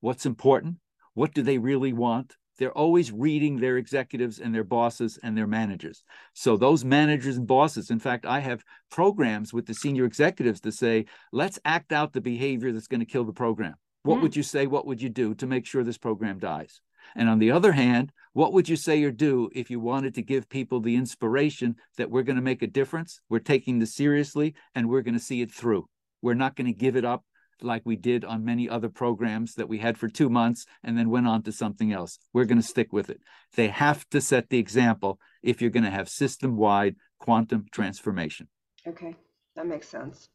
what's 0.00 0.26
important, 0.26 0.76
what 1.14 1.32
do 1.32 1.42
they 1.42 1.56
really 1.56 1.94
want. 1.94 2.34
They're 2.58 2.72
always 2.72 3.12
reading 3.12 3.58
their 3.58 3.76
executives 3.76 4.38
and 4.38 4.54
their 4.54 4.64
bosses 4.64 5.18
and 5.22 5.36
their 5.36 5.46
managers. 5.46 6.02
So, 6.32 6.56
those 6.56 6.84
managers 6.84 7.36
and 7.36 7.46
bosses, 7.46 7.90
in 7.90 7.98
fact, 7.98 8.26
I 8.26 8.40
have 8.40 8.64
programs 8.90 9.52
with 9.52 9.66
the 9.66 9.74
senior 9.74 10.04
executives 10.04 10.60
to 10.62 10.72
say, 10.72 11.06
let's 11.32 11.58
act 11.64 11.92
out 11.92 12.12
the 12.12 12.20
behavior 12.20 12.72
that's 12.72 12.88
going 12.88 13.00
to 13.00 13.06
kill 13.06 13.24
the 13.24 13.32
program. 13.32 13.74
What 14.02 14.18
mm. 14.18 14.22
would 14.22 14.36
you 14.36 14.42
say? 14.42 14.66
What 14.66 14.86
would 14.86 15.02
you 15.02 15.08
do 15.08 15.34
to 15.34 15.46
make 15.46 15.66
sure 15.66 15.84
this 15.84 15.98
program 15.98 16.38
dies? 16.38 16.80
And 17.14 17.28
on 17.28 17.38
the 17.38 17.50
other 17.50 17.72
hand, 17.72 18.12
what 18.32 18.52
would 18.52 18.68
you 18.68 18.76
say 18.76 19.02
or 19.02 19.10
do 19.10 19.48
if 19.54 19.70
you 19.70 19.80
wanted 19.80 20.14
to 20.14 20.22
give 20.22 20.48
people 20.48 20.80
the 20.80 20.96
inspiration 20.96 21.76
that 21.96 22.10
we're 22.10 22.22
going 22.22 22.36
to 22.36 22.42
make 22.42 22.62
a 22.62 22.66
difference? 22.66 23.20
We're 23.28 23.38
taking 23.38 23.78
this 23.78 23.94
seriously 23.94 24.54
and 24.74 24.88
we're 24.88 25.02
going 25.02 25.14
to 25.14 25.20
see 25.20 25.40
it 25.40 25.52
through. 25.52 25.88
We're 26.22 26.34
not 26.34 26.56
going 26.56 26.66
to 26.66 26.78
give 26.78 26.96
it 26.96 27.04
up 27.04 27.24
like 27.62 27.82
we 27.84 27.96
did 27.96 28.24
on 28.24 28.44
many 28.44 28.68
other 28.68 28.88
programs 28.88 29.54
that 29.54 29.68
we 29.68 29.78
had 29.78 29.98
for 29.98 30.08
two 30.08 30.28
months 30.28 30.66
and 30.82 30.96
then 30.96 31.10
went 31.10 31.26
on 31.26 31.42
to 31.42 31.52
something 31.52 31.92
else. 31.92 32.18
We're 32.32 32.44
going 32.44 32.60
to 32.60 32.66
stick 32.66 32.92
with 32.92 33.10
it. 33.10 33.20
They 33.54 33.68
have 33.68 34.08
to 34.10 34.20
set 34.20 34.50
the 34.50 34.58
example 34.58 35.18
if 35.42 35.60
you're 35.60 35.70
going 35.70 35.84
to 35.84 35.90
have 35.90 36.08
system 36.08 36.56
wide 36.56 36.96
quantum 37.18 37.66
transformation. 37.70 38.48
Okay, 38.86 39.16
that 39.54 39.66
makes 39.66 39.88
sense. 39.88 40.28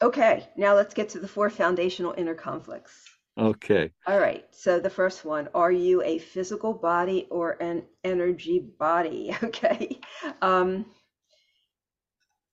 Okay, 0.00 0.48
now 0.56 0.74
let's 0.74 0.94
get 0.94 1.08
to 1.10 1.18
the 1.18 1.28
four 1.28 1.50
foundational 1.50 2.14
inner 2.16 2.34
conflicts. 2.34 3.08
Okay. 3.38 3.90
All 4.06 4.18
right. 4.18 4.44
So 4.50 4.80
the 4.80 4.90
first 4.90 5.24
one, 5.24 5.48
are 5.54 5.70
you 5.70 6.02
a 6.02 6.18
physical 6.18 6.74
body 6.74 7.28
or 7.30 7.60
an 7.62 7.84
energy 8.04 8.64
body? 8.78 9.34
Okay. 9.42 10.00
Um, 10.42 10.86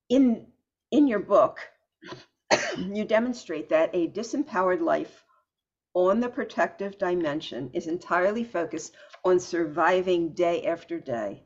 in 0.09 0.45
in 0.91 1.07
your 1.07 1.19
book, 1.19 1.59
you 2.77 3.05
demonstrate 3.05 3.69
that 3.69 3.89
a 3.93 4.07
disempowered 4.07 4.81
life 4.81 5.23
on 5.93 6.19
the 6.19 6.29
protective 6.29 6.97
dimension 6.97 7.69
is 7.73 7.87
entirely 7.87 8.43
focused 8.43 8.93
on 9.23 9.39
surviving 9.39 10.33
day 10.33 10.65
after 10.65 10.99
day. 10.99 11.43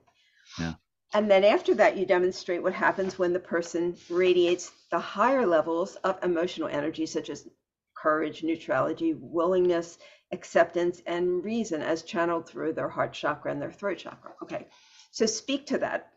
Yeah. 0.59 0.73
And 1.13 1.29
then 1.29 1.43
after 1.43 1.73
that, 1.75 1.97
you 1.97 2.05
demonstrate 2.05 2.61
what 2.61 2.73
happens 2.73 3.17
when 3.17 3.33
the 3.33 3.39
person 3.39 3.95
radiates 4.09 4.71
the 4.91 4.99
higher 4.99 5.45
levels 5.45 5.95
of 5.97 6.23
emotional 6.23 6.67
energy, 6.67 7.05
such 7.05 7.29
as 7.29 7.47
courage, 7.95 8.43
neutrality, 8.43 9.13
willingness, 9.13 9.97
acceptance, 10.31 11.01
and 11.07 11.43
reason 11.43 11.81
as 11.81 12.03
channeled 12.03 12.47
through 12.47 12.73
their 12.73 12.89
heart 12.89 13.13
chakra 13.13 13.51
and 13.51 13.61
their 13.61 13.71
throat 13.71 13.97
chakra. 13.97 14.31
Okay. 14.43 14.67
So 15.11 15.25
speak 15.25 15.65
to 15.67 15.79
that 15.79 16.11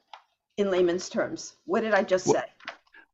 in 0.59 0.71
layman's 0.71 1.09
terms. 1.09 1.55
What 1.65 1.81
did 1.81 1.95
I 1.95 2.03
just 2.03 2.27
say? 2.27 2.45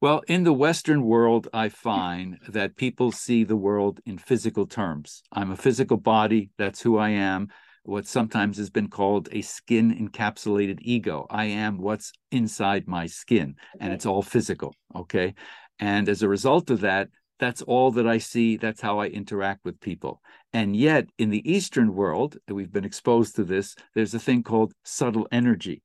Well, 0.00 0.22
in 0.28 0.44
the 0.44 0.52
Western 0.52 1.02
world, 1.02 1.48
I 1.52 1.70
find 1.70 2.38
that 2.48 2.76
people 2.76 3.10
see 3.10 3.42
the 3.42 3.56
world 3.56 3.98
in 4.06 4.16
physical 4.16 4.64
terms. 4.64 5.24
I'm 5.32 5.50
a 5.50 5.56
physical 5.56 5.96
body, 5.96 6.50
that's 6.56 6.80
who 6.80 6.98
I 6.98 7.08
am. 7.10 7.48
What 7.82 8.06
sometimes 8.06 8.58
has 8.58 8.70
been 8.70 8.90
called 8.90 9.28
a 9.32 9.42
skin 9.42 9.92
encapsulated 9.92 10.78
ego. 10.82 11.26
I 11.30 11.46
am 11.46 11.78
what's 11.78 12.12
inside 12.30 12.86
my 12.86 13.06
skin, 13.06 13.56
and 13.80 13.92
it's 13.92 14.06
all 14.06 14.22
physical. 14.22 14.72
Okay. 14.94 15.34
And 15.80 16.08
as 16.08 16.22
a 16.22 16.28
result 16.28 16.70
of 16.70 16.82
that, 16.82 17.08
that's 17.40 17.62
all 17.62 17.90
that 17.92 18.06
I 18.06 18.18
see. 18.18 18.56
That's 18.56 18.80
how 18.80 19.00
I 19.00 19.06
interact 19.06 19.64
with 19.64 19.80
people. 19.80 20.20
And 20.52 20.76
yet, 20.76 21.08
in 21.18 21.30
the 21.30 21.50
Eastern 21.50 21.92
world, 21.92 22.36
we've 22.46 22.72
been 22.72 22.84
exposed 22.84 23.34
to 23.34 23.42
this, 23.42 23.74
there's 23.96 24.14
a 24.14 24.20
thing 24.20 24.44
called 24.44 24.74
subtle 24.84 25.26
energy. 25.32 25.82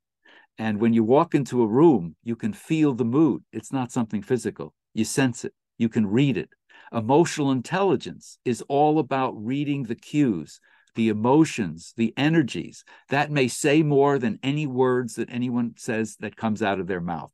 And 0.57 0.79
when 0.79 0.93
you 0.93 1.03
walk 1.03 1.33
into 1.33 1.61
a 1.61 1.67
room, 1.67 2.15
you 2.23 2.35
can 2.35 2.53
feel 2.53 2.93
the 2.93 3.05
mood. 3.05 3.43
It's 3.51 3.71
not 3.71 3.91
something 3.91 4.21
physical. 4.21 4.73
You 4.93 5.05
sense 5.05 5.43
it, 5.43 5.53
you 5.77 5.89
can 5.89 6.05
read 6.05 6.37
it. 6.37 6.49
Emotional 6.91 7.51
intelligence 7.51 8.37
is 8.45 8.63
all 8.67 8.99
about 8.99 9.33
reading 9.35 9.83
the 9.83 9.95
cues, 9.95 10.59
the 10.95 11.09
emotions, 11.09 11.93
the 11.97 12.13
energies. 12.17 12.83
That 13.09 13.31
may 13.31 13.47
say 13.47 13.81
more 13.81 14.19
than 14.19 14.39
any 14.43 14.67
words 14.67 15.15
that 15.15 15.31
anyone 15.31 15.73
says 15.77 16.17
that 16.19 16.37
comes 16.37 16.61
out 16.61 16.79
of 16.79 16.87
their 16.87 17.01
mouth. 17.01 17.31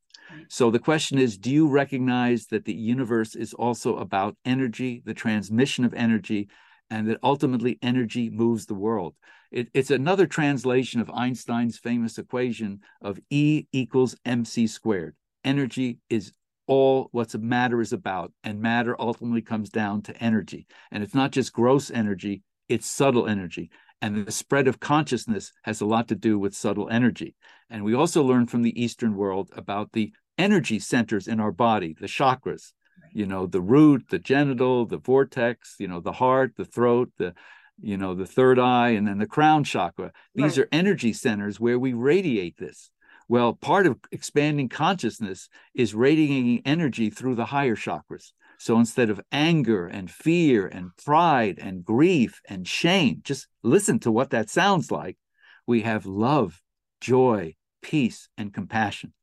So 0.47 0.71
the 0.71 0.79
question 0.79 1.17
is 1.17 1.37
do 1.37 1.51
you 1.51 1.67
recognize 1.67 2.45
that 2.47 2.65
the 2.65 2.73
universe 2.73 3.35
is 3.35 3.53
also 3.53 3.97
about 3.97 4.37
energy, 4.45 5.01
the 5.03 5.13
transmission 5.13 5.83
of 5.83 5.93
energy, 5.93 6.47
and 6.89 7.07
that 7.09 7.19
ultimately 7.23 7.77
energy 7.81 8.29
moves 8.29 8.65
the 8.65 8.73
world? 8.73 9.15
It, 9.51 9.69
it's 9.73 9.91
another 9.91 10.27
translation 10.27 11.01
of 11.01 11.09
Einstein's 11.09 11.77
famous 11.77 12.17
equation 12.17 12.81
of 13.01 13.19
E 13.29 13.65
equals 13.71 14.15
mc 14.25 14.67
squared. 14.67 15.15
Energy 15.43 15.99
is 16.09 16.33
all 16.67 17.09
what 17.11 17.33
matter 17.33 17.81
is 17.81 17.93
about, 17.93 18.31
and 18.43 18.61
matter 18.61 18.95
ultimately 18.99 19.41
comes 19.41 19.69
down 19.69 20.03
to 20.03 20.23
energy. 20.23 20.67
And 20.91 21.01
it's 21.01 21.15
not 21.15 21.31
just 21.31 21.51
gross 21.51 21.89
energy, 21.89 22.43
it's 22.67 22.85
subtle 22.85 23.27
energy. 23.27 23.71
And 24.01 24.25
the 24.25 24.31
spread 24.31 24.67
of 24.67 24.79
consciousness 24.79 25.51
has 25.63 25.81
a 25.81 25.85
lot 25.85 26.07
to 26.09 26.15
do 26.15 26.37
with 26.37 26.55
subtle 26.55 26.87
energy. 26.89 27.35
And 27.69 27.83
we 27.83 27.95
also 27.95 28.23
learn 28.23 28.45
from 28.45 28.61
the 28.61 28.81
Eastern 28.81 29.15
world 29.15 29.49
about 29.55 29.91
the 29.91 30.13
energy 30.37 30.79
centers 30.79 31.27
in 31.27 31.39
our 31.39 31.51
body, 31.51 31.95
the 31.99 32.07
chakras, 32.07 32.71
you 33.13 33.25
know, 33.25 33.45
the 33.45 33.61
root, 33.61 34.05
the 34.09 34.19
genital, 34.19 34.85
the 34.85 34.97
vortex, 34.97 35.75
you 35.79 35.87
know, 35.87 35.99
the 35.99 36.11
heart, 36.11 36.53
the 36.57 36.65
throat, 36.65 37.11
the 37.17 37.33
you 37.81 37.97
know, 37.97 38.13
the 38.13 38.25
third 38.25 38.59
eye, 38.59 38.89
and 38.89 39.07
then 39.07 39.19
the 39.19 39.25
crown 39.25 39.63
chakra. 39.63 40.11
These 40.35 40.57
right. 40.57 40.65
are 40.65 40.69
energy 40.71 41.13
centers 41.13 41.59
where 41.59 41.79
we 41.79 41.93
radiate 41.93 42.57
this. 42.57 42.91
Well, 43.29 43.53
part 43.53 43.85
of 43.85 43.97
expanding 44.11 44.69
consciousness 44.69 45.49
is 45.73 45.95
radiating 45.95 46.61
energy 46.65 47.09
through 47.09 47.35
the 47.35 47.45
higher 47.45 47.75
chakras. 47.75 48.31
So 48.57 48.77
instead 48.77 49.09
of 49.09 49.21
anger 49.31 49.87
and 49.87 50.11
fear 50.11 50.67
and 50.67 50.89
pride 51.05 51.59
and 51.61 51.85
grief 51.85 52.41
and 52.49 52.67
shame, 52.67 53.21
just 53.23 53.47
listen 53.63 53.99
to 53.99 54.11
what 54.11 54.31
that 54.31 54.49
sounds 54.49 54.91
like. 54.91 55.17
We 55.65 55.83
have 55.83 56.05
love, 56.05 56.61
joy, 56.99 57.55
peace, 57.81 58.27
and 58.37 58.53
compassion. 58.53 59.13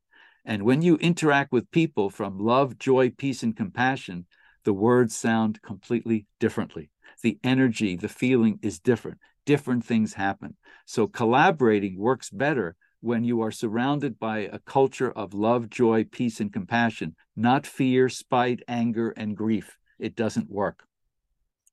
And 0.46 0.62
when 0.62 0.80
you 0.80 0.96
interact 0.96 1.52
with 1.52 1.70
people 1.70 2.08
from 2.08 2.38
love, 2.38 2.78
joy, 2.78 3.10
peace, 3.10 3.42
and 3.42 3.54
compassion, 3.54 4.26
the 4.64 4.72
words 4.72 5.14
sound 5.14 5.60
completely 5.60 6.26
differently 6.40 6.90
the 7.22 7.38
energy, 7.42 7.96
the 7.96 8.08
feeling 8.08 8.58
is 8.62 8.78
different. 8.78 9.18
Different 9.46 9.84
things 9.84 10.14
happen. 10.14 10.54
So 10.84 11.06
collaborating 11.06 11.98
works 11.98 12.30
better 12.30 12.76
when 13.00 13.24
you 13.24 13.40
are 13.40 13.50
surrounded 13.50 14.18
by 14.18 14.38
a 14.40 14.58
culture 14.58 15.10
of 15.10 15.34
love, 15.34 15.70
joy, 15.70 16.04
peace, 16.04 16.40
and 16.40 16.52
compassion, 16.52 17.14
not 17.34 17.66
fear, 17.66 18.08
spite, 18.08 18.60
anger, 18.68 19.10
and 19.10 19.36
grief. 19.36 19.76
It 19.98 20.16
doesn't 20.16 20.50
work. 20.50 20.84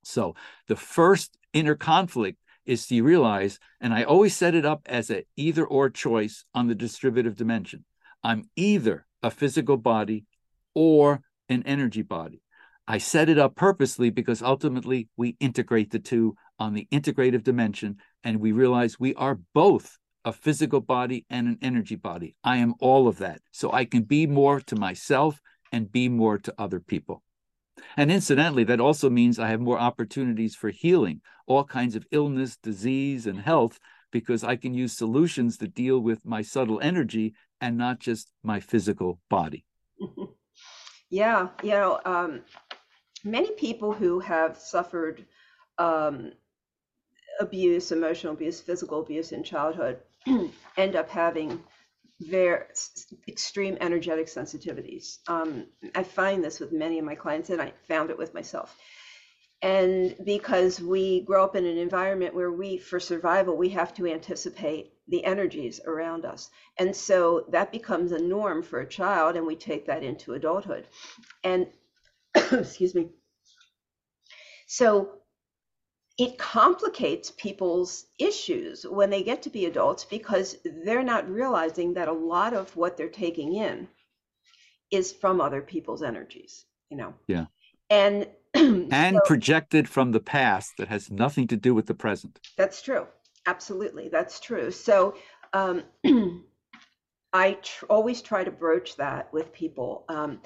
So 0.03 0.36
the 0.67 0.76
first 0.76 1.38
inner 1.53 1.76
conflict 1.76 2.39
is 2.65 2.88
to 2.88 3.01
realize, 3.01 3.59
and 3.82 3.93
I 3.93 4.03
always 4.03 4.36
set 4.36 4.55
it 4.55 4.65
up 4.65 4.82
as 4.86 5.09
a 5.09 5.24
either 5.36 5.65
or 5.65 5.89
choice 5.89 6.45
on 6.53 6.67
the 6.67 6.76
distributive 6.76 7.36
dimension. 7.36 7.84
I'm 8.24 8.49
either 8.55 9.05
a 9.21 9.32
physical 9.32 9.78
body 9.78 10.26
or 10.74 11.21
an 11.49 11.63
energy 11.65 12.01
body. 12.01 12.41
I 12.88 12.97
set 12.97 13.30
it 13.30 13.38
up 13.38 13.55
purposely 13.55 14.09
because 14.09 14.41
ultimately 14.41 15.07
we 15.15 15.38
integrate 15.39 15.91
the 15.91 15.99
two 15.99 16.36
on 16.59 16.74
the 16.74 16.88
integrative 16.91 17.43
dimension 17.43 17.97
and 18.24 18.39
we 18.39 18.51
realize 18.51 18.99
we 18.99 19.15
are 19.15 19.39
both 19.53 19.97
a 20.26 20.34
physical 20.34 20.82
body 20.82 21.26
and 21.30 21.47
an 21.47 21.57
energy 21.61 21.95
body. 21.95 22.36
I 22.43 22.57
am 22.57 22.76
all 22.80 23.07
of 23.07 23.17
that. 23.19 23.41
So 23.51 23.71
I 23.71 23.86
can 23.86 24.03
be 24.03 24.28
more 24.28 24.59
to 24.61 24.76
myself 24.76 25.39
and 25.71 25.91
be 25.91 26.09
more 26.09 26.38
to 26.39 26.53
other 26.57 26.80
people. 26.80 27.24
And 27.97 28.11
incidentally, 28.11 28.63
that 28.65 28.80
also 28.80 29.09
means 29.09 29.39
I 29.39 29.49
have 29.49 29.59
more 29.59 29.80
opportunities 29.80 30.55
for 30.55 30.69
healing, 30.69 31.21
all 31.47 31.63
kinds 31.63 31.95
of 31.95 32.05
illness, 32.11 32.57
disease, 32.57 33.26
and 33.26 33.39
health, 33.39 33.80
because 34.14 34.43
I 34.43 34.55
can 34.55 34.74
use 34.74 34.93
solutions 34.95 35.57
that 35.57 35.74
deal 35.74 35.99
with 35.99 36.26
my 36.26 36.41
subtle 36.41 36.80
energy 36.82 37.34
and 37.59 37.78
not 37.78 37.99
just 37.99 38.32
my 38.43 38.61
physical 38.61 39.20
body. 39.30 39.66
Yeah, 41.09 41.49
you 41.61 41.70
know, 41.70 41.99
um, 42.05 42.41
many 43.24 43.51
people 43.51 43.93
who 43.93 44.20
have 44.22 44.57
suffered 44.57 45.24
um, 45.78 46.32
abuse, 47.39 47.91
emotional 47.91 48.34
abuse, 48.34 48.59
physical 48.59 48.99
abuse 48.99 49.32
in 49.32 49.43
childhood 49.43 49.99
end 50.78 50.95
up 50.95 51.07
having 51.11 51.61
very 52.20 52.64
extreme 53.28 53.78
energetic 53.80 54.26
sensitivities. 54.26 55.20
Um, 55.28 55.68
I 55.93 56.01
find 56.01 56.43
this 56.43 56.59
with 56.59 56.72
many 56.72 56.97
of 56.97 57.05
my 57.05 57.14
clients, 57.14 57.51
and 57.51 57.61
I 57.61 57.74
found 57.88 58.09
it 58.09 58.18
with 58.18 58.34
myself. 58.34 58.76
And 59.64 60.14
because 60.26 60.82
we 60.82 61.22
grow 61.22 61.45
up 61.45 61.55
in 61.55 61.66
an 61.66 61.78
environment 61.78 62.36
where 62.36 62.51
we, 62.51 62.78
for 62.78 62.99
survival, 62.99 63.55
we 63.55 63.70
have 63.70 63.93
to 63.93 64.05
anticipate 64.05 64.91
the 65.07 65.24
energies 65.24 65.80
around 65.88 66.26
us. 66.26 66.49
And 66.78 66.93
so 66.93 67.45
that 67.49 67.72
becomes 67.72 68.11
a 68.11 68.20
norm 68.20 68.61
for 68.61 68.82
a 68.82 68.88
child, 68.88 69.38
and 69.38 69.47
we 69.47 69.55
take 69.55 69.86
that 69.88 70.03
into 70.03 70.34
adulthood. 70.34 70.88
And, 71.45 71.68
excuse 72.36 72.93
me. 72.93 73.07
So 74.68 75.20
it 76.18 76.38
complicates 76.38 77.32
people's 77.32 78.05
issues 78.20 78.86
when 78.86 79.09
they 79.09 79.24
get 79.24 79.43
to 79.43 79.49
be 79.49 79.66
adults 79.66 80.03
because 80.03 80.57
they're 80.84 81.03
not 81.03 81.30
realizing 81.30 81.93
that 81.93 82.09
a 82.09 82.14
lot 82.14 82.53
of 82.53 82.76
what 82.76 82.97
they're 82.97 83.07
taking 83.07 83.55
in 83.55 83.88
is 84.91 85.14
from 85.14 85.39
other 85.39 85.61
people's 85.61 86.03
energies, 86.03 86.66
you 86.89 86.97
know? 86.97 87.14
Yeah. 87.28 87.45
And 87.89 88.28
and 88.91 89.16
so, 89.16 89.22
projected 89.26 89.89
from 89.89 90.12
the 90.12 90.20
past 90.20 90.74
that 90.78 90.88
has 90.88 91.10
nothing 91.10 91.47
to 91.47 91.58
do 91.58 91.74
with 91.74 91.88
the 91.88 91.93
present. 91.93 92.39
That's 92.58 92.82
true. 92.82 93.08
Absolutely, 93.45 94.10
that's 94.10 94.39
true. 94.39 94.72
So 94.72 95.16
um, 95.54 95.84
I 97.34 97.54
tr- 97.54 97.86
always 97.86 98.22
try 98.22 98.43
to 98.43 98.51
broach 98.51 98.95
that 98.97 99.34
with 99.34 99.51
people. 99.54 100.06
Um, 100.08 100.39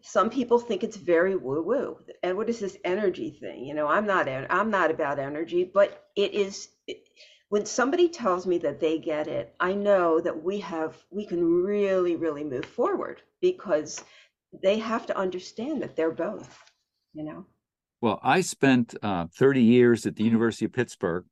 some 0.00 0.30
people 0.30 0.58
think 0.58 0.82
it's 0.82 0.96
very 0.96 1.36
woo 1.36 1.62
woo, 1.62 1.98
and 2.22 2.36
what 2.36 2.48
is 2.48 2.60
this 2.60 2.78
energy 2.84 3.30
thing? 3.30 3.64
You 3.64 3.74
know, 3.74 3.86
I'm 3.86 4.06
not 4.06 4.26
I'm 4.28 4.70
not 4.70 4.90
about 4.90 5.18
energy, 5.18 5.64
but 5.64 6.06
it 6.16 6.32
is. 6.34 6.68
It, 6.86 7.04
when 7.50 7.66
somebody 7.66 8.08
tells 8.08 8.46
me 8.46 8.58
that 8.58 8.80
they 8.80 8.98
get 8.98 9.26
it, 9.26 9.54
I 9.58 9.74
know 9.74 10.20
that 10.20 10.42
we 10.42 10.60
have 10.60 10.96
we 11.10 11.26
can 11.26 11.44
really 11.62 12.16
really 12.16 12.44
move 12.44 12.64
forward 12.64 13.22
because 13.40 14.02
they 14.62 14.78
have 14.78 15.06
to 15.06 15.16
understand 15.16 15.82
that 15.82 15.94
they're 15.94 16.10
both, 16.10 16.69
you 17.12 17.24
know. 17.24 17.46
Well, 18.00 18.18
I 18.22 18.40
spent 18.40 18.94
uh, 19.02 19.26
30 19.34 19.62
years 19.62 20.06
at 20.06 20.16
the 20.16 20.24
University 20.24 20.64
of 20.64 20.72
Pittsburgh, 20.72 21.24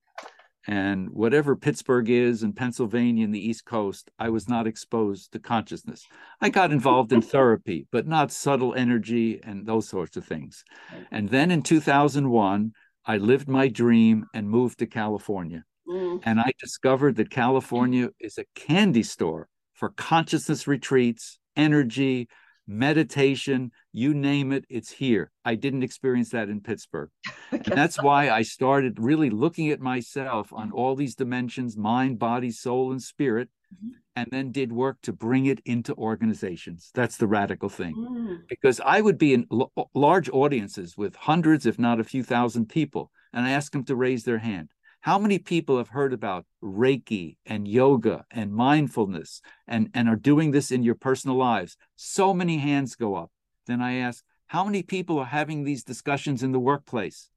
and 0.67 1.09
whatever 1.11 1.57
Pittsburgh 1.57 2.11
is 2.11 2.43
in 2.43 2.53
Pennsylvania 2.53 3.25
and 3.25 3.35
the 3.35 3.49
East 3.49 3.65
Coast, 3.65 4.11
I 4.19 4.29
was 4.29 4.49
not 4.49 4.67
exposed 4.67 5.33
to 5.33 5.39
consciousness. 5.39 6.07
I 6.43 6.51
got 6.51 6.73
involved 6.73 7.13
in 7.13 7.23
therapy, 7.35 7.87
but 7.91 8.07
not 8.07 8.31
subtle 8.31 8.75
energy 8.75 9.41
and 9.43 9.67
those 9.67 9.89
sorts 9.89 10.19
of 10.19 10.27
things. 10.27 10.65
And 11.11 11.31
then 11.31 11.51
in 11.51 11.63
2001, 11.63 12.73
I 13.07 13.17
lived 13.17 13.49
my 13.49 13.69
dream 13.69 14.27
and 14.35 14.51
moved 14.51 14.81
to 14.81 14.87
California. 14.87 15.65
Mm. 15.89 16.21
And 16.25 16.39
I 16.39 16.53
discovered 16.61 17.17
that 17.17 17.31
California 17.31 18.11
is 18.21 18.37
a 18.37 18.45
candy 18.55 19.03
store 19.03 19.49
for 19.73 19.89
consciousness 19.89 20.67
retreats, 20.67 21.39
energy, 21.57 22.29
meditation, 22.69 23.73
you 23.93 24.13
name 24.13 24.53
it, 24.53 24.67
it's 24.69 24.93
here. 24.93 25.33
I 25.45 25.55
didn't 25.55 25.83
experience 25.83 26.31
that 26.31 26.51
in 26.51 26.61
Pittsburgh. 26.61 27.09
and 27.51 27.65
that's 27.65 28.01
why 28.01 28.29
I 28.29 28.43
started 28.43 29.01
really 29.01 29.31
looking 29.31 29.71
at 29.71 29.81
myself 29.81 30.53
on 30.53 30.71
all 30.71 30.95
these 30.95 31.15
dimensions 31.15 31.77
mind, 31.77 32.19
body, 32.19 32.51
soul, 32.51 32.93
and 32.93 33.03
spirit, 33.03 33.49
mm-hmm. 33.75 33.95
and 34.15 34.29
then 34.31 34.53
did 34.53 34.71
work 34.71 34.99
to 35.03 35.13
bring 35.13 35.47
it 35.47 35.61
into 35.65 35.95
organizations. 35.95 36.91
That's 36.95 37.17
the 37.17 37.27
radical 37.27 37.71
thing. 37.71 37.95
Mm. 37.97 38.49
Because 38.49 38.81
I 38.85 39.01
would 39.01 39.19
be 39.19 39.33
in 39.33 39.47
l- 39.51 39.73
large 39.95 40.29
audiences 40.29 40.97
with 40.97 41.17
hundreds, 41.17 41.65
if 41.65 41.79
not 41.79 42.01
a 42.01 42.05
few 42.05 42.23
thousand 42.23 42.67
people, 42.67 43.11
and 43.33 43.47
I 43.47 43.51
ask 43.51 43.73
them 43.73 43.85
to 43.85 43.97
raise 43.97 44.25
their 44.25 44.39
hand. 44.39 44.69
How 45.09 45.19
many 45.19 45.39
people 45.39 45.79
have 45.79 45.89
heard 45.89 46.13
about 46.13 46.45
Reiki 46.63 47.39
and 47.47 47.67
yoga 47.67 48.27
and 48.31 48.53
mindfulness 48.53 49.41
and, 49.67 49.89
and 49.95 50.07
are 50.07 50.17
doing 50.17 50.51
this 50.51 50.71
in 50.71 50.83
your 50.83 50.97
personal 50.97 51.35
lives? 51.35 51.79
So 51.97 52.35
many 52.35 52.59
hands 52.59 52.95
go 52.95 53.15
up. 53.15 53.31
Then 53.67 53.81
I 53.81 53.95
ask, 53.95 54.23
how 54.49 54.65
many 54.65 54.83
people 54.83 55.19
are 55.19 55.25
having 55.25 55.65
these 55.65 55.83
discussions 55.83 56.43
in 56.43 56.53
the 56.53 56.61
workplace? 56.61 57.31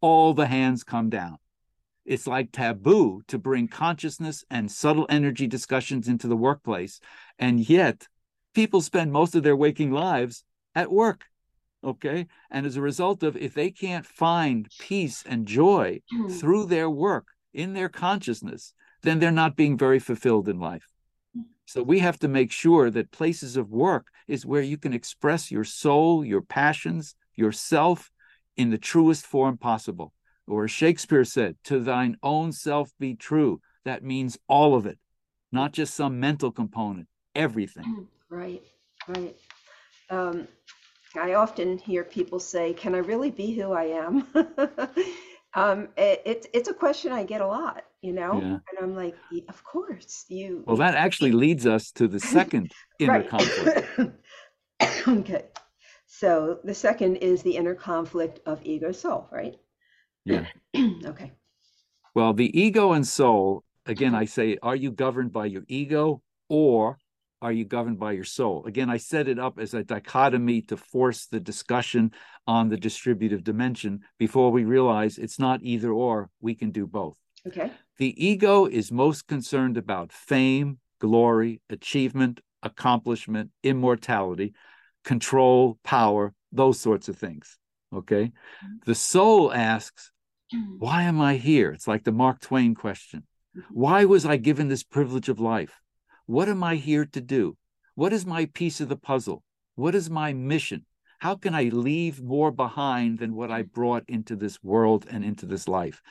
All 0.00 0.32
the 0.32 0.46
hands 0.46 0.84
come 0.84 1.10
down. 1.10 1.36
It's 2.06 2.26
like 2.26 2.50
taboo 2.50 3.20
to 3.28 3.36
bring 3.36 3.68
consciousness 3.68 4.42
and 4.48 4.72
subtle 4.72 5.04
energy 5.10 5.46
discussions 5.46 6.08
into 6.08 6.28
the 6.28 6.34
workplace. 6.34 6.98
And 7.38 7.68
yet, 7.68 8.08
people 8.54 8.80
spend 8.80 9.12
most 9.12 9.34
of 9.34 9.42
their 9.42 9.54
waking 9.54 9.90
lives 9.92 10.44
at 10.74 10.90
work 10.90 11.26
okay? 11.82 12.26
And 12.50 12.66
as 12.66 12.76
a 12.76 12.82
result 12.82 13.22
of 13.22 13.36
if 13.36 13.54
they 13.54 13.70
can't 13.70 14.06
find 14.06 14.68
peace 14.78 15.22
and 15.26 15.46
joy 15.46 16.00
mm. 16.12 16.40
through 16.40 16.66
their 16.66 16.90
work 16.90 17.26
in 17.52 17.72
their 17.72 17.88
consciousness 17.88 18.74
then 19.02 19.20
they're 19.20 19.30
not 19.30 19.56
being 19.56 19.78
very 19.78 20.00
fulfilled 20.00 20.48
in 20.48 20.58
life. 20.58 20.88
So 21.66 21.82
we 21.82 22.00
have 22.00 22.18
to 22.20 22.28
make 22.28 22.50
sure 22.50 22.90
that 22.90 23.12
places 23.12 23.56
of 23.56 23.70
work 23.70 24.08
is 24.26 24.46
where 24.46 24.62
you 24.62 24.76
can 24.76 24.92
express 24.92 25.50
your 25.50 25.64
soul 25.64 26.24
your 26.24 26.42
passions 26.42 27.14
yourself 27.34 28.10
in 28.56 28.70
the 28.70 28.78
truest 28.78 29.26
form 29.26 29.58
possible. 29.58 30.12
Or 30.48 30.64
as 30.64 30.70
shakespeare 30.70 31.24
said 31.24 31.56
to 31.64 31.80
thine 31.80 32.16
own 32.22 32.52
self 32.52 32.90
be 32.98 33.14
true. 33.14 33.60
That 33.84 34.02
means 34.02 34.38
all 34.48 34.74
of 34.74 34.86
it 34.86 34.98
not 35.52 35.72
just 35.72 35.94
some 35.94 36.18
mental 36.20 36.50
component 36.50 37.08
everything. 37.34 37.84
Hmm. 37.84 38.02
right 38.28 38.62
right. 39.08 39.36
Um, 40.10 40.48
I 41.18 41.34
often 41.34 41.78
hear 41.78 42.04
people 42.04 42.38
say, 42.38 42.72
"Can 42.72 42.94
I 42.94 42.98
really 42.98 43.30
be 43.30 43.52
who 43.52 43.72
I 43.72 43.84
am?" 43.84 44.26
um, 45.54 45.88
it, 45.96 46.22
it's 46.24 46.46
it's 46.52 46.68
a 46.68 46.74
question 46.74 47.12
I 47.12 47.24
get 47.24 47.40
a 47.40 47.46
lot, 47.46 47.84
you 48.02 48.12
know, 48.12 48.40
yeah. 48.40 48.58
and 48.68 48.78
I'm 48.80 48.94
like, 48.94 49.16
"Of 49.48 49.62
course, 49.64 50.24
you." 50.28 50.64
Well, 50.66 50.76
that 50.76 50.94
actually 50.94 51.32
leads 51.32 51.66
us 51.66 51.90
to 51.92 52.08
the 52.08 52.20
second 52.20 52.72
inner 52.98 53.22
conflict. 53.22 53.88
okay, 55.08 55.44
so 56.06 56.60
the 56.64 56.74
second 56.74 57.16
is 57.16 57.42
the 57.42 57.56
inner 57.56 57.74
conflict 57.74 58.40
of 58.46 58.60
ego 58.64 58.92
soul, 58.92 59.28
right? 59.30 59.56
Yeah. 60.24 60.46
okay. 61.04 61.32
Well, 62.14 62.32
the 62.32 62.58
ego 62.58 62.92
and 62.92 63.06
soul, 63.06 63.62
again, 63.84 64.14
I 64.14 64.24
say, 64.24 64.56
are 64.62 64.74
you 64.74 64.90
governed 64.90 65.32
by 65.32 65.46
your 65.46 65.64
ego 65.68 66.22
or 66.48 66.98
are 67.42 67.52
you 67.52 67.64
governed 67.64 67.98
by 67.98 68.12
your 68.12 68.24
soul? 68.24 68.64
Again, 68.66 68.88
I 68.88 68.96
set 68.96 69.28
it 69.28 69.38
up 69.38 69.58
as 69.58 69.74
a 69.74 69.84
dichotomy 69.84 70.62
to 70.62 70.76
force 70.76 71.26
the 71.26 71.40
discussion 71.40 72.12
on 72.46 72.68
the 72.68 72.76
distributive 72.76 73.44
dimension 73.44 74.00
before 74.18 74.50
we 74.50 74.64
realize 74.64 75.18
it's 75.18 75.38
not 75.38 75.60
either 75.62 75.92
or, 75.92 76.30
we 76.40 76.54
can 76.54 76.70
do 76.70 76.86
both. 76.86 77.16
Okay. 77.46 77.70
The 77.98 78.26
ego 78.26 78.66
is 78.66 78.90
most 78.90 79.26
concerned 79.26 79.76
about 79.76 80.12
fame, 80.12 80.78
glory, 81.00 81.60
achievement, 81.70 82.40
accomplishment, 82.62 83.50
immortality, 83.62 84.54
control, 85.04 85.78
power, 85.84 86.32
those 86.52 86.80
sorts 86.80 87.08
of 87.08 87.16
things. 87.16 87.58
Okay. 87.94 88.24
Mm-hmm. 88.24 88.74
The 88.86 88.94
soul 88.94 89.52
asks, 89.52 90.10
Why 90.78 91.02
am 91.02 91.20
I 91.20 91.36
here? 91.36 91.70
It's 91.70 91.86
like 91.86 92.04
the 92.04 92.12
Mark 92.12 92.40
Twain 92.40 92.74
question. 92.74 93.24
Mm-hmm. 93.56 93.74
Why 93.74 94.04
was 94.04 94.26
I 94.26 94.36
given 94.36 94.68
this 94.68 94.82
privilege 94.82 95.28
of 95.28 95.38
life? 95.38 95.80
What 96.26 96.48
am 96.48 96.64
I 96.64 96.74
here 96.74 97.04
to 97.04 97.20
do? 97.20 97.56
What 97.94 98.12
is 98.12 98.26
my 98.26 98.46
piece 98.46 98.80
of 98.80 98.88
the 98.88 98.96
puzzle? 98.96 99.44
What 99.76 99.94
is 99.94 100.10
my 100.10 100.32
mission? 100.32 100.84
How 101.20 101.36
can 101.36 101.54
I 101.54 101.64
leave 101.64 102.20
more 102.20 102.50
behind 102.50 103.20
than 103.20 103.36
what 103.36 103.52
I 103.52 103.62
brought 103.62 104.02
into 104.08 104.34
this 104.34 104.60
world 104.60 105.06
and 105.08 105.24
into 105.24 105.46
this 105.46 105.68
life? 105.68 106.02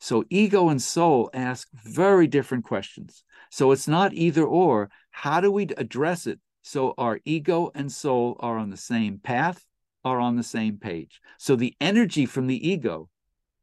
So, 0.00 0.24
ego 0.30 0.70
and 0.70 0.80
soul 0.80 1.28
ask 1.34 1.68
very 1.74 2.26
different 2.26 2.64
questions. 2.64 3.24
So, 3.50 3.70
it's 3.72 3.86
not 3.86 4.14
either 4.14 4.44
or. 4.44 4.90
How 5.10 5.42
do 5.42 5.52
we 5.52 5.64
address 5.76 6.26
it 6.26 6.40
so 6.62 6.94
our 6.96 7.20
ego 7.26 7.70
and 7.74 7.92
soul 7.92 8.36
are 8.40 8.56
on 8.56 8.70
the 8.70 8.76
same 8.76 9.18
path, 9.18 9.66
are 10.02 10.18
on 10.18 10.36
the 10.36 10.42
same 10.42 10.78
page? 10.78 11.20
So, 11.36 11.56
the 11.56 11.76
energy 11.78 12.24
from 12.24 12.46
the 12.46 12.68
ego 12.68 13.10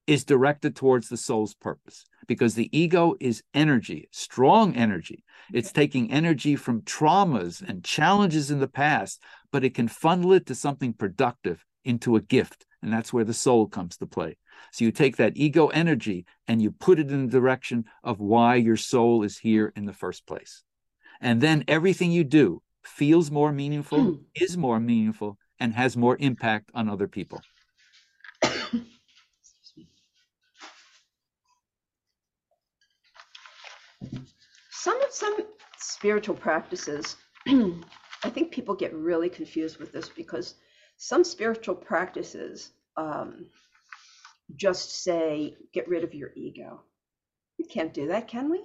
is 0.08 0.24
directed 0.24 0.76
towards 0.76 1.10
the 1.10 1.18
soul's 1.18 1.53
purpose 1.53 2.06
because 2.28 2.56
the 2.56 2.76
ego 2.78 3.16
is 3.20 3.43
energy, 3.53 4.08
strong 4.12 4.76
energy. 4.76 5.24
It's 5.53 5.72
taking 5.72 6.12
energy 6.12 6.56
from 6.56 6.82
traumas 6.82 7.62
and 7.62 7.84
challenges 7.84 8.51
in 8.51 8.60
the 8.60 8.68
past, 8.68 9.22
but 9.51 9.64
it 9.64 9.74
can 9.74 9.88
funnel 9.88 10.34
it 10.34 10.45
to 10.47 10.56
something 10.56 10.93
productive 10.93 11.64
into 11.84 12.16
a 12.16 12.22
gift. 12.22 12.66
And 12.82 12.91
that's 12.91 13.14
where 13.14 13.24
the 13.24 13.34
soul 13.34 13.68
comes 13.68 13.97
to 13.97 14.06
play. 14.06 14.38
So 14.72 14.86
you 14.86 14.91
take 14.91 15.18
that 15.18 15.34
ego 15.36 15.68
energy 15.68 16.26
and 16.47 16.62
you 16.62 16.72
put 16.72 16.99
it 16.99 17.12
in 17.12 17.26
the 17.26 17.32
direction 17.32 17.86
of 18.03 18.20
why 18.20 18.56
your 18.56 18.78
soul 18.78 19.24
is 19.24 19.38
here 19.38 19.72
in 19.76 19.86
the 19.86 19.93
first 19.93 20.26
place. 20.26 20.64
And 21.22 21.41
then 21.41 21.64
everything 21.68 22.12
you 22.12 22.24
do 22.24 22.62
feels 22.84 23.32
more 23.32 23.51
meaningful, 23.51 24.03
hmm. 24.03 24.14
is 24.36 24.58
more 24.58 24.80
meaningful, 24.80 25.38
and 25.60 25.74
has 25.74 25.95
more 25.95 26.18
impact 26.20 26.70
on 26.74 26.89
other 26.89 27.08
people. 27.08 27.41
Some 34.72 35.00
some 35.10 35.38
spiritual 35.78 36.36
practices 36.36 37.16
i 37.48 38.30
think 38.30 38.52
people 38.52 38.76
get 38.76 38.93
really 38.93 39.30
confused 39.30 39.78
with 39.78 39.91
this 39.91 40.10
because 40.10 40.56
some 40.98 41.24
spiritual 41.24 41.76
practices 41.76 42.72
um, 42.98 43.48
just 44.56 45.04
say 45.04 45.56
get 45.74 45.88
rid 45.88 46.04
of 46.04 46.14
your 46.14 46.32
ego. 46.36 46.82
We 47.58 47.66
can't 47.66 47.93
do 47.93 48.08
that 48.08 48.28
can 48.28 48.50
we? 48.50 48.62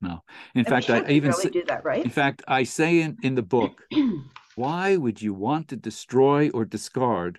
No. 0.00 0.22
In 0.54 0.66
and 0.66 0.66
fact 0.66 0.90
i 0.90 1.08
even 1.10 1.30
really 1.30 1.42
say, 1.44 1.50
do 1.50 1.64
that 1.66 1.84
right? 1.84 2.04
in 2.04 2.10
fact 2.10 2.42
i 2.48 2.64
say 2.64 3.02
in, 3.02 3.16
in 3.22 3.36
the 3.36 3.42
book 3.42 3.86
why 4.56 4.96
would 4.96 5.22
you 5.22 5.32
want 5.32 5.68
to 5.68 5.76
destroy 5.76 6.50
or 6.50 6.64
discard 6.64 7.38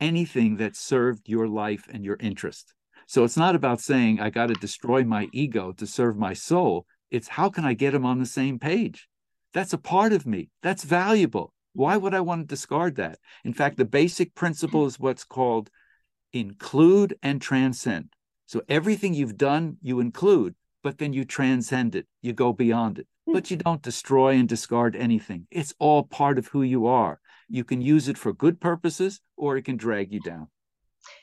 anything 0.00 0.56
that 0.58 0.76
served 0.76 1.28
your 1.28 1.48
life 1.48 1.88
and 1.92 2.04
your 2.04 2.16
interest 2.20 2.74
so 3.06 3.24
it's 3.24 3.36
not 3.36 3.54
about 3.54 3.80
saying 3.80 4.20
i 4.20 4.28
got 4.30 4.46
to 4.46 4.54
destroy 4.54 5.02
my 5.04 5.28
ego 5.32 5.72
to 5.72 5.86
serve 5.86 6.16
my 6.16 6.32
soul 6.32 6.86
it's 7.10 7.28
how 7.28 7.48
can 7.48 7.64
I 7.64 7.74
get 7.74 7.92
them 7.92 8.04
on 8.04 8.18
the 8.18 8.26
same 8.26 8.58
page? 8.58 9.08
That's 9.52 9.72
a 9.72 9.78
part 9.78 10.12
of 10.12 10.26
me. 10.26 10.50
That's 10.62 10.84
valuable. 10.84 11.52
Why 11.72 11.96
would 11.96 12.14
I 12.14 12.20
want 12.20 12.42
to 12.42 12.46
discard 12.54 12.96
that? 12.96 13.18
In 13.44 13.52
fact, 13.52 13.76
the 13.76 13.84
basic 13.84 14.34
principle 14.34 14.86
is 14.86 14.98
what's 14.98 15.24
called 15.24 15.70
include 16.32 17.16
and 17.22 17.40
transcend. 17.40 18.12
So 18.46 18.62
everything 18.68 19.14
you've 19.14 19.36
done, 19.36 19.76
you 19.82 20.00
include, 20.00 20.54
but 20.82 20.98
then 20.98 21.12
you 21.12 21.24
transcend 21.24 21.94
it. 21.94 22.06
You 22.22 22.32
go 22.32 22.52
beyond 22.52 22.98
it. 22.98 23.06
But 23.26 23.50
you 23.50 23.56
don't 23.56 23.82
destroy 23.82 24.34
and 24.34 24.48
discard 24.48 24.94
anything. 24.94 25.48
It's 25.50 25.74
all 25.80 26.04
part 26.04 26.38
of 26.38 26.46
who 26.48 26.62
you 26.62 26.86
are. 26.86 27.18
You 27.48 27.64
can 27.64 27.80
use 27.80 28.08
it 28.08 28.16
for 28.16 28.32
good 28.32 28.60
purposes 28.60 29.20
or 29.36 29.56
it 29.56 29.64
can 29.64 29.76
drag 29.76 30.12
you 30.12 30.20
down. 30.20 30.48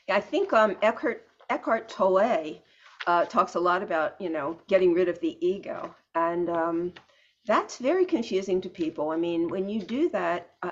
Yeah, 0.08 0.16
I 0.16 0.20
think 0.20 0.52
um, 0.52 0.76
Eckhart, 0.82 1.26
Eckhart 1.50 1.88
Tolle 1.88 2.62
uh, 3.06 3.24
talks 3.26 3.54
a 3.54 3.60
lot 3.60 3.82
about 3.82 4.20
you 4.20 4.30
know 4.30 4.58
getting 4.68 4.94
rid 4.94 5.08
of 5.08 5.20
the 5.20 5.36
ego, 5.46 5.94
and 6.14 6.48
um, 6.48 6.92
that's 7.46 7.78
very 7.78 8.04
confusing 8.04 8.60
to 8.62 8.68
people. 8.68 9.10
I 9.10 9.16
mean, 9.16 9.48
when 9.48 9.68
you 9.68 9.82
do 9.82 10.08
that, 10.10 10.50
uh, 10.62 10.70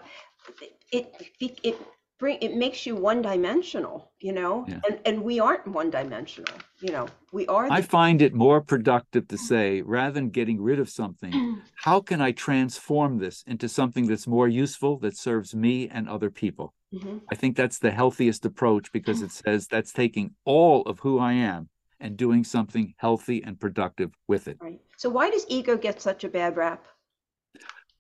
it, 0.91 1.15
it 1.41 1.59
it 1.63 1.77
bring 2.19 2.39
it 2.41 2.55
makes 2.55 2.87
you 2.87 2.95
one 2.95 3.21
dimensional 3.21 4.13
you 4.21 4.33
know 4.33 4.65
Yeah. 4.69 4.81
and 4.89 5.01
and 5.05 5.25
we 5.25 5.41
aren't 5.41 5.67
one 5.67 5.91
dimensional 5.91 6.55
you 6.81 6.93
know 6.93 7.09
we 7.33 7.47
are 7.49 7.71
I 7.71 7.83
find 7.83 8.23
it 8.23 8.35
more 8.35 8.61
productive 8.61 9.27
to 9.29 9.39
say, 9.39 9.83
rather 9.83 10.13
than 10.13 10.31
getting 10.31 10.61
rid 10.63 10.79
of 10.79 10.89
something, 10.89 11.33
how 11.77 12.01
can 12.01 12.21
I 12.21 12.33
transform 12.33 13.19
this 13.19 13.43
into 13.47 13.69
something 13.69 14.07
that's 14.07 14.27
more 14.27 14.47
useful 14.47 14.99
that 14.99 15.17
serves 15.17 15.55
me 15.55 15.89
and 15.89 16.09
other 16.09 16.31
people? 16.31 16.75
Mhm. 16.93 17.23
I 17.31 17.35
think 17.35 17.57
that's 17.57 17.79
the 17.79 17.91
healthiest 17.91 18.45
approach 18.45 18.93
because 18.93 19.23
it 19.23 19.31
says 19.33 19.67
that's 19.67 19.93
taking 19.93 20.35
all 20.45 20.83
of 20.83 21.01
who 21.01 21.19
I 21.19 21.33
am 21.33 21.69
and 22.01 22.17
doing 22.17 22.45
something 22.45 22.95
healthy 22.99 23.43
and 23.43 23.59
productive 23.59 24.13
with 24.29 24.49
it. 24.49 24.59
right 24.61 24.81
so 24.97 25.09
why 25.09 25.31
does 25.31 25.47
ego 25.49 25.77
get 25.77 26.01
such 26.01 26.25
a 26.25 26.29
bad 26.29 26.57
rap 26.57 26.85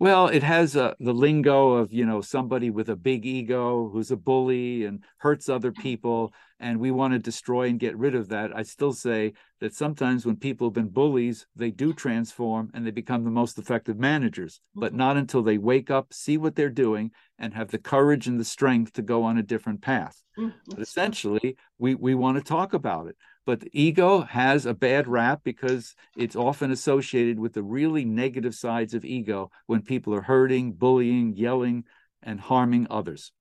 Well, 0.03 0.26
it 0.26 0.42
has 0.42 0.76
uh, 0.76 0.94
the 0.98 1.14
lingo 1.14 1.74
of, 1.74 1.92
you 1.92 2.05
know, 2.05 2.22
somebody 2.22 2.70
with 2.70 2.88
a 2.88 2.96
big 2.96 3.24
ego 3.24 3.88
who's 3.88 4.11
a 4.11 4.16
bully 4.16 4.84
and 4.84 5.05
hurts 5.18 5.48
other 5.48 5.70
people, 5.86 6.34
and 6.59 6.80
we 6.80 6.90
want 6.90 7.12
to 7.12 7.20
destroy 7.20 7.68
and 7.68 7.78
get 7.78 7.96
rid 7.96 8.16
of 8.16 8.28
that. 8.30 8.50
I 8.53 8.64
still 8.64 8.92
say 8.92 9.34
that 9.61 9.76
sometimes 9.76 10.26
when 10.26 10.34
people 10.38 10.66
have 10.66 10.74
been 10.74 10.88
bullies, 10.88 11.46
they 11.55 11.70
do 11.70 11.92
transform 11.92 12.72
and 12.74 12.84
they 12.84 12.90
become 12.90 13.22
the 13.22 13.30
most 13.30 13.61
effective 13.61 13.96
managers, 13.96 14.61
but 14.74 14.92
Mhm. 14.92 14.96
not 14.96 15.16
until 15.18 15.42
they 15.44 15.59
wake 15.59 15.88
up, 15.88 16.12
see 16.12 16.36
what 16.36 16.57
they're 16.57 16.68
doing, 16.68 17.12
and 17.38 17.55
have 17.55 17.70
the 17.70 17.78
courage 17.78 18.26
and 18.26 18.40
the 18.40 18.44
strength 18.44 18.94
to 18.94 19.03
go 19.03 19.22
on 19.22 19.38
a 19.38 19.42
different 19.44 19.82
path. 19.82 20.20
Mm, 20.36 20.53
But 20.66 20.80
essentially, 20.82 21.57
we, 21.78 21.94
we 21.94 22.16
want 22.16 22.38
to 22.38 22.42
talk 22.42 22.72
about 22.74 23.07
it. 23.07 23.16
But 23.45 23.61
the 23.61 23.70
ego 23.72 24.20
has 24.20 24.66
a 24.66 24.74
bad 24.74 25.09
rap 25.09 25.40
because 25.43 25.95
it's 26.16 26.36
often 26.36 26.70
associated 26.70 27.38
with 27.38 27.55
the 27.55 27.62
really 27.62 28.05
negative 28.05 28.55
sides 28.55 28.95
of 28.95 29.05
ego 29.05 29.51
when 29.66 29.82
people 29.82 30.14
are 30.14 30.22
hurting, 30.22 30.72
bullying, 30.72 31.34
yelling, 31.36 31.84
and 32.22 32.40
harming 32.40 32.86
others. 32.88 33.32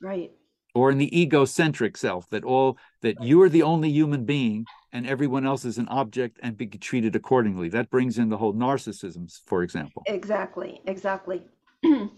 right 0.00 0.30
Or 0.74 0.90
in 0.90 0.98
the 0.98 1.20
egocentric 1.20 1.96
self, 1.96 2.28
that 2.30 2.44
all 2.44 2.78
that 3.02 3.16
you're 3.20 3.48
the 3.48 3.62
only 3.62 3.90
human 3.90 4.24
being 4.24 4.66
and 4.92 5.06
everyone 5.06 5.44
else 5.46 5.64
is 5.64 5.78
an 5.78 5.88
object 5.88 6.38
and 6.42 6.56
be 6.56 6.66
treated 6.68 7.16
accordingly. 7.16 7.68
That 7.68 7.90
brings 7.90 8.18
in 8.18 8.28
the 8.28 8.38
whole 8.38 8.54
narcissism, 8.54 9.32
for 9.44 9.62
example. 9.64 10.02
Exactly, 10.06 10.80
exactly. 10.86 11.42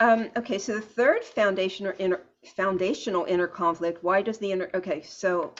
um, 0.00 0.30
okay, 0.36 0.58
so 0.58 0.74
the 0.74 0.80
third 0.80 1.24
foundation 1.24 1.86
or 1.86 1.92
inner 1.98 2.20
foundational 2.56 3.24
inner 3.24 3.46
conflict. 3.48 4.02
Why 4.04 4.22
does 4.22 4.38
the 4.38 4.52
inner? 4.52 4.70
Okay, 4.74 5.02
so 5.02 5.54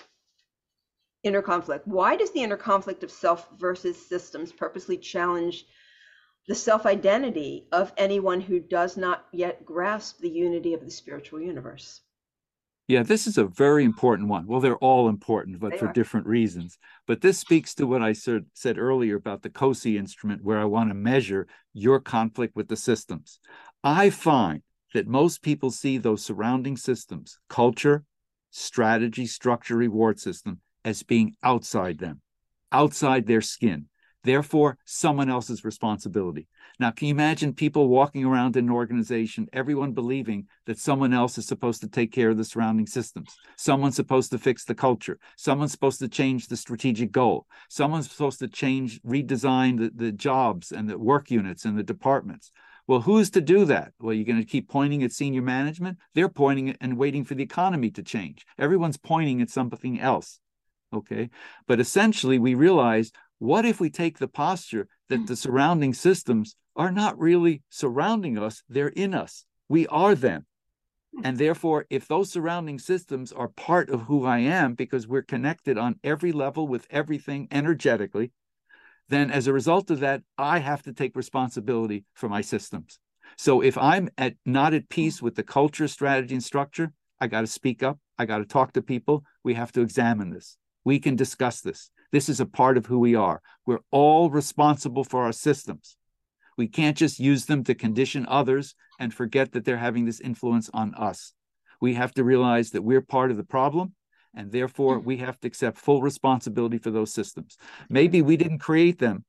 inner 1.23 1.43
conflict. 1.43 1.87
Why 1.87 2.17
does 2.17 2.31
the 2.33 2.43
inner 2.43 2.57
conflict 2.57 3.03
of 3.03 3.11
self 3.11 3.49
versus 3.59 3.97
systems 4.09 4.53
purposely 4.53 4.97
challenge 4.99 5.67
the 6.49 6.55
self 6.55 6.87
identity 6.87 7.67
of 7.73 7.93
anyone 7.97 8.41
who 8.41 8.61
does 8.61 8.97
not 8.97 9.27
yet 9.33 9.65
grasp 9.65 10.21
the 10.21 10.31
unity 10.31 10.75
of 10.75 10.85
the 10.85 10.91
spiritual 10.91 11.41
universe? 11.41 12.03
Yeah, 12.89 13.03
this 13.03 13.27
is 13.27 13.37
a 13.37 13.45
very 13.45 13.83
important 13.85 14.29
one. 14.29 14.47
Well, 14.47 14.61
they're 14.61 14.77
all 14.77 15.09
important, 15.09 15.59
but 15.59 15.73
They 15.73 15.79
for 15.79 15.87
are. 15.87 15.93
different 15.93 16.29
reasons. 16.29 16.79
But 17.09 17.21
this 17.21 17.37
speaks 17.37 17.75
to 17.77 17.87
what 17.87 18.01
I 18.01 18.13
said, 18.13 18.47
said 18.55 18.79
earlier 18.79 19.17
about 19.17 19.43
the 19.43 19.51
KOCI 19.51 19.99
instrument, 19.99 20.45
where 20.45 20.59
I 20.61 20.65
want 20.67 20.91
to 20.91 20.95
measure 20.95 21.49
your 21.73 21.99
conflict 21.99 22.55
with 22.55 22.69
the 22.69 22.77
systems. 22.77 23.41
I 23.87 24.11
find 24.11 24.63
that 24.95 25.07
most 25.07 25.43
people 25.43 25.71
see 25.71 25.97
those 25.97 26.25
surrounding 26.25 26.77
systems, 26.77 27.39
culture, 27.49 28.03
strategy, 28.51 29.27
structure, 29.27 29.77
reward 29.77 30.19
system, 30.19 30.61
as 30.85 31.05
being 31.05 31.37
outside 31.45 31.99
them, 31.99 32.21
outside 32.73 33.27
their 33.27 33.41
skin. 33.41 33.87
Therefore, 34.25 34.77
someone 34.85 35.31
else's 35.31 35.65
responsibility. 35.65 36.49
Now, 36.81 36.91
can 36.91 37.07
you 37.07 37.15
imagine 37.15 37.53
people 37.53 37.87
walking 37.87 38.25
around 38.25 38.57
in 38.57 38.65
an 38.65 38.73
organization, 38.73 39.47
everyone 39.53 39.93
believing 39.93 40.49
that 40.65 40.81
someone 40.81 41.15
else 41.15 41.39
is 41.39 41.47
supposed 41.47 41.81
to 41.83 41.89
take 41.89 42.11
care 42.11 42.31
of 42.31 42.39
the 42.39 42.45
surrounding 42.45 42.89
systems? 42.89 43.37
Someone's 43.55 43.95
supposed 43.95 44.33
to 44.33 44.39
fix 44.39 44.65
the 44.65 44.75
culture. 44.75 45.21
Someone's 45.37 45.71
supposed 45.71 46.01
to 46.01 46.09
change 46.09 46.49
the 46.49 46.57
strategic 46.57 47.13
goal. 47.13 47.47
Someone's 47.69 48.11
supposed 48.11 48.41
to 48.41 48.49
change, 48.49 49.01
redesign 49.03 49.79
the, 49.79 49.93
the 49.95 50.11
jobs 50.11 50.73
and 50.73 50.91
the 50.91 50.99
work 50.99 51.31
units 51.31 51.65
and 51.65 51.79
the 51.79 51.85
departments. 51.85 52.51
Well, 52.87 53.01
who's 53.01 53.31
to 53.31 53.41
do 53.41 53.65
that? 53.65 53.93
Well, 54.01 54.15
you're 54.15 54.25
going 54.25 54.41
to 54.41 54.45
keep 54.45 54.69
pointing 54.69 55.03
at 55.03 55.13
senior 55.13 55.43
management? 55.43 55.99
They're 56.15 56.29
pointing 56.29 56.77
and 56.81 56.97
waiting 56.97 57.25
for 57.25 57.35
the 57.35 57.43
economy 57.43 57.91
to 57.93 58.03
change. 58.03 58.47
Everyone's 58.59 58.97
pointing 58.97 59.43
at 59.43 59.51
something 59.51 60.01
else. 60.01 60.39
Okay. 60.93 61.31
But 61.67 61.81
essentially, 61.81 62.39
we 62.39 62.55
realize 62.55 63.11
what 63.39 63.65
if 63.65 63.81
we 63.81 63.91
take 63.91 64.19
the 64.19 64.29
posture 64.29 64.89
that 65.09 65.21
mm. 65.21 65.27
the 65.27 65.37
surrounding 65.37 65.95
systems 65.95 66.57
are 66.77 66.93
not 66.93 67.19
really 67.19 67.63
surrounding 67.71 68.39
us, 68.39 68.63
they're 68.69 68.89
in 68.89 69.15
us. 69.15 69.45
We 69.69 69.87
are 69.89 70.15
them. 70.15 70.47
Hmm. 71.15 71.23
And 71.25 71.39
therefore, 71.39 71.87
if 71.91 72.07
those 72.07 72.31
surrounding 72.31 72.79
systems 72.79 73.33
are 73.33 73.49
part 73.49 73.89
of 73.89 74.03
who 74.03 74.25
I 74.25 74.39
am 74.41 74.75
because 74.75 75.09
we're 75.09 75.23
connected 75.23 75.79
on 75.79 75.99
every 76.05 76.33
level 76.33 76.69
with 76.69 76.87
everything 76.91 77.49
energetically, 77.51 78.31
then 79.09 79.31
as 79.31 79.47
a 79.47 79.53
result 79.53 79.91
of 79.91 80.01
that, 80.01 80.23
I 80.37 80.59
have 80.59 80.83
to 80.83 80.93
take 80.93 81.17
responsibility 81.17 82.05
for 82.15 82.29
my 82.29 82.41
systems. 82.41 82.99
So 83.37 83.61
if 83.61 83.77
I'm 83.77 84.09
at 84.19 84.35
not 84.45 84.75
at 84.75 84.89
peace 84.89 85.21
with 85.21 85.35
the 85.35 85.43
culture, 85.43 85.89
strategy, 85.89 86.35
and 86.35 86.43
structure, 86.43 86.93
I 87.21 87.27
got 87.27 87.43
to 87.43 87.47
speak 87.47 87.83
up. 87.83 87.99
I 88.19 88.27
got 88.27 88.39
to 88.39 88.45
talk 88.45 88.73
to 88.73 88.83
people. 88.83 89.25
We 89.45 89.55
have 89.55 89.73
to 89.73 89.81
examine 89.81 90.31
this. 90.31 90.57
We 90.85 90.99
can 90.99 91.17
discuss 91.17 91.61
this. 91.61 91.91
This 92.13 92.29
is 92.29 92.41
a 92.41 92.47
part 92.47 92.77
of 92.77 92.87
who 92.87 92.99
we 92.99 93.15
are. 93.15 93.43
We're 93.67 93.81
all 93.91 94.31
responsible 94.31 95.05
for 95.05 95.25
our 95.25 95.33
systems. 95.33 95.97
We 96.57 96.69
can't 96.69 96.97
just 96.97 97.19
use 97.21 97.45
them 97.45 97.65
to 97.65 97.75
condition 97.75 98.25
others 98.29 98.75
and 98.99 99.13
forget 99.13 99.53
that 99.53 99.65
they're 99.65 99.77
having 99.77 100.07
this 100.07 100.21
influence 100.21 100.71
on 100.73 100.95
us. 100.95 101.33
We 101.81 101.95
have 101.95 102.15
to 102.15 102.25
realize 102.25 102.71
that 102.71 102.83
we're 102.83 103.03
part 103.03 103.31
of 103.31 103.37
the 103.37 103.45
problem, 103.45 103.95
and 104.35 104.53
therefore 104.53 105.01
mm. 105.01 105.05
we 105.05 105.17
have 105.19 105.39
to 105.41 105.49
accept 105.49 105.79
full 105.79 106.03
responsibility 106.03 106.79
for 106.79 106.91
those 106.91 107.13
systems. 107.13 107.57
Maybe 107.89 108.23
we 108.23 108.37
didn't 108.37 108.59
create 108.59 108.99
them, 108.99 109.25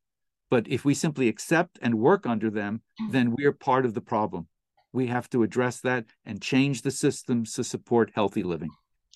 but 0.50 0.68
if 0.68 0.86
we 0.86 0.94
simply 0.94 1.28
accept 1.28 1.80
and 1.82 1.96
work 1.96 2.26
under 2.26 2.50
them, 2.50 2.82
mm. 3.02 3.12
then 3.12 3.36
we're 3.38 3.54
part 3.54 3.86
of 3.86 3.94
the 3.94 4.02
problem. 4.02 4.48
We 4.94 5.08
have 5.08 5.30
to 5.32 5.44
address 5.44 5.82
that 5.82 6.06
and 6.26 6.42
change 6.42 6.82
the 6.82 6.92
systems 6.92 7.54
to 7.54 7.64
support 7.64 8.12
healthy 8.16 8.44
living. 8.44 8.72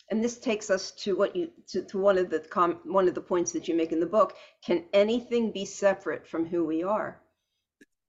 And 0.09 0.21
this 0.21 0.37
takes 0.37 0.69
us 0.69 0.91
to 1.03 1.15
what 1.15 1.35
you 1.35 1.49
to, 1.69 1.83
to 1.83 1.97
one 1.97 2.17
of 2.17 2.29
the 2.29 2.39
com, 2.39 2.79
one 2.83 3.07
of 3.07 3.15
the 3.15 3.21
points 3.21 3.53
that 3.53 3.69
you 3.69 3.75
make 3.75 3.93
in 3.93 4.01
the 4.01 4.05
book. 4.05 4.35
Can 4.63 4.83
anything 4.93 5.51
be 5.51 5.63
separate 5.63 6.27
from 6.27 6.45
who 6.45 6.65
we 6.65 6.83
are? 6.83 7.21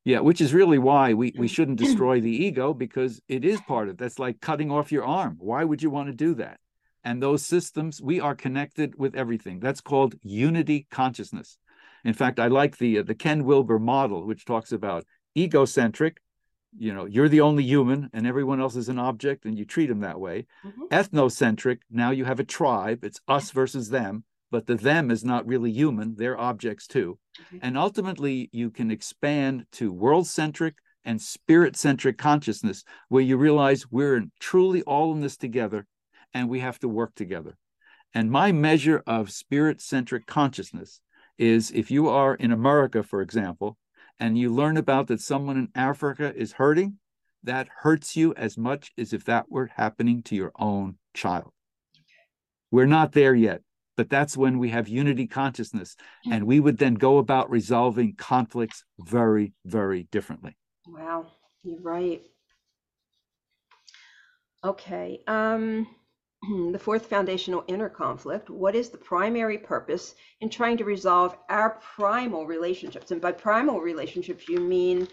Yeah, 0.05 0.19
which 0.19 0.41
is 0.41 0.53
really 0.53 0.79
why 0.79 1.15
we, 1.15 1.33
we 1.39 1.47
mm. 1.47 1.51
shouldn't 1.51 1.79
destroy 1.79 2.21
the 2.21 2.45
ego 2.45 2.75
because 2.75 3.21
it 3.29 3.45
is 3.45 3.61
part 3.69 3.89
of 3.89 3.99
that's 3.99 4.19
like 4.19 4.41
cutting 4.41 4.73
off 4.73 4.91
your 4.91 5.05
arm. 5.05 5.37
Why 5.39 5.63
would 5.63 5.81
you 5.81 5.91
want 5.91 6.09
to 6.09 6.13
do 6.13 6.35
that? 6.35 6.59
And 7.05 7.23
those 7.23 7.45
systems, 7.45 8.01
we 8.01 8.21
are 8.21 8.35
connected 8.35 8.95
with 8.97 9.17
everything. 9.17 9.59
That's 9.61 9.81
called 9.81 10.15
unity 10.23 10.87
consciousness. 10.91 11.59
In 12.05 12.15
fact, 12.15 12.39
I 12.39 12.49
like 12.49 12.79
the 12.79 12.99
uh, 12.99 13.03
the 13.03 13.15
Ken 13.15 13.45
Wilber 13.45 13.79
model, 13.79 14.27
which 14.27 14.45
talks 14.45 14.73
about 14.73 15.05
egocentric. 15.37 16.19
You 16.77 16.95
know, 16.95 17.05
you're 17.05 17.29
the 17.29 17.43
only 17.43 17.65
human, 17.65 18.09
and 18.13 18.27
everyone 18.27 18.61
else 18.61 18.77
is 18.77 18.89
an 18.89 18.99
object, 18.99 19.45
and 19.45 19.59
you 19.59 19.65
treat 19.65 19.89
them 19.89 20.01
that 20.01 20.19
way. 20.19 20.47
Mhm. 20.65 20.89
Ethnocentric. 20.91 21.81
Now 21.91 22.11
you 22.11 22.25
have 22.25 22.41
a 22.41 22.45
tribe. 22.45 23.05
It's 23.05 23.21
us 23.29 23.51
versus 23.51 23.91
them, 23.91 24.25
but 24.51 24.67
the 24.67 24.77
them 24.77 25.11
is 25.11 25.25
not 25.25 25.47
really 25.47 25.71
human. 25.71 26.15
They're 26.17 26.39
objects 26.39 26.87
too. 26.87 27.19
Okay. 27.41 27.59
And 27.63 27.77
ultimately, 27.77 28.49
you 28.53 28.71
can 28.71 28.91
expand 28.91 29.67
to 29.73 29.93
world 29.93 30.27
centric 30.27 30.77
and 31.05 31.21
spirit 31.21 31.77
centric 31.77 32.17
consciousness, 32.17 32.85
where 33.09 33.23
you 33.23 33.37
realize 33.37 33.91
we're 33.91 34.25
truly 34.41 34.83
all 34.83 35.13
in 35.13 35.21
this 35.21 35.37
together 35.37 35.87
and 36.35 36.49
we 36.49 36.61
have 36.61 36.79
to 36.81 36.89
work 36.89 37.15
together. 37.15 37.57
And 38.15 38.31
my 38.31 38.53
measure 38.53 39.03
of 39.07 39.31
spirit 39.31 39.81
centric 39.81 40.27
consciousness 40.27 41.01
is 41.39 41.71
if 41.71 41.91
you 41.91 42.09
are 42.09 42.35
in 42.35 42.53
America, 42.53 43.03
for 43.03 43.23
example, 43.23 43.79
and 44.21 44.37
you 44.39 44.55
learn 44.55 44.77
about 44.77 45.07
that 45.09 45.21
someone 45.21 45.57
in 45.57 45.69
Africa 45.75 46.33
is 46.37 46.53
hurting, 46.53 46.99
that 47.43 47.69
hurts 47.81 48.17
you 48.17 48.35
as 48.35 48.57
much 48.57 48.93
as 48.97 49.13
if 49.13 49.25
that 49.25 49.51
were 49.51 49.71
happening 49.75 50.23
to 50.23 50.37
your 50.37 50.53
own 50.59 50.97
child. 51.15 51.51
We're 52.71 52.87
not 52.87 53.13
there 53.13 53.35
yet, 53.35 53.63
but 53.97 54.09
that's 54.09 54.37
when 54.37 54.59
we 54.59 54.71
have 54.71 54.89
unity 54.89 55.27
consciousness, 55.27 55.97
and 56.31 56.47
we 56.47 56.61
would 56.61 56.79
then 56.79 56.95
go 56.95 57.19
about 57.19 57.51
resolving 57.51 58.15
conflicts 58.15 58.85
very, 58.99 59.53
very 59.65 60.05
differently. 60.13 60.57
Wow, 60.87 61.33
you're 61.65 61.81
right. 61.81 62.23
Okay. 64.65 65.21
Um, 65.27 65.89
Hmm, 66.45 66.73
the 66.73 66.79
fourth 66.79 67.07
foundational 67.07 67.65
inner 67.69 67.89
conflict. 67.89 68.51
What 68.51 68.75
is 68.75 68.89
the 68.89 68.99
primary 68.99 69.59
purpose 69.59 70.17
in 70.41 70.51
trying 70.51 70.77
to 70.79 70.85
resolve 70.85 71.37
our 71.49 71.79
primal 71.95 72.47
relationships? 72.47 73.13
And 73.13 73.21
by 73.21 73.31
primal 73.31 73.81
relationships, 73.81 74.49
you 74.49 74.59
mean 74.59 75.07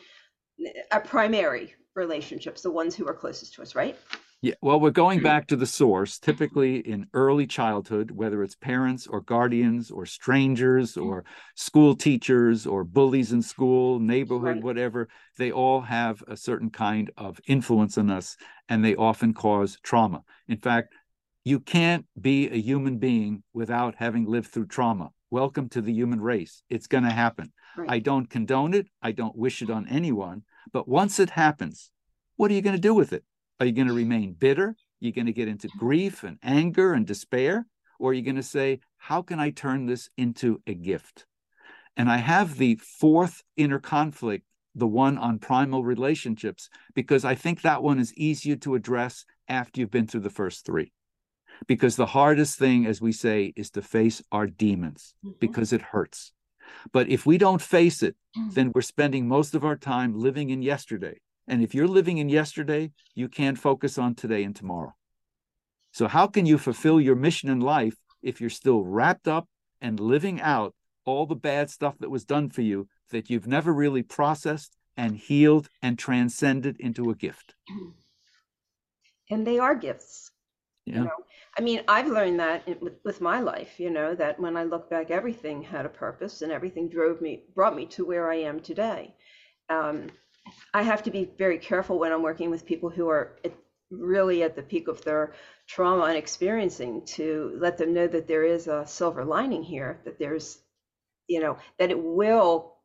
uh, 0.65 0.69
our 0.91 1.01
primary 1.01 1.75
relationships, 1.95 2.63
the 2.63 2.71
ones 2.71 2.95
who 2.95 3.07
are 3.07 3.13
closest 3.13 3.53
to 3.55 3.61
us, 3.61 3.75
right? 3.75 3.95
Yeah, 4.41 4.55
well, 4.61 4.79
we're 4.79 4.91
going 4.91 5.19
hmm. 5.19 5.25
back 5.25 5.47
to 5.47 5.57
the 5.57 5.65
source, 5.65 6.17
typically 6.17 6.77
in 6.77 7.07
early 7.13 7.45
childhood, 7.45 8.09
whether 8.09 8.41
it's 8.41 8.55
parents 8.55 9.05
or 9.05 9.19
guardians 9.19 9.91
or 9.91 10.05
strangers 10.07 10.95
hmm. 10.95 11.03
or 11.03 11.25
school 11.55 11.95
teachers 11.95 12.65
or 12.65 12.83
bullies 12.83 13.33
in 13.33 13.41
school, 13.43 13.99
neighborhood, 13.99 14.55
Right. 14.55 14.63
whatever, 14.63 15.09
they 15.37 15.51
all 15.51 15.81
have 15.81 16.23
a 16.27 16.37
certain 16.37 16.71
kind 16.71 17.11
of 17.17 17.39
influence 17.47 17.97
on 17.97 18.09
us 18.09 18.37
and 18.69 18.83
they 18.83 18.95
often 18.95 19.33
cause 19.33 19.77
trauma. 19.83 20.23
In 20.47 20.57
fact, 20.57 20.93
you 21.45 21.59
can't 21.59 22.05
be 22.19 22.49
a 22.49 22.59
human 22.59 22.97
being 22.97 23.43
without 23.53 23.95
having 23.97 24.25
lived 24.25 24.47
through 24.47 24.67
trauma. 24.67 25.09
Welcome 25.31 25.69
to 25.69 25.81
the 25.81 25.93
human 25.93 26.19
race. 26.19 26.63
It's 26.69 26.87
going 26.87 27.05
to 27.05 27.11
happen. 27.11 27.53
Right. 27.77 27.89
I 27.89 27.99
don't 27.99 28.29
condone 28.29 28.73
it. 28.73 28.87
I 29.01 29.13
don't 29.13 29.37
wish 29.37 29.61
it 29.61 29.69
on 29.69 29.87
anyone. 29.87 30.43
But 30.73 30.87
once 30.87 31.19
it 31.19 31.29
happens, 31.29 31.91
what 32.35 32.51
are 32.51 32.53
you 32.53 32.61
going 32.61 32.75
to 32.75 32.81
do 32.81 32.93
with 32.93 33.13
it? 33.13 33.23
Are 33.59 33.65
you 33.65 33.71
going 33.71 33.87
to 33.87 33.93
remain 33.93 34.33
bitter? 34.33 34.69
Are 34.69 34.75
you 34.99 35.13
going 35.13 35.27
to 35.27 35.33
get 35.33 35.47
into 35.47 35.69
grief 35.77 36.23
and 36.23 36.37
anger 36.43 36.93
and 36.93 37.07
despair? 37.07 37.67
Or 37.99 38.11
are 38.11 38.13
you 38.13 38.21
going 38.21 38.35
to 38.35 38.43
say, 38.43 38.81
how 38.97 39.21
can 39.21 39.39
I 39.39 39.51
turn 39.51 39.85
this 39.85 40.09
into 40.17 40.61
a 40.67 40.73
gift? 40.73 41.25
And 41.95 42.09
I 42.09 42.17
have 42.17 42.57
the 42.57 42.75
fourth 42.75 43.43
inner 43.55 43.79
conflict, 43.79 44.45
the 44.75 44.87
one 44.87 45.17
on 45.17 45.39
primal 45.39 45.83
relationships, 45.83 46.69
because 46.95 47.23
I 47.23 47.35
think 47.35 47.61
that 47.61 47.83
one 47.83 47.99
is 47.99 48.13
easier 48.15 48.55
to 48.57 48.75
address 48.75 49.25
after 49.47 49.79
you've 49.79 49.91
been 49.91 50.07
through 50.07 50.21
the 50.21 50.29
first 50.29 50.65
three. 50.65 50.91
Because 51.67 51.95
the 51.95 52.07
hardest 52.07 52.57
thing, 52.57 52.85
as 52.85 53.01
we 53.01 53.11
say, 53.11 53.53
is 53.55 53.69
to 53.71 53.81
face 53.81 54.21
our 54.31 54.47
demons 54.47 55.13
Mhm. 55.23 55.39
because 55.39 55.73
it 55.73 55.81
hurts. 55.81 56.31
But 56.91 57.09
if 57.09 57.25
we 57.25 57.37
don't 57.37 57.61
face 57.61 58.01
it, 58.03 58.15
Mm. 58.37 58.53
then 58.53 58.71
we're 58.73 58.81
spending 58.81 59.27
most 59.27 59.55
of 59.55 59.63
our 59.65 59.75
time 59.75 60.13
living 60.13 60.49
in 60.51 60.61
yesterday. 60.61 61.19
And 61.47 61.63
if 61.63 61.73
you're 61.73 61.87
living 61.87 62.19
in 62.19 62.29
yesterday, 62.29 62.91
you 63.15 63.27
can't 63.27 63.57
focus 63.57 63.97
on 63.97 64.13
today 64.15 64.43
and 64.43 64.55
tomorrow. 64.55 64.93
So, 65.91 66.07
how 66.07 66.27
can 66.27 66.45
you 66.45 66.57
fulfill 66.59 67.01
your 67.01 67.15
mission 67.15 67.49
in 67.49 67.59
life 67.59 67.95
if 68.21 68.39
you're 68.39 68.51
still 68.51 68.83
wrapped 68.83 69.27
up 69.27 69.49
and 69.81 69.99
living 69.99 70.39
out 70.41 70.75
all 71.05 71.25
the 71.25 71.35
bad 71.35 71.71
stuff 71.71 71.97
that 71.97 72.11
was 72.11 72.23
done 72.25 72.49
for 72.49 72.61
you 72.61 72.87
that 73.09 73.29
you've 73.31 73.47
never 73.47 73.73
really 73.73 74.03
processed 74.03 74.77
and 74.95 75.17
healed 75.17 75.69
and 75.81 75.97
transcended 75.97 76.77
into 76.79 77.09
a 77.09 77.15
gift? 77.15 77.55
and 79.31 79.45
they 79.45 79.59
are 79.59 79.75
gifts 79.75 80.31
Yeah. 80.85 80.95
you 80.95 81.03
know 81.05 81.11
i 81.59 81.61
mean 81.61 81.81
i've 81.89 82.07
learned 82.07 82.39
that 82.39 82.63
with 83.03 83.19
my 83.19 83.41
life 83.41 83.79
you 83.79 83.89
know 83.89 84.15
that 84.15 84.39
when 84.39 84.55
i 84.55 84.63
look 84.63 84.89
back 84.89 85.11
everything 85.11 85.61
had 85.61 85.85
a 85.85 85.89
purpose 85.89 86.41
and 86.41 86.51
everything 86.51 86.87
drove 86.87 87.19
me 87.19 87.43
brought 87.53 87.75
me 87.75 87.85
to 87.85 88.05
where 88.05 88.31
i 88.31 88.35
am 88.35 88.61
today. 88.61 89.13
Um, 89.69 90.07
i 90.73 90.81
have 90.81 91.03
to 91.03 91.11
be 91.11 91.29
very 91.37 91.57
careful 91.57 91.99
when 91.99 92.13
i'm 92.13 92.23
working 92.23 92.49
with 92.49 92.65
people 92.65 92.89
who 92.89 93.09
are 93.09 93.37
at, 93.43 93.51
really 93.91 94.41
at 94.43 94.55
the 94.55 94.63
peak 94.63 94.87
of 94.87 95.03
their 95.03 95.33
trauma 95.67 96.05
and 96.05 96.17
experiencing 96.17 97.03
to 97.05 97.51
let 97.59 97.77
them 97.77 97.93
know 97.93 98.07
that 98.07 98.27
there 98.27 98.45
is 98.45 98.67
a 98.67 98.87
silver 98.87 99.25
lining 99.25 99.63
here 99.63 99.99
that 100.05 100.17
there's 100.17 100.59
you 101.27 101.41
know 101.41 101.57
that 101.77 101.91
it 101.91 102.01
will 102.01 102.77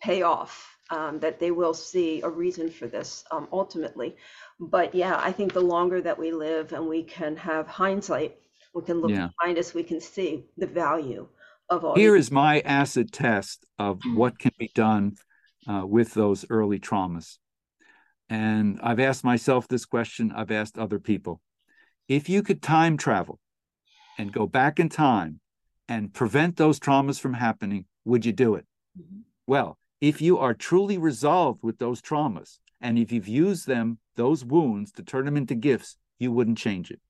pay 0.00 0.22
off 0.22 0.77
um, 0.90 1.18
that 1.20 1.38
they 1.38 1.50
will 1.50 1.74
see 1.74 2.20
a 2.22 2.28
reason 2.28 2.70
for 2.70 2.86
this 2.86 3.24
um, 3.30 3.48
ultimately 3.52 4.16
but 4.60 4.94
yeah 4.94 5.18
i 5.22 5.30
think 5.32 5.52
the 5.52 5.60
longer 5.60 6.00
that 6.00 6.18
we 6.18 6.32
live 6.32 6.72
and 6.72 6.86
we 6.86 7.02
can 7.02 7.36
have 7.36 7.66
hindsight 7.66 8.36
we 8.74 8.82
can 8.82 9.00
look 9.00 9.10
Yeah. 9.12 9.28
behind 9.38 9.58
us 9.58 9.74
we 9.74 9.82
can 9.82 10.00
see 10.00 10.44
the 10.56 10.66
value 10.66 11.28
of 11.70 11.84
all 11.84 11.94
Here 11.94 12.14
these- 12.14 12.26
is 12.26 12.30
my 12.30 12.60
acid 12.60 13.12
test 13.12 13.66
of 13.78 14.00
what 14.14 14.38
can 14.38 14.52
be 14.58 14.70
done 14.74 15.16
uh, 15.66 15.84
with 15.86 16.14
those 16.14 16.46
early 16.48 16.78
traumas. 16.78 17.38
And 18.30 18.78
I've 18.82 19.00
asked 19.00 19.24
myself 19.24 19.68
this 19.68 19.84
question, 19.86 20.32
I've 20.32 20.50
asked 20.50 20.78
other 20.78 20.98
people. 20.98 21.40
If 22.08 22.28
you 22.28 22.42
could 22.42 22.62
time 22.62 22.96
travel 22.96 23.38
and 24.18 24.32
go 24.32 24.46
back 24.46 24.80
in 24.80 24.88
time 24.88 25.40
and 25.88 26.12
prevent 26.12 26.56
those 26.56 26.78
traumas 26.78 27.20
from 27.20 27.34
happening, 27.34 27.84
would 28.04 28.24
you 28.24 28.32
do 28.32 28.54
it? 28.54 28.66
Mhm. 28.98 29.24
Well, 29.46 29.78
if 30.00 30.20
you 30.20 30.38
are 30.38 30.54
truly 30.54 30.98
resolved 30.98 31.62
with 31.62 31.78
those 31.78 32.00
traumas 32.00 32.58
and 32.80 32.98
if 32.98 33.10
you've 33.12 33.28
used 33.28 33.66
them, 33.66 33.98
those 34.16 34.44
wounds, 34.44 34.92
to 34.92 35.02
turn 35.02 35.24
them 35.24 35.36
into 35.36 35.54
gifts, 35.54 35.96
you 36.18 36.32
wouldn't 36.32 36.58
change 36.58 36.90
it. 36.90 37.00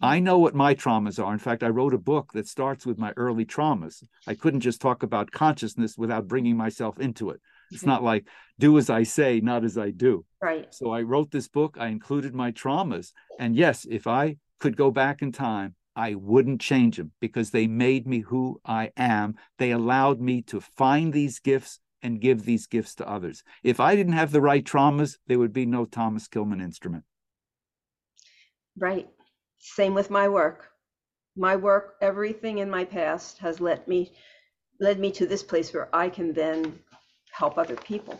I 0.00 0.18
know 0.18 0.38
what 0.38 0.54
my 0.54 0.74
traumas 0.74 1.22
are. 1.22 1.32
In 1.32 1.38
fact, 1.38 1.62
I 1.62 1.68
wrote 1.68 1.94
a 1.94 1.98
book 1.98 2.32
that 2.32 2.48
starts 2.48 2.84
with 2.86 2.98
my 2.98 3.12
early 3.16 3.44
traumas. 3.44 4.02
I 4.26 4.34
couldn't 4.34 4.60
just 4.60 4.80
talk 4.80 5.02
about 5.02 5.30
consciousness 5.30 5.96
without 5.96 6.26
bringing 6.26 6.56
myself 6.56 6.98
into 6.98 7.30
it. 7.30 7.40
It's 7.70 7.82
mm-hmm. 7.82 7.90
not 7.90 8.02
like 8.02 8.26
do 8.58 8.78
as 8.78 8.90
I 8.90 9.02
say, 9.02 9.40
not 9.40 9.64
as 9.64 9.78
I 9.78 9.90
do. 9.90 10.24
right 10.40 10.72
So 10.72 10.90
I 10.90 11.02
wrote 11.02 11.30
this 11.30 11.48
book. 11.48 11.76
I 11.78 11.88
included 11.88 12.34
my 12.34 12.52
traumas. 12.52 13.12
And 13.38 13.56
yes, 13.56 13.86
if 13.88 14.06
I 14.06 14.36
could 14.60 14.76
go 14.76 14.90
back 14.90 15.22
in 15.22 15.32
time, 15.32 15.74
I 15.96 16.14
wouldn't 16.14 16.60
change 16.60 16.96
them 16.96 17.12
because 17.20 17.50
they 17.50 17.66
made 17.66 18.06
me 18.06 18.20
who 18.20 18.60
I 18.64 18.90
am. 18.96 19.36
They 19.58 19.70
allowed 19.70 20.20
me 20.20 20.42
to 20.42 20.60
find 20.60 21.12
these 21.12 21.38
gifts 21.38 21.78
and 22.04 22.20
give 22.20 22.44
these 22.44 22.66
gifts 22.68 22.94
to 22.96 23.08
others. 23.08 23.42
If 23.64 23.80
I 23.80 23.96
didn't 23.96 24.12
have 24.12 24.30
the 24.30 24.40
right 24.40 24.64
traumas, 24.64 25.18
there 25.26 25.40
would 25.40 25.52
be 25.52 25.66
no 25.66 25.86
Thomas 25.86 26.28
Kilmann 26.28 26.62
instrument. 26.62 27.04
right 28.78 29.08
same 29.58 29.94
with 29.94 30.10
my 30.10 30.28
work 30.28 30.70
my 31.36 31.56
work 31.56 31.94
everything 32.00 32.58
in 32.58 32.68
my 32.70 32.84
past 32.84 33.38
has 33.38 33.60
led 33.60 33.86
me 33.88 34.12
led 34.80 34.98
me 34.98 35.10
to 35.12 35.26
this 35.26 35.42
place 35.42 35.72
where 35.72 35.88
i 35.94 36.08
can 36.08 36.32
then 36.32 36.78
help 37.32 37.56
other 37.58 37.76
people 37.76 38.18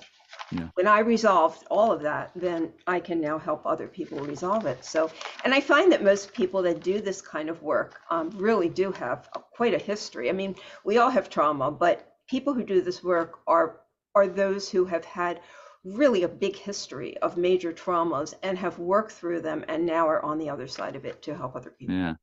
Yeah. 0.53 0.68
when 0.74 0.87
i 0.87 1.01
resolved 1.01 1.64
all 1.70 1.91
of 1.93 2.03
that 2.03 2.30
then 2.37 2.72
i 2.87 3.01
can 3.01 3.20
now 3.20 3.37
help 3.39 3.66
other 3.66 3.89
people 3.89 4.18
resolve 4.20 4.66
it 4.66 4.85
so 4.85 5.11
and 5.45 5.53
i 5.53 5.61
find 5.61 5.91
that 5.93 6.03
most 6.05 6.32
people 6.32 6.62
that 6.62 6.82
do 6.82 7.01
this 7.01 7.20
kind 7.20 7.49
of 7.49 7.62
work 7.62 8.01
um, 8.11 8.30
really 8.37 8.68
do 8.68 8.93
have 8.93 9.28
a, 9.35 9.41
quite 9.41 9.74
a 9.74 9.78
history 9.78 10.28
i 10.30 10.32
mean 10.32 10.55
we 10.85 10.99
all 10.99 11.11
have 11.11 11.28
trauma 11.28 11.70
but 11.70 12.14
people 12.29 12.55
who 12.55 12.64
do 12.64 12.81
this 12.81 13.03
work 13.03 13.41
are 13.47 13.81
are 14.14 14.27
those 14.27 14.70
who 14.70 14.85
have 14.85 15.05
had 15.05 15.41
really 15.85 16.22
a 16.22 16.29
big 16.29 16.57
history 16.57 17.16
of 17.18 17.37
major 17.37 17.72
traumas 17.72 18.35
and 18.43 18.57
have 18.57 18.79
worked 18.79 19.12
through 19.12 19.41
them 19.41 19.64
and 19.68 19.85
now 19.85 20.09
are 20.09 20.25
on 20.25 20.39
the 20.39 20.49
other 20.49 20.66
side 20.66 20.97
of 20.97 21.05
it 21.05 21.20
to 21.22 21.37
help 21.37 21.55
other 21.55 21.70
people. 21.70 21.95
Yeah. 21.95 22.14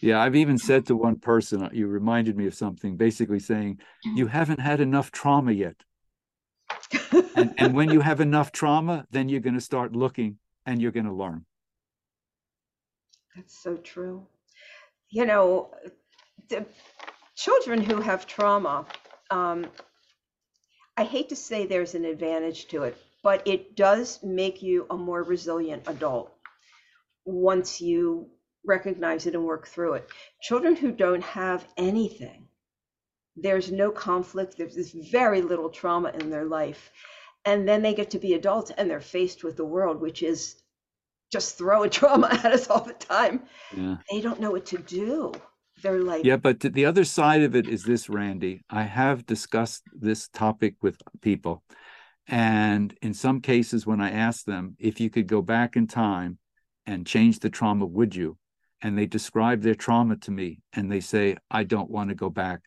Yeah. 0.00 0.20
I've 0.20 0.36
even 0.36 0.58
said 0.58 0.86
to 0.86 0.96
one 0.96 1.16
person, 1.18 1.62
uh, 1.62 1.70
you 1.72 1.86
reminded 1.86 2.36
me 2.36 2.46
of 2.46 2.54
something, 2.54 2.96
basically 2.96 3.38
saying, 3.38 3.78
you 4.04 4.26
haven't 4.26 4.60
had 4.60 4.80
enough 4.80 5.10
trauma 5.10 5.52
yet. 5.52 5.76
And, 7.36 7.54
and 7.58 7.74
when 7.74 7.90
you 7.90 8.00
have 8.00 8.20
enough 8.20 8.50
trauma, 8.50 9.06
then 9.12 9.28
you're 9.28 9.40
going 9.40 9.54
to 9.54 9.60
start 9.60 9.94
looking 9.94 10.38
and 10.66 10.82
you're 10.82 10.90
going 10.90 11.06
to 11.06 11.12
learn. 11.12 11.46
That's 13.34 13.56
so 13.62 13.76
true. 13.76 14.26
You 15.08 15.26
know, 15.26 15.70
the 16.48 16.66
children 17.36 17.82
who 17.82 18.00
have 18.00 18.26
trauma, 18.26 18.84
um, 19.30 19.66
I 20.96 21.04
hate 21.04 21.28
to 21.30 21.36
say 21.36 21.66
there's 21.66 21.94
an 21.94 22.04
advantage 22.04 22.68
to 22.68 22.82
it, 22.84 22.96
but 23.22 23.46
it 23.46 23.76
does 23.76 24.22
make 24.22 24.62
you 24.62 24.86
a 24.90 24.96
more 24.96 25.22
resilient 25.22 25.84
adult 25.86 26.32
once 27.24 27.80
you 27.80 28.28
recognize 28.66 29.26
it 29.26 29.34
and 29.34 29.44
work 29.44 29.66
through 29.66 29.94
it. 29.94 30.08
Children 30.42 30.76
who 30.76 30.92
don't 30.92 31.22
have 31.22 31.66
anything, 31.76 32.48
there's 33.36 33.70
no 33.70 33.90
conflict, 33.90 34.56
there's 34.58 34.92
very 34.92 35.42
little 35.42 35.70
trauma 35.70 36.10
in 36.10 36.30
their 36.30 36.44
life. 36.44 36.90
And 37.44 37.66
then 37.66 37.80
they 37.80 37.94
get 37.94 38.10
to 38.10 38.18
be 38.18 38.34
adults 38.34 38.70
and 38.70 38.90
they're 38.90 39.00
faced 39.00 39.42
with 39.42 39.56
the 39.56 39.64
world, 39.64 40.00
which 40.00 40.22
is 40.22 40.56
just 41.32 41.56
throwing 41.56 41.90
trauma 41.98 42.28
at 42.28 42.52
us 42.52 42.68
all 42.68 42.84
the 42.84 42.92
time. 42.92 43.44
Yeah. 43.74 43.96
They 44.10 44.20
don't 44.20 44.40
know 44.40 44.50
what 44.50 44.66
to 44.66 44.78
do. 44.78 45.32
They're 45.82 46.02
like, 46.02 46.24
Yeah, 46.24 46.36
but 46.36 46.60
the 46.60 46.86
other 46.86 47.04
side 47.04 47.42
of 47.42 47.54
it 47.54 47.68
is 47.68 47.84
this, 47.84 48.08
Randy. 48.08 48.62
I 48.70 48.82
have 48.82 49.26
discussed 49.26 49.82
this 49.92 50.28
topic 50.28 50.74
with 50.82 50.98
people. 51.20 51.62
And 52.26 52.96
in 53.02 53.14
some 53.14 53.40
cases, 53.40 53.86
when 53.86 54.00
I 54.00 54.10
ask 54.10 54.44
them 54.44 54.76
if 54.78 55.00
you 55.00 55.10
could 55.10 55.26
go 55.26 55.42
back 55.42 55.76
in 55.76 55.86
time 55.86 56.38
and 56.86 57.06
change 57.06 57.40
the 57.40 57.50
trauma, 57.50 57.86
would 57.86 58.14
you? 58.14 58.36
And 58.82 58.96
they 58.96 59.06
describe 59.06 59.62
their 59.62 59.74
trauma 59.74 60.16
to 60.18 60.30
me 60.30 60.60
and 60.72 60.90
they 60.90 61.00
say, 61.00 61.36
I 61.50 61.64
don't 61.64 61.90
want 61.90 62.10
to 62.10 62.14
go 62.14 62.30
back. 62.30 62.60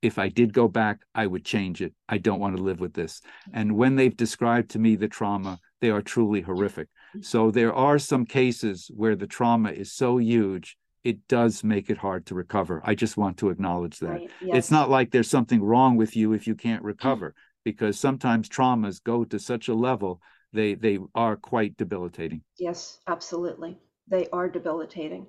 If 0.00 0.18
I 0.18 0.28
did 0.28 0.52
go 0.52 0.66
back, 0.66 1.00
I 1.14 1.26
would 1.26 1.44
change 1.44 1.80
it. 1.80 1.94
I 2.08 2.18
don't 2.18 2.40
want 2.40 2.56
to 2.56 2.62
live 2.62 2.80
with 2.80 2.94
this. 2.94 3.20
And 3.52 3.76
when 3.76 3.94
they've 3.94 4.16
described 4.16 4.70
to 4.70 4.80
me 4.80 4.96
the 4.96 5.06
trauma, 5.06 5.60
they 5.80 5.90
are 5.90 6.02
truly 6.02 6.40
horrific. 6.40 6.88
So 7.20 7.50
there 7.50 7.72
are 7.72 7.98
some 7.98 8.24
cases 8.24 8.90
where 8.94 9.14
the 9.14 9.26
trauma 9.26 9.70
is 9.70 9.92
so 9.92 10.18
huge 10.18 10.76
it 11.04 11.26
does 11.28 11.64
make 11.64 11.90
it 11.90 11.98
hard 11.98 12.26
to 12.26 12.34
recover. 12.34 12.80
I 12.84 12.94
just 12.94 13.16
want 13.16 13.38
to 13.38 13.50
acknowledge 13.50 13.98
that. 14.00 14.08
right, 14.10 14.30
It's 14.52 14.70
not 14.70 14.90
like 14.90 15.10
there's 15.10 15.30
something 15.30 15.62
wrong 15.62 15.96
with 15.96 16.16
you 16.16 16.32
if 16.32 16.46
you 16.46 16.54
can't 16.54 16.82
recover, 16.82 17.34
because 17.64 17.98
sometimes 17.98 18.48
traumas 18.48 19.02
go 19.02 19.24
to 19.24 19.38
such 19.38 19.68
a 19.68 19.74
level 19.74 20.20
they 20.52 20.74
they 20.74 20.98
are 21.14 21.36
quite 21.36 21.76
debilitating. 21.76 22.42
yes, 22.58 22.98
absolutely. 23.06 23.78
They 24.08 24.28
are 24.32 24.48
debilitating. 24.48 25.26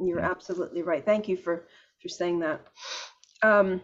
You're 0.00 0.20
Yeah. 0.20 0.28
absolutely 0.30 0.82
right. 0.82 1.04
Thank 1.04 1.28
you 1.28 1.36
for 1.36 1.66
for 2.00 2.08
saying 2.08 2.40
that. 2.40 2.60
Um, 3.42 3.80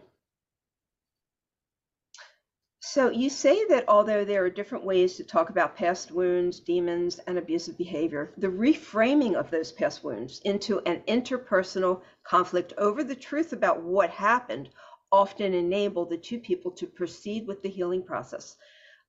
So 2.85 3.09
you 3.09 3.29
say 3.29 3.65
that 3.67 3.85
although 3.87 4.25
there 4.25 4.43
are 4.43 4.49
different 4.49 4.83
ways 4.83 5.15
to 5.15 5.23
talk 5.23 5.49
about 5.49 5.77
past 5.77 6.11
wounds, 6.11 6.59
demons, 6.59 7.17
and 7.19 7.37
abusive 7.37 7.77
behavior, 7.77 8.33
the 8.35 8.49
reframing 8.49 9.35
of 9.35 9.49
those 9.49 9.71
past 9.71 10.03
wounds 10.03 10.41
into 10.43 10.79
an 10.79 11.01
interpersonal 11.07 12.01
conflict 12.25 12.73
over 12.77 13.01
the 13.01 13.15
truth 13.15 13.53
about 13.53 13.81
what 13.81 14.09
happened 14.09 14.69
often 15.13 15.53
enable 15.53 16.05
the 16.05 16.17
two 16.17 16.39
people 16.39 16.71
to 16.71 16.85
proceed 16.85 17.47
with 17.47 17.61
the 17.63 17.69
healing 17.69 18.03
process. 18.03 18.57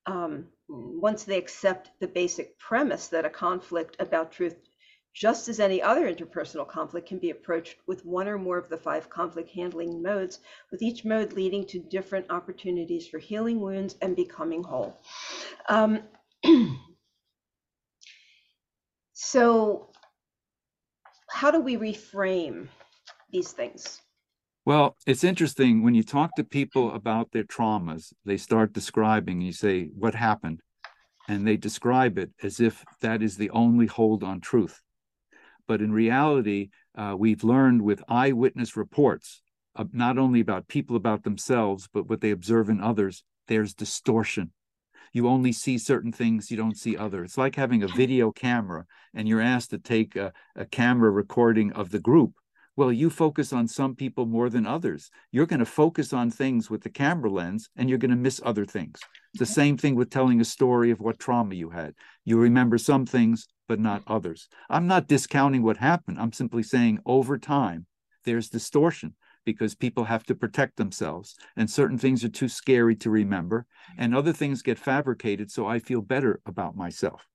Um, 0.07 0.47
once 0.68 1.25
they 1.25 1.37
accept 1.37 1.91
the 1.99 2.07
basic 2.07 2.57
premise 2.61 3.09
that 3.09 3.25
a 3.25 3.31
conflict 3.31 3.97
about 3.99 4.31
truth 4.31 4.55
just 5.15 5.49
as 5.49 5.61
any 5.61 5.81
other 5.81 6.12
interpersonal 6.12 6.67
conflict 6.67 7.09
can 7.09 7.19
be 7.19 7.31
approached 7.31 7.77
with 7.87 8.05
one 8.05 8.27
or 8.27 8.37
more 8.37 8.59
of 8.59 8.69
the 8.69 8.77
five 8.77 9.09
conflict 9.09 9.49
handling 9.49 10.03
modes, 10.03 10.41
with 10.73 10.83
each 10.83 11.05
mode 11.05 11.33
leading 11.33 11.65
to 11.65 11.79
different 11.79 12.27
opportunities 12.31 13.07
for 13.07 13.19
healing 13.19 13.61
wounds 13.61 13.95
and 14.03 14.17
becoming 14.17 14.62
whole. 14.62 14.99
Um, 15.69 16.01
so, 19.12 19.89
how 21.31 21.53
do 21.53 21.61
we 21.61 21.77
reframe 21.77 22.67
these 23.31 23.53
things? 23.53 24.01
Well, 24.67 24.97
it's 25.07 25.25
interesting 25.25 25.83
when 25.83 25.95
you 25.95 26.03
talk 26.03 26.35
to 26.37 26.45
people 26.45 26.93
about 26.93 27.31
their 27.31 27.45
traumas, 27.45 28.12
they 28.25 28.37
start 28.37 28.73
describing, 28.73 29.41
you 29.41 29.53
say, 29.53 29.91
What 29.97 30.17
happened? 30.17 30.61
And 31.29 31.47
they 31.47 31.57
describe 31.57 32.19
it 32.19 32.33
as 32.43 32.61
if 32.61 32.85
that 33.01 33.23
is 33.23 33.37
the 33.37 33.51
only 33.51 33.87
hold 33.87 34.25
on 34.25 34.41
truth. 34.41 34.84
But 35.67 35.81
in 35.81 35.93
reality, 35.93 36.71
uh, 36.97 37.15
we've 37.19 37.45
learned 37.45 37.83
with 37.83 38.05
eyewitness 38.09 38.77
reports, 38.77 39.43
uh, 39.77 39.85
not 39.93 40.19
only 40.19 40.41
about 40.41 40.69
people 40.69 40.97
about 40.97 41.25
themselves, 41.25 41.89
but 41.93 42.09
what 42.09 42.21
they 42.21 42.31
observe 42.31 42.69
in 42.69 42.81
others, 42.81 43.25
there's 43.49 43.75
distortion. 43.75 44.53
You 45.12 45.29
only 45.29 45.53
see 45.53 45.79
certain 45.79 46.12
things, 46.12 46.51
you 46.51 46.57
don't 46.57 46.77
see 46.77 46.97
others. 46.97 47.31
It's 47.31 47.39
like 47.39 47.55
having 47.55 47.85
a 47.85 47.89
video 47.89 48.33
camera 48.33 48.85
and 49.15 49.29
you're 49.29 49.41
asked 49.41 49.71
to 49.71 49.79
take 49.79 50.17
a, 50.17 50.33
a 50.57 50.65
camera 50.65 51.11
recording 51.11 51.73
of 51.73 51.91
the 51.91 52.01
group. 52.01 52.33
Well, 52.77 52.93
you 52.93 53.09
focus 53.09 53.53
on 53.53 53.69
some 53.69 53.95
people 53.95 54.27
more 54.27 54.51
than 54.51 54.67
others. 54.67 55.11
You're 55.31 55.47
going 55.47 55.61
to 55.61 55.67
focus 55.67 56.12
on 56.12 56.33
things 56.33 56.69
with 56.69 56.83
the 56.83 56.91
camera 56.91 57.31
lens 57.31 57.71
and 57.77 57.89
you're 57.89 57.99
going 57.99 58.11
to 58.11 58.17
miss 58.17 58.41
other 58.45 58.65
things. 58.65 58.99
The 59.35 59.47
same 59.47 59.77
thing 59.77 59.95
with 59.95 60.11
telling 60.11 60.41
a 60.41 60.45
story 60.45 60.91
of 60.91 61.01
what 61.01 61.21
trauma 61.21 61.55
you 61.55 61.71
had. 61.71 61.95
You 62.25 62.37
remember 62.39 62.77
some 62.77 63.07
things, 63.07 63.47
but 63.69 63.81
not 63.81 64.03
mm-hmm. 64.03 64.12
others. 64.12 64.49
I'm 64.69 64.87
not 64.87 65.09
discounting 65.09 65.62
what 65.62 65.79
happened. 65.79 66.19
I'm 66.19 66.33
simply 66.33 66.62
saying 66.62 67.01
over 67.07 67.39
time, 67.39 67.87
there's 68.25 68.49
distortion 68.49 69.15
because 69.45 69.75
people 69.75 70.05
have 70.05 70.25
to 70.25 70.35
protect 70.35 70.77
themselves 70.77 71.37
and 71.57 71.71
certain 71.71 71.99
things 71.99 72.25
are 72.25 72.31
too 72.31 72.49
scary 72.49 72.97
to 72.97 73.11
remember 73.11 73.67
and 73.99 74.11
mm-hmm. 74.11 74.19
other 74.19 74.33
things 74.33 74.62
get 74.62 74.79
fabricated 74.79 75.51
so 75.51 75.67
I 75.67 75.79
feel 75.79 76.01
better 76.01 76.41
about 76.47 76.77
myself. 76.77 77.27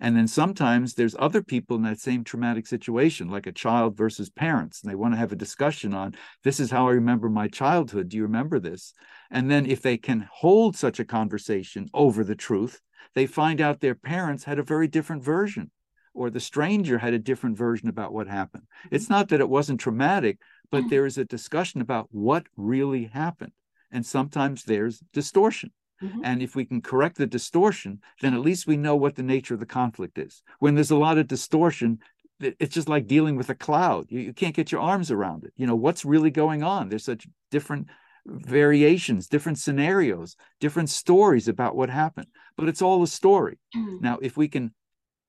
And 0.00 0.16
then 0.16 0.28
sometimes 0.28 0.94
there's 0.94 1.16
other 1.18 1.42
people 1.42 1.76
in 1.76 1.82
that 1.82 2.00
same 2.00 2.24
traumatic 2.24 2.66
situation, 2.66 3.28
like 3.28 3.46
a 3.46 3.52
child 3.52 3.96
versus 3.96 4.30
parents, 4.30 4.82
and 4.82 4.90
they 4.90 4.96
want 4.96 5.14
to 5.14 5.18
have 5.18 5.32
a 5.32 5.36
discussion 5.36 5.94
on 5.94 6.14
this 6.42 6.60
is 6.60 6.70
how 6.70 6.88
I 6.88 6.92
remember 6.92 7.28
my 7.28 7.48
childhood. 7.48 8.08
Do 8.08 8.16
you 8.16 8.22
remember 8.24 8.58
this? 8.58 8.92
And 9.30 9.50
then 9.50 9.66
if 9.66 9.82
they 9.82 9.96
can 9.96 10.28
hold 10.32 10.76
such 10.76 11.00
a 11.00 11.04
conversation 11.04 11.88
over 11.94 12.24
the 12.24 12.36
truth, 12.36 12.80
they 13.14 13.26
find 13.26 13.60
out 13.60 13.80
their 13.80 13.94
parents 13.94 14.44
had 14.44 14.58
a 14.58 14.62
very 14.62 14.88
different 14.88 15.22
version 15.22 15.70
or 16.14 16.30
the 16.30 16.40
stranger 16.40 16.98
had 16.98 17.12
a 17.12 17.18
different 17.18 17.58
version 17.58 17.88
about 17.88 18.12
what 18.12 18.28
happened. 18.28 18.64
It's 18.90 19.10
not 19.10 19.28
that 19.28 19.40
it 19.40 19.48
wasn't 19.48 19.80
traumatic, 19.80 20.38
but 20.70 20.84
mm. 20.84 20.90
there 20.90 21.06
is 21.06 21.18
a 21.18 21.24
discussion 21.24 21.80
about 21.80 22.08
what 22.12 22.46
really 22.56 23.04
happened. 23.04 23.52
And 23.90 24.06
sometimes 24.06 24.64
there's 24.64 25.00
distortion. 25.12 25.72
Mm-hmm. 26.02 26.20
And 26.24 26.42
if 26.42 26.56
we 26.56 26.64
can 26.64 26.82
correct 26.82 27.16
the 27.16 27.26
distortion, 27.26 28.00
then 28.20 28.34
at 28.34 28.40
least 28.40 28.66
we 28.66 28.76
know 28.76 28.96
what 28.96 29.14
the 29.14 29.22
nature 29.22 29.54
of 29.54 29.60
the 29.60 29.66
conflict 29.66 30.18
is. 30.18 30.42
When 30.58 30.74
there's 30.74 30.90
a 30.90 30.96
lot 30.96 31.18
of 31.18 31.28
distortion, 31.28 32.00
it's 32.40 32.74
just 32.74 32.88
like 32.88 33.06
dealing 33.06 33.36
with 33.36 33.48
a 33.48 33.54
cloud. 33.54 34.06
You, 34.08 34.20
you 34.20 34.32
can't 34.32 34.54
get 34.54 34.72
your 34.72 34.80
arms 34.80 35.10
around 35.10 35.44
it. 35.44 35.52
You 35.56 35.66
know, 35.66 35.76
what's 35.76 36.04
really 36.04 36.30
going 36.30 36.62
on? 36.62 36.88
There's 36.88 37.04
such 37.04 37.26
different 37.50 37.88
variations, 38.26 39.28
different 39.28 39.58
scenarios, 39.58 40.36
different 40.60 40.90
stories 40.90 41.46
about 41.48 41.76
what 41.76 41.90
happened. 41.90 42.26
But 42.56 42.68
it's 42.68 42.82
all 42.82 43.02
a 43.02 43.06
story. 43.06 43.58
Mm-hmm. 43.76 43.96
Now, 44.00 44.18
if 44.20 44.36
we 44.36 44.48
can 44.48 44.74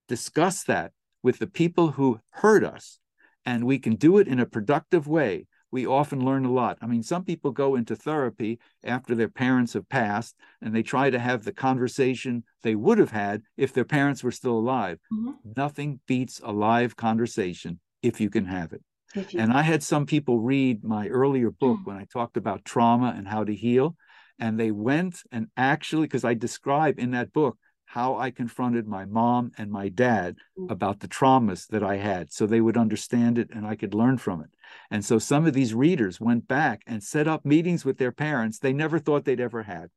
discuss 0.07 0.63
that 0.63 0.91
with 1.23 1.39
the 1.39 1.47
people 1.47 1.91
who 1.91 2.19
hurt 2.31 2.63
us 2.63 2.99
and 3.45 3.65
we 3.65 3.79
can 3.79 3.95
do 3.95 4.17
it 4.17 4.27
in 4.27 4.39
a 4.39 4.45
productive 4.45 5.07
way, 5.07 5.47
we 5.75 5.85
often 5.85 6.23
learn 6.23 6.45
a 6.45 6.51
lot. 6.53 6.77
I 6.81 6.87
mean, 6.87 7.03
some 7.03 7.25
people 7.25 7.51
go 7.51 7.75
into 7.75 7.97
therapy 7.97 8.59
after 8.85 9.13
their 9.13 9.27
parents 9.27 9.73
have 9.73 9.89
passed 9.89 10.33
and 10.61 10.73
they 10.73 10.83
try 10.83 11.09
to 11.09 11.19
have 11.19 11.43
the 11.43 11.51
conversation 11.51 12.45
they 12.63 12.75
would 12.75 12.97
have 12.97 13.11
had 13.11 13.41
if 13.57 13.73
their 13.73 13.83
parents 13.83 14.23
were 14.23 14.31
still 14.31 14.57
alive. 14.57 14.99
Mm-hmm. 15.11 15.31
Nothing 15.57 15.99
beats 16.07 16.39
a 16.41 16.53
live 16.53 16.95
conversation 16.95 17.81
if 18.01 18.21
you 18.21 18.29
can 18.29 18.45
have 18.45 18.71
it. 18.71 18.83
You... 19.29 19.41
And 19.41 19.51
I 19.51 19.63
had 19.63 19.83
some 19.83 20.05
people 20.05 20.39
read 20.39 20.81
my 20.81 21.09
earlier 21.09 21.51
book 21.51 21.79
mm-hmm. 21.79 21.89
when 21.89 21.97
I 21.97 22.05
talked 22.05 22.37
about 22.37 22.63
trauma 22.63 23.13
and 23.17 23.27
how 23.27 23.43
to 23.43 23.53
heal. 23.53 23.97
And 24.39 24.57
they 24.57 24.71
went 24.71 25.23
and 25.29 25.47
actually, 25.57 26.03
because 26.03 26.23
I 26.23 26.35
describe 26.35 26.99
in 26.99 27.11
that 27.11 27.33
book 27.33 27.57
how 27.95 28.17
I 28.17 28.29
confronted 28.29 28.85
my 28.85 29.05
mom 29.05 29.53
and 29.57 29.71
my 29.71 29.87
dad 29.87 30.35
mm. 30.59 30.69
about 30.69 30.99
the 30.99 31.07
traumas 31.07 31.65
that 31.67 31.81
I 31.81 31.95
had 31.95 32.29
so 32.29 32.45
they 32.45 32.59
would 32.59 32.75
understand 32.75 33.37
it 33.37 33.49
and 33.51 33.65
I 33.65 33.77
could 33.77 33.93
learn 33.93 34.17
from 34.17 34.41
it. 34.41 34.49
And 34.91 35.05
so 35.05 35.17
some 35.17 35.45
of 35.45 35.53
these 35.53 35.73
readers 35.73 36.19
went 36.19 36.45
back 36.45 36.81
and 36.85 37.01
set 37.01 37.25
up 37.25 37.45
meetings 37.45 37.85
with 37.85 37.97
their 37.97 38.11
parents 38.11 38.59
they 38.59 38.73
never 38.73 38.99
thought 38.99 39.23
they'd 39.23 39.39
ever 39.39 39.63
had. 39.63 39.91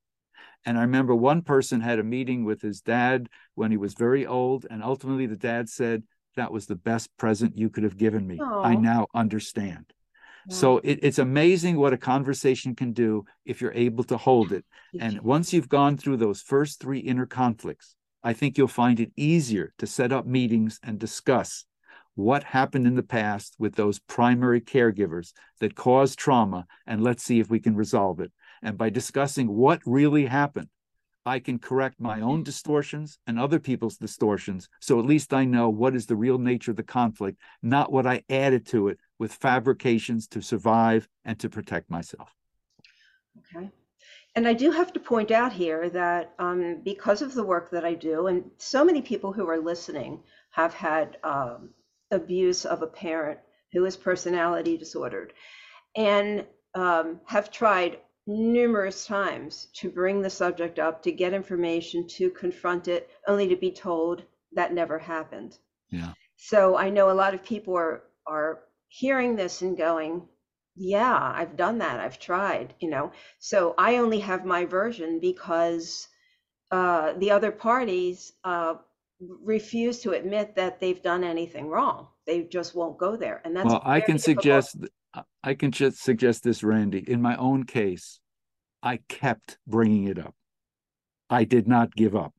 And 0.65 0.79
I 0.79 0.83
remember 0.83 1.13
one 1.13 1.43
person 1.43 1.81
had 1.81 1.99
a 1.99 2.05
meeting 2.05 2.45
with 2.45 2.63
his 2.63 2.81
dad 2.81 3.29
when 3.57 3.73
he 3.73 3.77
was 3.77 3.95
very 3.95 4.25
old. 4.25 4.65
And 4.71 4.81
ultimately, 4.81 5.27
the 5.27 5.37
dad 5.37 5.69
said, 5.69 6.05
That 6.37 6.53
was 6.53 6.67
the 6.67 6.77
best 6.77 7.09
present 7.17 7.59
you 7.59 7.69
could 7.69 7.83
have 7.83 7.97
given 7.97 8.25
me. 8.25 8.39
Aww. 8.39 8.65
I 8.65 8.75
now 8.77 9.09
understand. 9.13 9.93
So 10.51 10.79
it, 10.79 11.01
it's 11.03 11.19
amazing 11.19 11.77
what 11.77 11.93
a 11.93 11.99
conversation 11.99 12.75
can 12.75 12.93
do 12.93 13.25
if 13.45 13.61
you're 13.61 13.73
able 13.73 14.05
to 14.05 14.17
hold 14.17 14.53
it. 14.53 14.65
And 14.99 15.21
once 15.21 15.53
you've 15.53 15.69
gone 15.69 15.97
through 15.97 16.17
those 16.17 16.41
first 16.41 16.81
three 16.81 17.01
inner 17.01 17.27
conflicts, 17.27 17.95
I 18.23 18.33
think 18.33 18.57
you'll 18.57 18.69
find 18.69 18.99
it 18.99 19.13
easier 19.17 19.73
to 19.79 19.87
set 19.87 20.13
up 20.13 20.27
meetings 20.27 20.81
and 20.83 20.99
discuss 20.99 21.65
what 22.15 22.43
happened 22.43 22.87
in 22.87 22.97
the 22.97 23.03
past 23.03 23.55
with 23.59 23.77
those 23.77 24.01
primary 24.01 24.61
caregivers 24.61 25.33
that 25.61 25.77
caused 25.77 26.19
trauma, 26.19 26.67
and 26.87 27.03
let's 27.03 27.23
see 27.23 27.39
if 27.39 27.49
we 27.49 27.61
can 27.61 27.77
resolve 27.77 28.19
it. 28.19 28.33
And 28.61 28.77
by 28.77 28.91
discussing 28.91 29.47
what 29.47 29.81
really 29.87 30.27
happened, 30.27 30.69
I 31.25 31.39
can 31.39 31.59
correct 31.59 32.01
my 32.01 32.17
mm-hmm. 32.17 32.29
own 32.29 32.43
distortions 32.43 33.19
and 33.27 33.39
other 33.39 33.61
people's 33.61 33.99
distortions. 33.99 34.69
So 34.81 34.99
at 34.99 35.07
least 35.07 35.33
I 35.33 35.45
know 35.45 35.69
what 35.69 35.95
is 35.95 36.07
the 36.07 36.17
real 36.17 36.39
nature 36.39 36.71
of 36.71 36.77
the 36.77 36.83
conflict, 36.83 37.39
not 37.63 37.93
what 37.93 38.07
I 38.07 38.25
added 38.29 38.67
to 38.69 38.89
it 38.89 38.99
with 39.19 39.33
fabrications 39.33 40.27
to 40.29 40.41
survive 40.41 41.09
and 41.25 41.39
to 41.41 41.49
protect 41.49 41.91
myself. 41.91 42.35
Okay. 43.39 43.71
And 44.35 44.47
I 44.47 44.53
do 44.53 44.71
have 44.71 44.93
to 44.93 45.01
point 45.01 45.31
out 45.31 45.53
here 45.53 45.91
that 45.91 46.35
um, 46.39 46.81
because 46.85 47.23
of 47.23 47.35
the 47.35 47.45
work 47.45 47.71
that 47.71 47.85
I 47.85 47.95
do, 47.95 48.29
and 48.29 48.51
so 48.59 48.85
many 48.85 49.03
people 49.03 49.33
who 49.33 49.49
are 49.49 49.59
listening 49.59 50.23
have 50.51 50.75
had 50.75 51.17
um, 51.25 51.71
abuse 52.11 52.65
of 52.65 52.83
a 52.83 52.87
parent 52.87 53.41
who 53.73 53.85
is 53.85 53.97
personality 53.97 54.77
disordered 54.77 55.33
and 55.97 56.47
um, 56.75 57.21
have 57.25 57.51
tried 57.51 57.99
numerous 58.27 59.07
times 59.07 59.69
to 59.73 59.91
bring 59.91 60.21
the 60.21 60.31
subject 60.31 60.79
up, 60.79 61.03
to 61.03 61.11
get 61.11 61.33
information, 61.33 62.07
to 62.07 62.31
confront 62.31 62.87
it, 62.87 63.11
only 63.27 63.49
to 63.49 63.57
be 63.57 63.71
told 63.71 64.23
that 64.53 64.73
never 64.73 64.99
happened. 64.99 65.59
Yeah. 65.91 66.13
So 66.37 66.77
I 66.77 66.91
know 66.91 67.11
a 67.11 67.13
lot 67.13 67.35
of 67.35 67.43
people 67.43 67.77
are 67.77 68.05
are 68.27 68.61
hearing 68.89 69.37
this 69.37 69.63
and 69.63 69.77
going, 69.77 70.29
yeah, 70.79 71.33
I've 71.35 71.57
done 71.57 71.79
that. 71.79 72.01
I've 72.01 72.19
tried, 72.19 72.75
you 72.81 72.89
know. 72.89 73.13
So 73.39 73.75
I 73.77 73.97
only 73.97 74.21
have 74.21 74.45
my 74.45 74.65
version 74.65 75.19
because 75.21 76.09
uh, 76.71 77.15
the 77.19 77.31
other 77.31 77.51
parties 77.51 78.33
uh, 78.45 78.75
refuse 79.21 80.01
to 80.01 80.13
admit 80.13 80.55
that 80.57 80.81
they've 80.81 81.03
done 81.03 81.25
anything 81.25 81.69
wrong. 81.69 82.09
They 82.27 82.45
just 82.45 82.75
won't 82.75 82.99
go 82.99 83.17
there, 83.17 83.41
and 83.45 83.57
that's 83.57 83.67
well. 83.67 83.83
I 83.85 84.01
can 84.01 84.17
difficult. 84.17 84.45
suggest. 84.45 84.77
I 85.43 85.55
can 85.55 85.73
just 85.73 86.03
suggest 86.03 86.45
this, 86.45 86.63
Randy. 86.63 86.99
In 87.11 87.21
my 87.23 87.35
own 87.37 87.65
case, 87.65 88.21
I 88.83 89.01
kept 89.09 89.59
bringing 89.67 90.05
it 90.05 90.19
up. 90.19 90.35
I 91.31 91.45
did 91.45 91.67
not 91.67 91.95
give 91.95 92.15
up, 92.15 92.35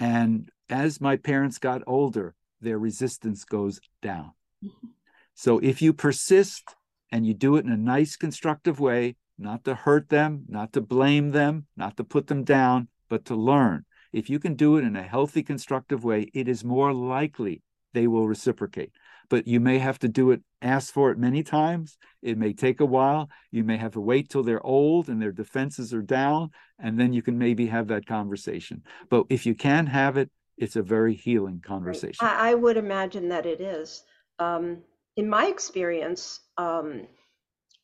and 0.00 0.50
as 0.68 1.00
my 1.00 1.16
parents 1.16 1.58
got 1.58 1.82
older, 1.86 2.34
their 2.60 2.78
resistance 2.78 3.44
goes 3.44 3.80
down. 4.02 4.32
So 5.36 5.60
if 5.60 5.80
you 5.80 5.92
persist 5.92 6.74
and 7.12 7.24
you 7.24 7.32
do 7.32 7.54
it 7.56 7.64
in 7.64 7.70
a 7.70 7.76
nice, 7.76 8.16
constructive 8.16 8.80
way, 8.80 9.14
not 9.38 9.62
to 9.64 9.74
hurt 9.74 10.08
them, 10.08 10.46
not 10.48 10.72
to 10.72 10.80
blame 10.80 11.30
them, 11.30 11.66
not 11.76 11.96
to 11.98 12.04
put 12.04 12.26
them 12.26 12.42
down, 12.42 12.88
but 13.08 13.24
to 13.26 13.36
learn 13.36 13.84
if 14.16 14.30
you 14.30 14.38
can 14.38 14.54
do 14.54 14.78
it 14.78 14.84
in 14.84 14.96
a 14.96 15.02
healthy, 15.02 15.42
constructive 15.42 16.02
way, 16.02 16.30
it 16.32 16.48
is 16.48 16.64
more 16.64 16.92
likely 16.92 17.62
they 17.92 18.06
will 18.06 18.26
reciprocate. 18.26 18.92
but 19.28 19.48
you 19.48 19.58
may 19.58 19.78
have 19.78 19.98
to 19.98 20.06
do 20.06 20.30
it, 20.30 20.40
ask 20.62 20.94
for 20.94 21.10
it 21.10 21.18
many 21.18 21.42
times. 21.42 21.98
It 22.22 22.38
may 22.38 22.52
take 22.52 22.80
a 22.80 22.86
while. 22.86 23.28
You 23.50 23.64
may 23.64 23.76
have 23.76 23.94
to 23.94 24.00
wait 24.00 24.30
till 24.30 24.44
they're 24.44 24.64
old 24.64 25.08
and 25.08 25.20
their 25.20 25.32
defenses 25.32 25.92
are 25.92 26.00
down, 26.00 26.50
and 26.78 26.98
then 26.98 27.12
you 27.12 27.22
can 27.22 27.36
maybe 27.36 27.66
have 27.66 27.88
that 27.88 28.06
conversation. 28.06 28.84
But 29.10 29.26
if 29.28 29.44
you 29.44 29.56
can 29.56 29.86
have 29.86 30.16
it, 30.16 30.30
it's 30.56 30.76
a 30.76 30.82
very 30.82 31.14
healing 31.14 31.60
conversation. 31.60 32.24
I, 32.24 32.50
I 32.50 32.54
would 32.54 32.76
imagine 32.76 33.28
that 33.30 33.46
it 33.46 33.60
is. 33.60 34.04
Um, 34.38 34.78
in 35.16 35.28
my 35.28 35.46
experience, 35.46 36.40
um, 36.58 37.06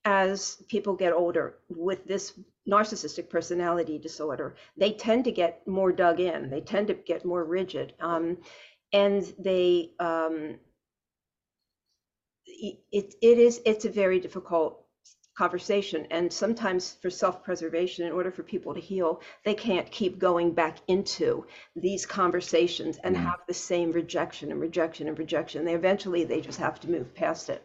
as 0.04 0.62
people 0.68 0.94
get 0.94 1.12
older 1.12 1.54
with 1.68 2.04
this 2.06 2.38
narcissistic 2.68 3.30
personality 3.30 3.98
disorder, 3.98 4.56
they 4.76 4.92
tend 4.92 5.24
to 5.24 5.32
get 5.32 5.66
more 5.66 5.92
dug 5.92 6.20
in. 6.20 6.50
They 6.50 6.60
tend 6.60 6.88
to 6.88 6.94
get 6.94 7.24
more 7.24 7.44
rigid, 7.44 7.94
um, 8.00 8.38
and 8.92 9.32
they 9.38 9.92
um, 9.98 10.58
it 12.46 13.14
it 13.22 13.38
is 13.38 13.60
it's 13.64 13.84
a 13.84 13.90
very 13.90 14.20
difficult 14.20 14.81
conversation 15.36 16.06
and 16.10 16.32
sometimes 16.32 16.96
for 17.00 17.10
self-preservation 17.10 18.06
in 18.06 18.12
order 18.12 18.30
for 18.30 18.42
people 18.42 18.74
to 18.74 18.80
heal 18.80 19.20
they 19.44 19.54
can't 19.54 19.90
keep 19.90 20.18
going 20.18 20.52
back 20.52 20.78
into 20.88 21.44
these 21.76 22.04
conversations 22.06 22.98
and 23.04 23.14
Yeah. 23.14 23.22
have 23.22 23.40
the 23.48 23.54
same 23.54 23.92
rejection 23.92 24.50
and 24.52 24.60
rejection 24.60 25.08
and 25.08 25.18
rejection 25.18 25.64
they 25.64 25.74
eventually 25.74 26.24
they 26.24 26.40
just 26.40 26.58
have 26.58 26.78
to 26.80 26.90
move 26.90 27.14
past 27.14 27.48
it 27.48 27.64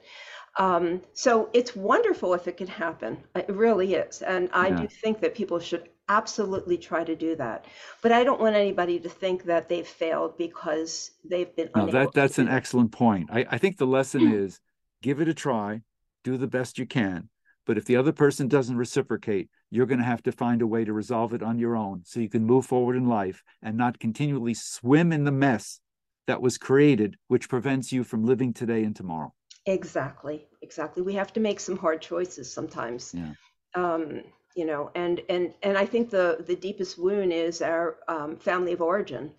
um, 0.58 1.02
so 1.14 1.50
it's 1.54 1.76
wonderful 1.76 2.34
if 2.34 2.48
it 2.48 2.58
can 2.58 2.68
happen. 2.68 3.18
It 3.36 3.48
really 3.50 3.94
is. 3.94 4.22
And 4.24 4.50
I 4.54 4.70
Yeah. 4.70 4.76
do 4.82 4.88
think 4.88 5.20
that 5.22 5.36
people 5.36 5.60
should 5.60 5.90
absolutely 6.10 6.78
try 6.78 7.04
to 7.04 7.16
do 7.16 7.36
that. 7.36 7.66
But 8.02 8.12
I 8.12 8.24
don't 8.24 8.40
want 8.42 8.56
anybody 8.56 9.00
to 9.00 9.10
think 9.10 9.44
that 9.44 9.70
they've 9.70 9.88
failed 9.88 10.38
because 10.38 11.12
they've 11.24 11.56
been 11.56 11.70
No, 11.76 11.88
that 11.88 12.14
that's 12.14 12.40
an 12.40 12.48
excellent 12.48 12.92
point. 12.92 13.30
I, 13.32 13.46
I 13.50 13.58
think 13.58 13.78
the 13.78 13.88
lesson 13.88 14.26
is 14.26 14.60
give 15.02 15.22
it 15.22 15.28
a 15.28 15.34
try, 15.34 15.82
do 16.24 16.38
the 16.38 16.48
best 16.48 16.78
you 16.80 16.86
can. 16.86 17.30
But 17.68 17.78
if 17.78 17.84
the 17.86 17.98
other 17.98 18.14
person 18.14 18.48
doesn't 18.48 18.78
reciprocate, 18.78 19.50
you're 19.70 19.86
going 19.86 20.00
to 20.00 20.06
have 20.06 20.24
to 20.24 20.32
find 20.32 20.62
a 20.62 20.68
way 20.68 20.86
to 20.86 20.94
resolve 20.94 21.34
it 21.34 21.44
on 21.44 21.60
your 21.60 21.76
own 21.76 22.02
so 22.06 22.22
you 22.22 22.30
can 22.30 22.46
move 22.46 22.66
forward 22.66 22.96
in 22.96 23.08
life 23.08 23.44
and 23.62 23.78
not 23.78 24.00
continually 24.00 24.54
swim 24.54 25.12
in 25.12 25.26
the 25.26 25.34
mess 25.34 25.82
that 26.28 26.42
was 26.42 26.58
created, 26.58 27.18
which 27.28 27.50
prevents 27.50 27.92
you 27.92 28.06
from 28.06 28.26
living 28.26 28.54
today 28.54 28.84
and 28.86 28.96
tomorrow. 28.96 29.34
Exactly, 29.66 30.48
exactly. 30.62 31.04
We 31.04 31.14
have 31.16 31.34
to 31.34 31.42
make 31.42 31.60
some 31.60 31.78
hard 31.78 32.02
choices 32.02 32.52
sometimes. 32.52 33.14
Yeah. 33.14 33.34
Um, 33.76 34.24
you 34.56 34.66
know, 34.66 34.90
and 34.96 35.22
and 35.30 35.54
and 35.62 35.78
I 35.78 35.86
think 35.86 36.10
the 36.10 36.44
the 36.48 36.56
deepest 36.56 36.98
wound 36.98 37.34
is 37.34 37.62
our 37.62 37.98
um, 38.08 38.38
family 38.38 38.72
of 38.72 38.82
origin. 38.82 39.34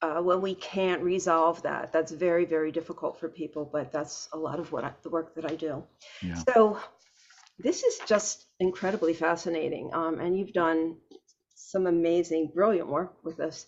Uh, 0.00 0.20
when 0.20 0.40
we 0.40 0.54
can't 0.54 1.02
resolve 1.02 1.62
that, 1.62 1.92
that's 1.92 2.12
very 2.12 2.44
very 2.44 2.70
difficult 2.72 3.18
for 3.18 3.28
people. 3.28 3.68
But 3.70 3.92
that's 3.92 4.28
a 4.32 4.38
lot 4.38 4.60
of 4.60 4.70
what 4.72 4.84
I, 4.84 4.92
the 5.02 5.10
work 5.10 5.34
that 5.34 5.50
I 5.50 5.56
do. 5.56 5.82
Yeah. 6.22 6.36
So 6.48 6.78
this 7.58 7.82
is 7.82 8.00
just 8.06 8.46
incredibly 8.60 9.14
fascinating, 9.14 9.90
um, 9.92 10.20
and 10.20 10.38
you've 10.38 10.52
done 10.52 10.96
some 11.54 11.86
amazing, 11.86 12.50
brilliant 12.54 12.88
work 12.88 13.24
with 13.24 13.40
us. 13.40 13.66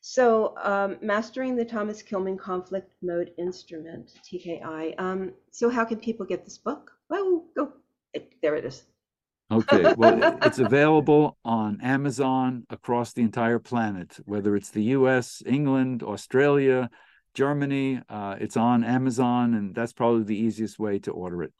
So, 0.00 0.54
um, 0.62 0.98
mastering 1.02 1.56
the 1.56 1.64
Thomas 1.64 2.02
Kilmann 2.02 2.38
conflict 2.38 2.92
mode 3.02 3.32
instrument, 3.38 4.12
TKI. 4.24 4.94
Um, 4.98 5.32
so, 5.50 5.68
how 5.68 5.84
can 5.84 5.98
people 5.98 6.26
get 6.26 6.44
this 6.44 6.58
book? 6.58 6.92
Oh, 7.10 7.44
go. 7.56 7.72
There 8.42 8.54
it 8.56 8.64
is. 8.64 8.84
Okay, 9.50 9.94
well, 9.98 10.38
it's 10.42 10.58
available 10.58 11.38
on 11.44 11.80
Amazon 11.80 12.66
across 12.70 13.12
the 13.12 13.22
entire 13.22 13.58
planet, 13.58 14.18
whether 14.24 14.56
it's 14.56 14.70
the 14.70 14.84
US, 14.84 15.42
England, 15.46 16.02
Australia, 16.02 16.90
Germany. 17.34 18.00
Uh, 18.08 18.36
it's 18.40 18.56
on 18.56 18.82
Amazon, 18.84 19.54
and 19.54 19.74
that's 19.74 19.92
probably 19.92 20.24
the 20.24 20.36
easiest 20.36 20.78
way 20.78 20.98
to 21.00 21.10
order 21.10 21.42
it. 21.42 21.52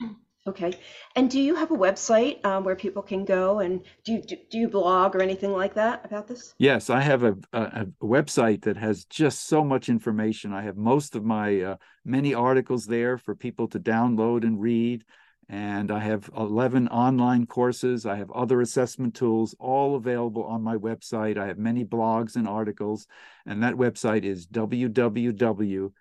Okay. 0.47 0.72
And 1.16 1.28
do 1.28 1.40
you 1.40 1.57
have 1.57 1.72
a 1.72 1.76
website 1.76 2.44
um, 2.44 2.62
where 2.62 2.76
people 2.76 3.03
can 3.03 3.24
go 3.24 3.59
and 3.59 3.82
do 4.05 4.12
you, 4.12 4.22
do, 4.22 4.36
do 4.49 4.59
you 4.59 4.68
blog 4.68 5.16
or 5.16 5.22
anything 5.22 5.51
like 5.51 5.74
that 5.74 6.05
about 6.05 6.28
this? 6.28 6.55
Yes, 6.59 6.88
I 6.88 7.01
have 7.01 7.24
a, 7.24 7.36
a, 7.53 7.62
a 7.62 7.86
website 8.05 8.62
that 8.62 8.76
has 8.76 9.05
just 9.07 9.49
so 9.49 9.64
much 9.64 9.88
information. 9.88 10.53
I 10.53 10.62
have 10.62 10.76
most 10.76 11.16
of 11.16 11.24
my 11.24 11.61
uh, 11.62 11.76
many 12.05 12.32
articles 12.32 12.86
there 12.86 13.18
for 13.18 13.34
people 13.34 13.66
to 13.68 13.80
download 13.80 14.44
and 14.44 14.61
read. 14.61 15.05
And 15.49 15.90
I 15.90 16.01
have 16.01 16.30
11 16.36 16.88
online 16.88 17.47
courses. 17.47 18.05
I 18.07 18.16
have 18.16 18.30
other 18.30 18.61
assessment 18.61 19.14
tools, 19.14 19.55
all 19.59 19.97
available 19.97 20.44
on 20.44 20.62
my 20.62 20.76
website. 20.76 21.38
I 21.38 21.47
have 21.47 21.59
many 21.59 21.84
blogs 21.84 22.36
and 22.36 22.47
articles. 22.49 23.07
And 23.47 23.62
that 23.62 23.74
website 23.74 24.24
is 24.24 24.47
www.kilmann, 24.47 25.92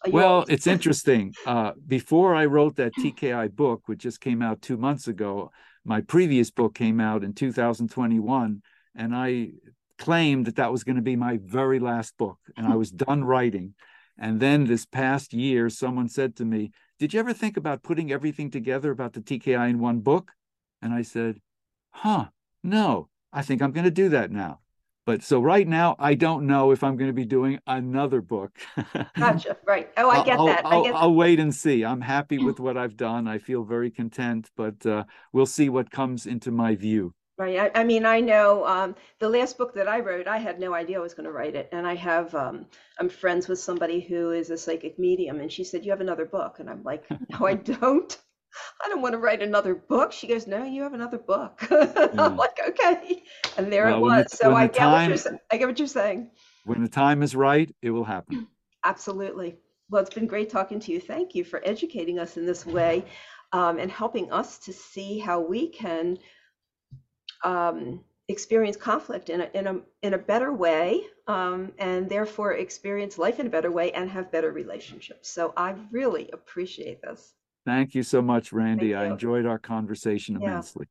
Well, 0.07 0.43
it's 0.49 0.67
interesting. 0.67 1.33
Uh, 1.45 1.73
before 1.87 2.33
I 2.33 2.45
wrote 2.45 2.77
that 2.77 2.95
TKI 2.95 3.55
book, 3.55 3.83
which 3.85 3.99
just 3.99 4.19
came 4.19 4.41
out 4.41 4.63
two 4.63 4.77
months 4.77 5.07
ago, 5.07 5.51
my 5.85 6.01
previous 6.01 6.49
book 6.49 6.73
came 6.73 6.99
out 6.99 7.23
in 7.23 7.33
2021, 7.33 8.63
and 8.95 9.15
I 9.15 9.51
claimed 9.99 10.47
that 10.47 10.55
that 10.55 10.71
was 10.71 10.83
going 10.83 10.95
to 10.95 11.03
be 11.03 11.15
my 11.15 11.37
very 11.43 11.79
last 11.79 12.17
book, 12.17 12.39
and 12.57 12.67
I 12.67 12.75
was 12.75 12.89
done 12.89 13.23
writing. 13.23 13.75
And 14.17 14.39
then 14.39 14.65
this 14.65 14.85
past 14.85 15.33
year, 15.33 15.69
someone 15.69 16.09
said 16.09 16.37
to 16.37 16.45
me, 16.45 16.71
Did 16.97 17.13
you 17.13 17.19
ever 17.19 17.33
think 17.33 17.57
about 17.57 17.83
putting 17.83 18.11
everything 18.11 18.49
together 18.49 18.91
about 18.91 19.13
the 19.13 19.21
TKI 19.21 19.69
in 19.69 19.79
one 19.79 19.99
book? 19.99 20.31
And 20.81 20.93
I 20.93 21.01
said, 21.01 21.41
Huh, 21.91 22.27
no, 22.63 23.09
I 23.33 23.41
think 23.41 23.61
I'm 23.61 23.71
going 23.71 23.85
to 23.85 23.91
do 23.91 24.09
that 24.09 24.31
now. 24.31 24.59
But 25.05 25.21
so 25.21 25.39
right 25.39 25.67
now, 25.67 25.95
I 25.99 26.15
don't 26.15 26.47
know 26.47 26.71
if 26.71 26.83
I'm 26.83 26.97
going 26.97 27.09
to 27.09 27.13
be 27.13 27.25
doing 27.25 27.59
another 27.67 28.21
book. 28.21 28.57
Gotcha. 29.15 29.55
Right. 29.63 29.91
Oh, 29.97 30.09
I 30.09 30.23
get 30.23 30.39
I'll, 30.39 30.47
that. 30.47 30.65
I 30.65 30.69
I'll, 30.69 30.83
get. 30.83 30.95
I'll 30.95 31.13
wait 31.13 31.39
and 31.39 31.53
see. 31.53 31.85
I'm 31.85 32.01
happy 32.01 32.37
with 32.43 32.59
what 32.59 32.75
I've 32.75 32.97
done. 32.97 33.27
I 33.27 33.37
feel 33.37 33.63
very 33.63 33.91
content, 33.91 34.49
but 34.57 34.83
uh, 34.85 35.03
we'll 35.31 35.45
see 35.45 35.69
what 35.69 35.91
comes 35.91 36.25
into 36.25 36.49
my 36.49 36.75
view. 36.75 37.13
Right. 37.37 37.59
I, 37.75 37.81
I 37.81 37.83
mean, 37.83 38.05
I 38.05 38.21
know 38.21 38.65
um, 38.65 38.95
the 39.19 39.27
last 39.27 39.57
book 39.57 39.73
that 39.75 39.89
I 39.89 39.99
wrote, 39.99 40.25
I 40.25 40.37
had 40.37 40.57
no 40.57 40.73
idea 40.73 40.97
I 40.97 41.01
was 41.01 41.13
going 41.13 41.25
to 41.25 41.33
write 41.33 41.55
it. 41.55 41.67
And 41.73 41.85
I 41.85 41.93
have, 41.95 42.33
um, 42.33 42.65
I'm 42.97 43.09
friends 43.09 43.49
with 43.49 43.59
somebody 43.59 43.99
who 43.99 44.31
is 44.31 44.51
a 44.51 44.57
psychic 44.57 44.97
medium, 44.97 45.41
and 45.41 45.51
she 45.51 45.65
said, 45.65 45.83
You 45.83 45.91
have 45.91 45.99
another 45.99 46.25
book. 46.25 46.59
And 46.59 46.69
I'm 46.69 46.81
like, 46.83 47.03
No, 47.29 47.45
I 47.45 47.55
don't. 47.55 48.17
I 48.83 48.87
don't 48.87 49.01
want 49.01 49.11
to 49.11 49.17
write 49.17 49.41
another 49.41 49.75
book. 49.75 50.13
She 50.13 50.27
goes, 50.27 50.47
No, 50.47 50.63
you 50.63 50.81
have 50.83 50.93
another 50.93 51.17
book. 51.17 51.67
I'm 51.71 52.37
like, 52.37 52.57
Okay. 52.69 53.23
And 53.57 53.71
there 53.71 53.89
it 53.89 53.99
Well, 53.99 54.11
the- 54.11 54.23
was. 54.23 54.37
So 54.37 54.55
I 54.55 54.67
the 54.67 54.73
get 54.73 54.89
what 54.89 55.25
you're, 55.25 55.39
I 55.51 55.57
get 55.57 55.67
what 55.67 55.77
you're 55.79 55.87
saying. 55.89 56.31
When 56.63 56.81
the 56.81 56.87
time 56.89 57.21
is 57.21 57.35
right, 57.35 57.69
it 57.81 57.89
will 57.89 58.05
happen. 58.05 58.47
Absolutely. 58.85 59.57
Well, 59.89 60.01
it's 60.01 60.13
been 60.15 60.25
great 60.27 60.49
talking 60.49 60.79
to 60.79 60.91
you. 60.93 61.01
Thank 61.01 61.35
you 61.35 61.43
for 61.43 61.61
educating 61.65 62.17
us 62.17 62.37
in 62.37 62.45
this 62.45 62.65
way 62.65 63.03
um, 63.51 63.77
and 63.77 63.91
helping 63.91 64.31
us 64.31 64.57
to 64.59 64.73
see 64.73 65.19
how 65.19 65.39
we 65.39 65.69
can 65.69 66.17
um, 67.45 68.03
experience 68.27 68.75
conflict 68.75 69.29
in 69.29 69.41
a, 69.41 69.49
in 69.53 69.67
a, 69.67 69.79
in 70.01 70.13
a 70.15 70.17
better 70.17 70.51
way 70.51 71.01
um, 71.27 71.71
and 71.77 72.09
therefore 72.09 72.53
experience 72.53 73.17
life 73.17 73.39
in 73.39 73.47
a 73.47 73.49
better 73.49 73.71
way 73.71 73.91
and 73.93 74.09
have 74.09 74.31
better 74.31 74.51
relationships. 74.51 75.29
So 75.29 75.53
I 75.55 75.75
really 75.91 76.29
appreciate 76.31 77.01
this. 77.01 77.33
Thank 77.65 77.95
you 77.95 78.03
so 78.03 78.21
much, 78.21 78.51
Randy. 78.51 78.93
I 78.93 79.05
enjoyed 79.05 79.45
our 79.45 79.59
conversation 79.59 80.35
Yeah. 80.39 80.49
immensely. 80.49 80.87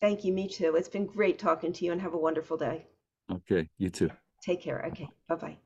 Thank 0.00 0.24
you. 0.24 0.32
Me 0.32 0.48
too. 0.48 0.76
It's 0.76 0.88
been 0.88 1.06
great 1.06 1.38
talking 1.38 1.72
to 1.72 1.84
you 1.84 1.92
and 1.92 2.00
have 2.00 2.14
a 2.14 2.18
wonderful 2.18 2.56
day. 2.56 2.86
Okay, 3.30 3.68
you 3.78 3.90
too. 3.90 4.10
Take 4.42 4.60
care. 4.60 4.84
Okay. 4.86 5.08
Bye 5.28 5.34
bye. 5.36 5.56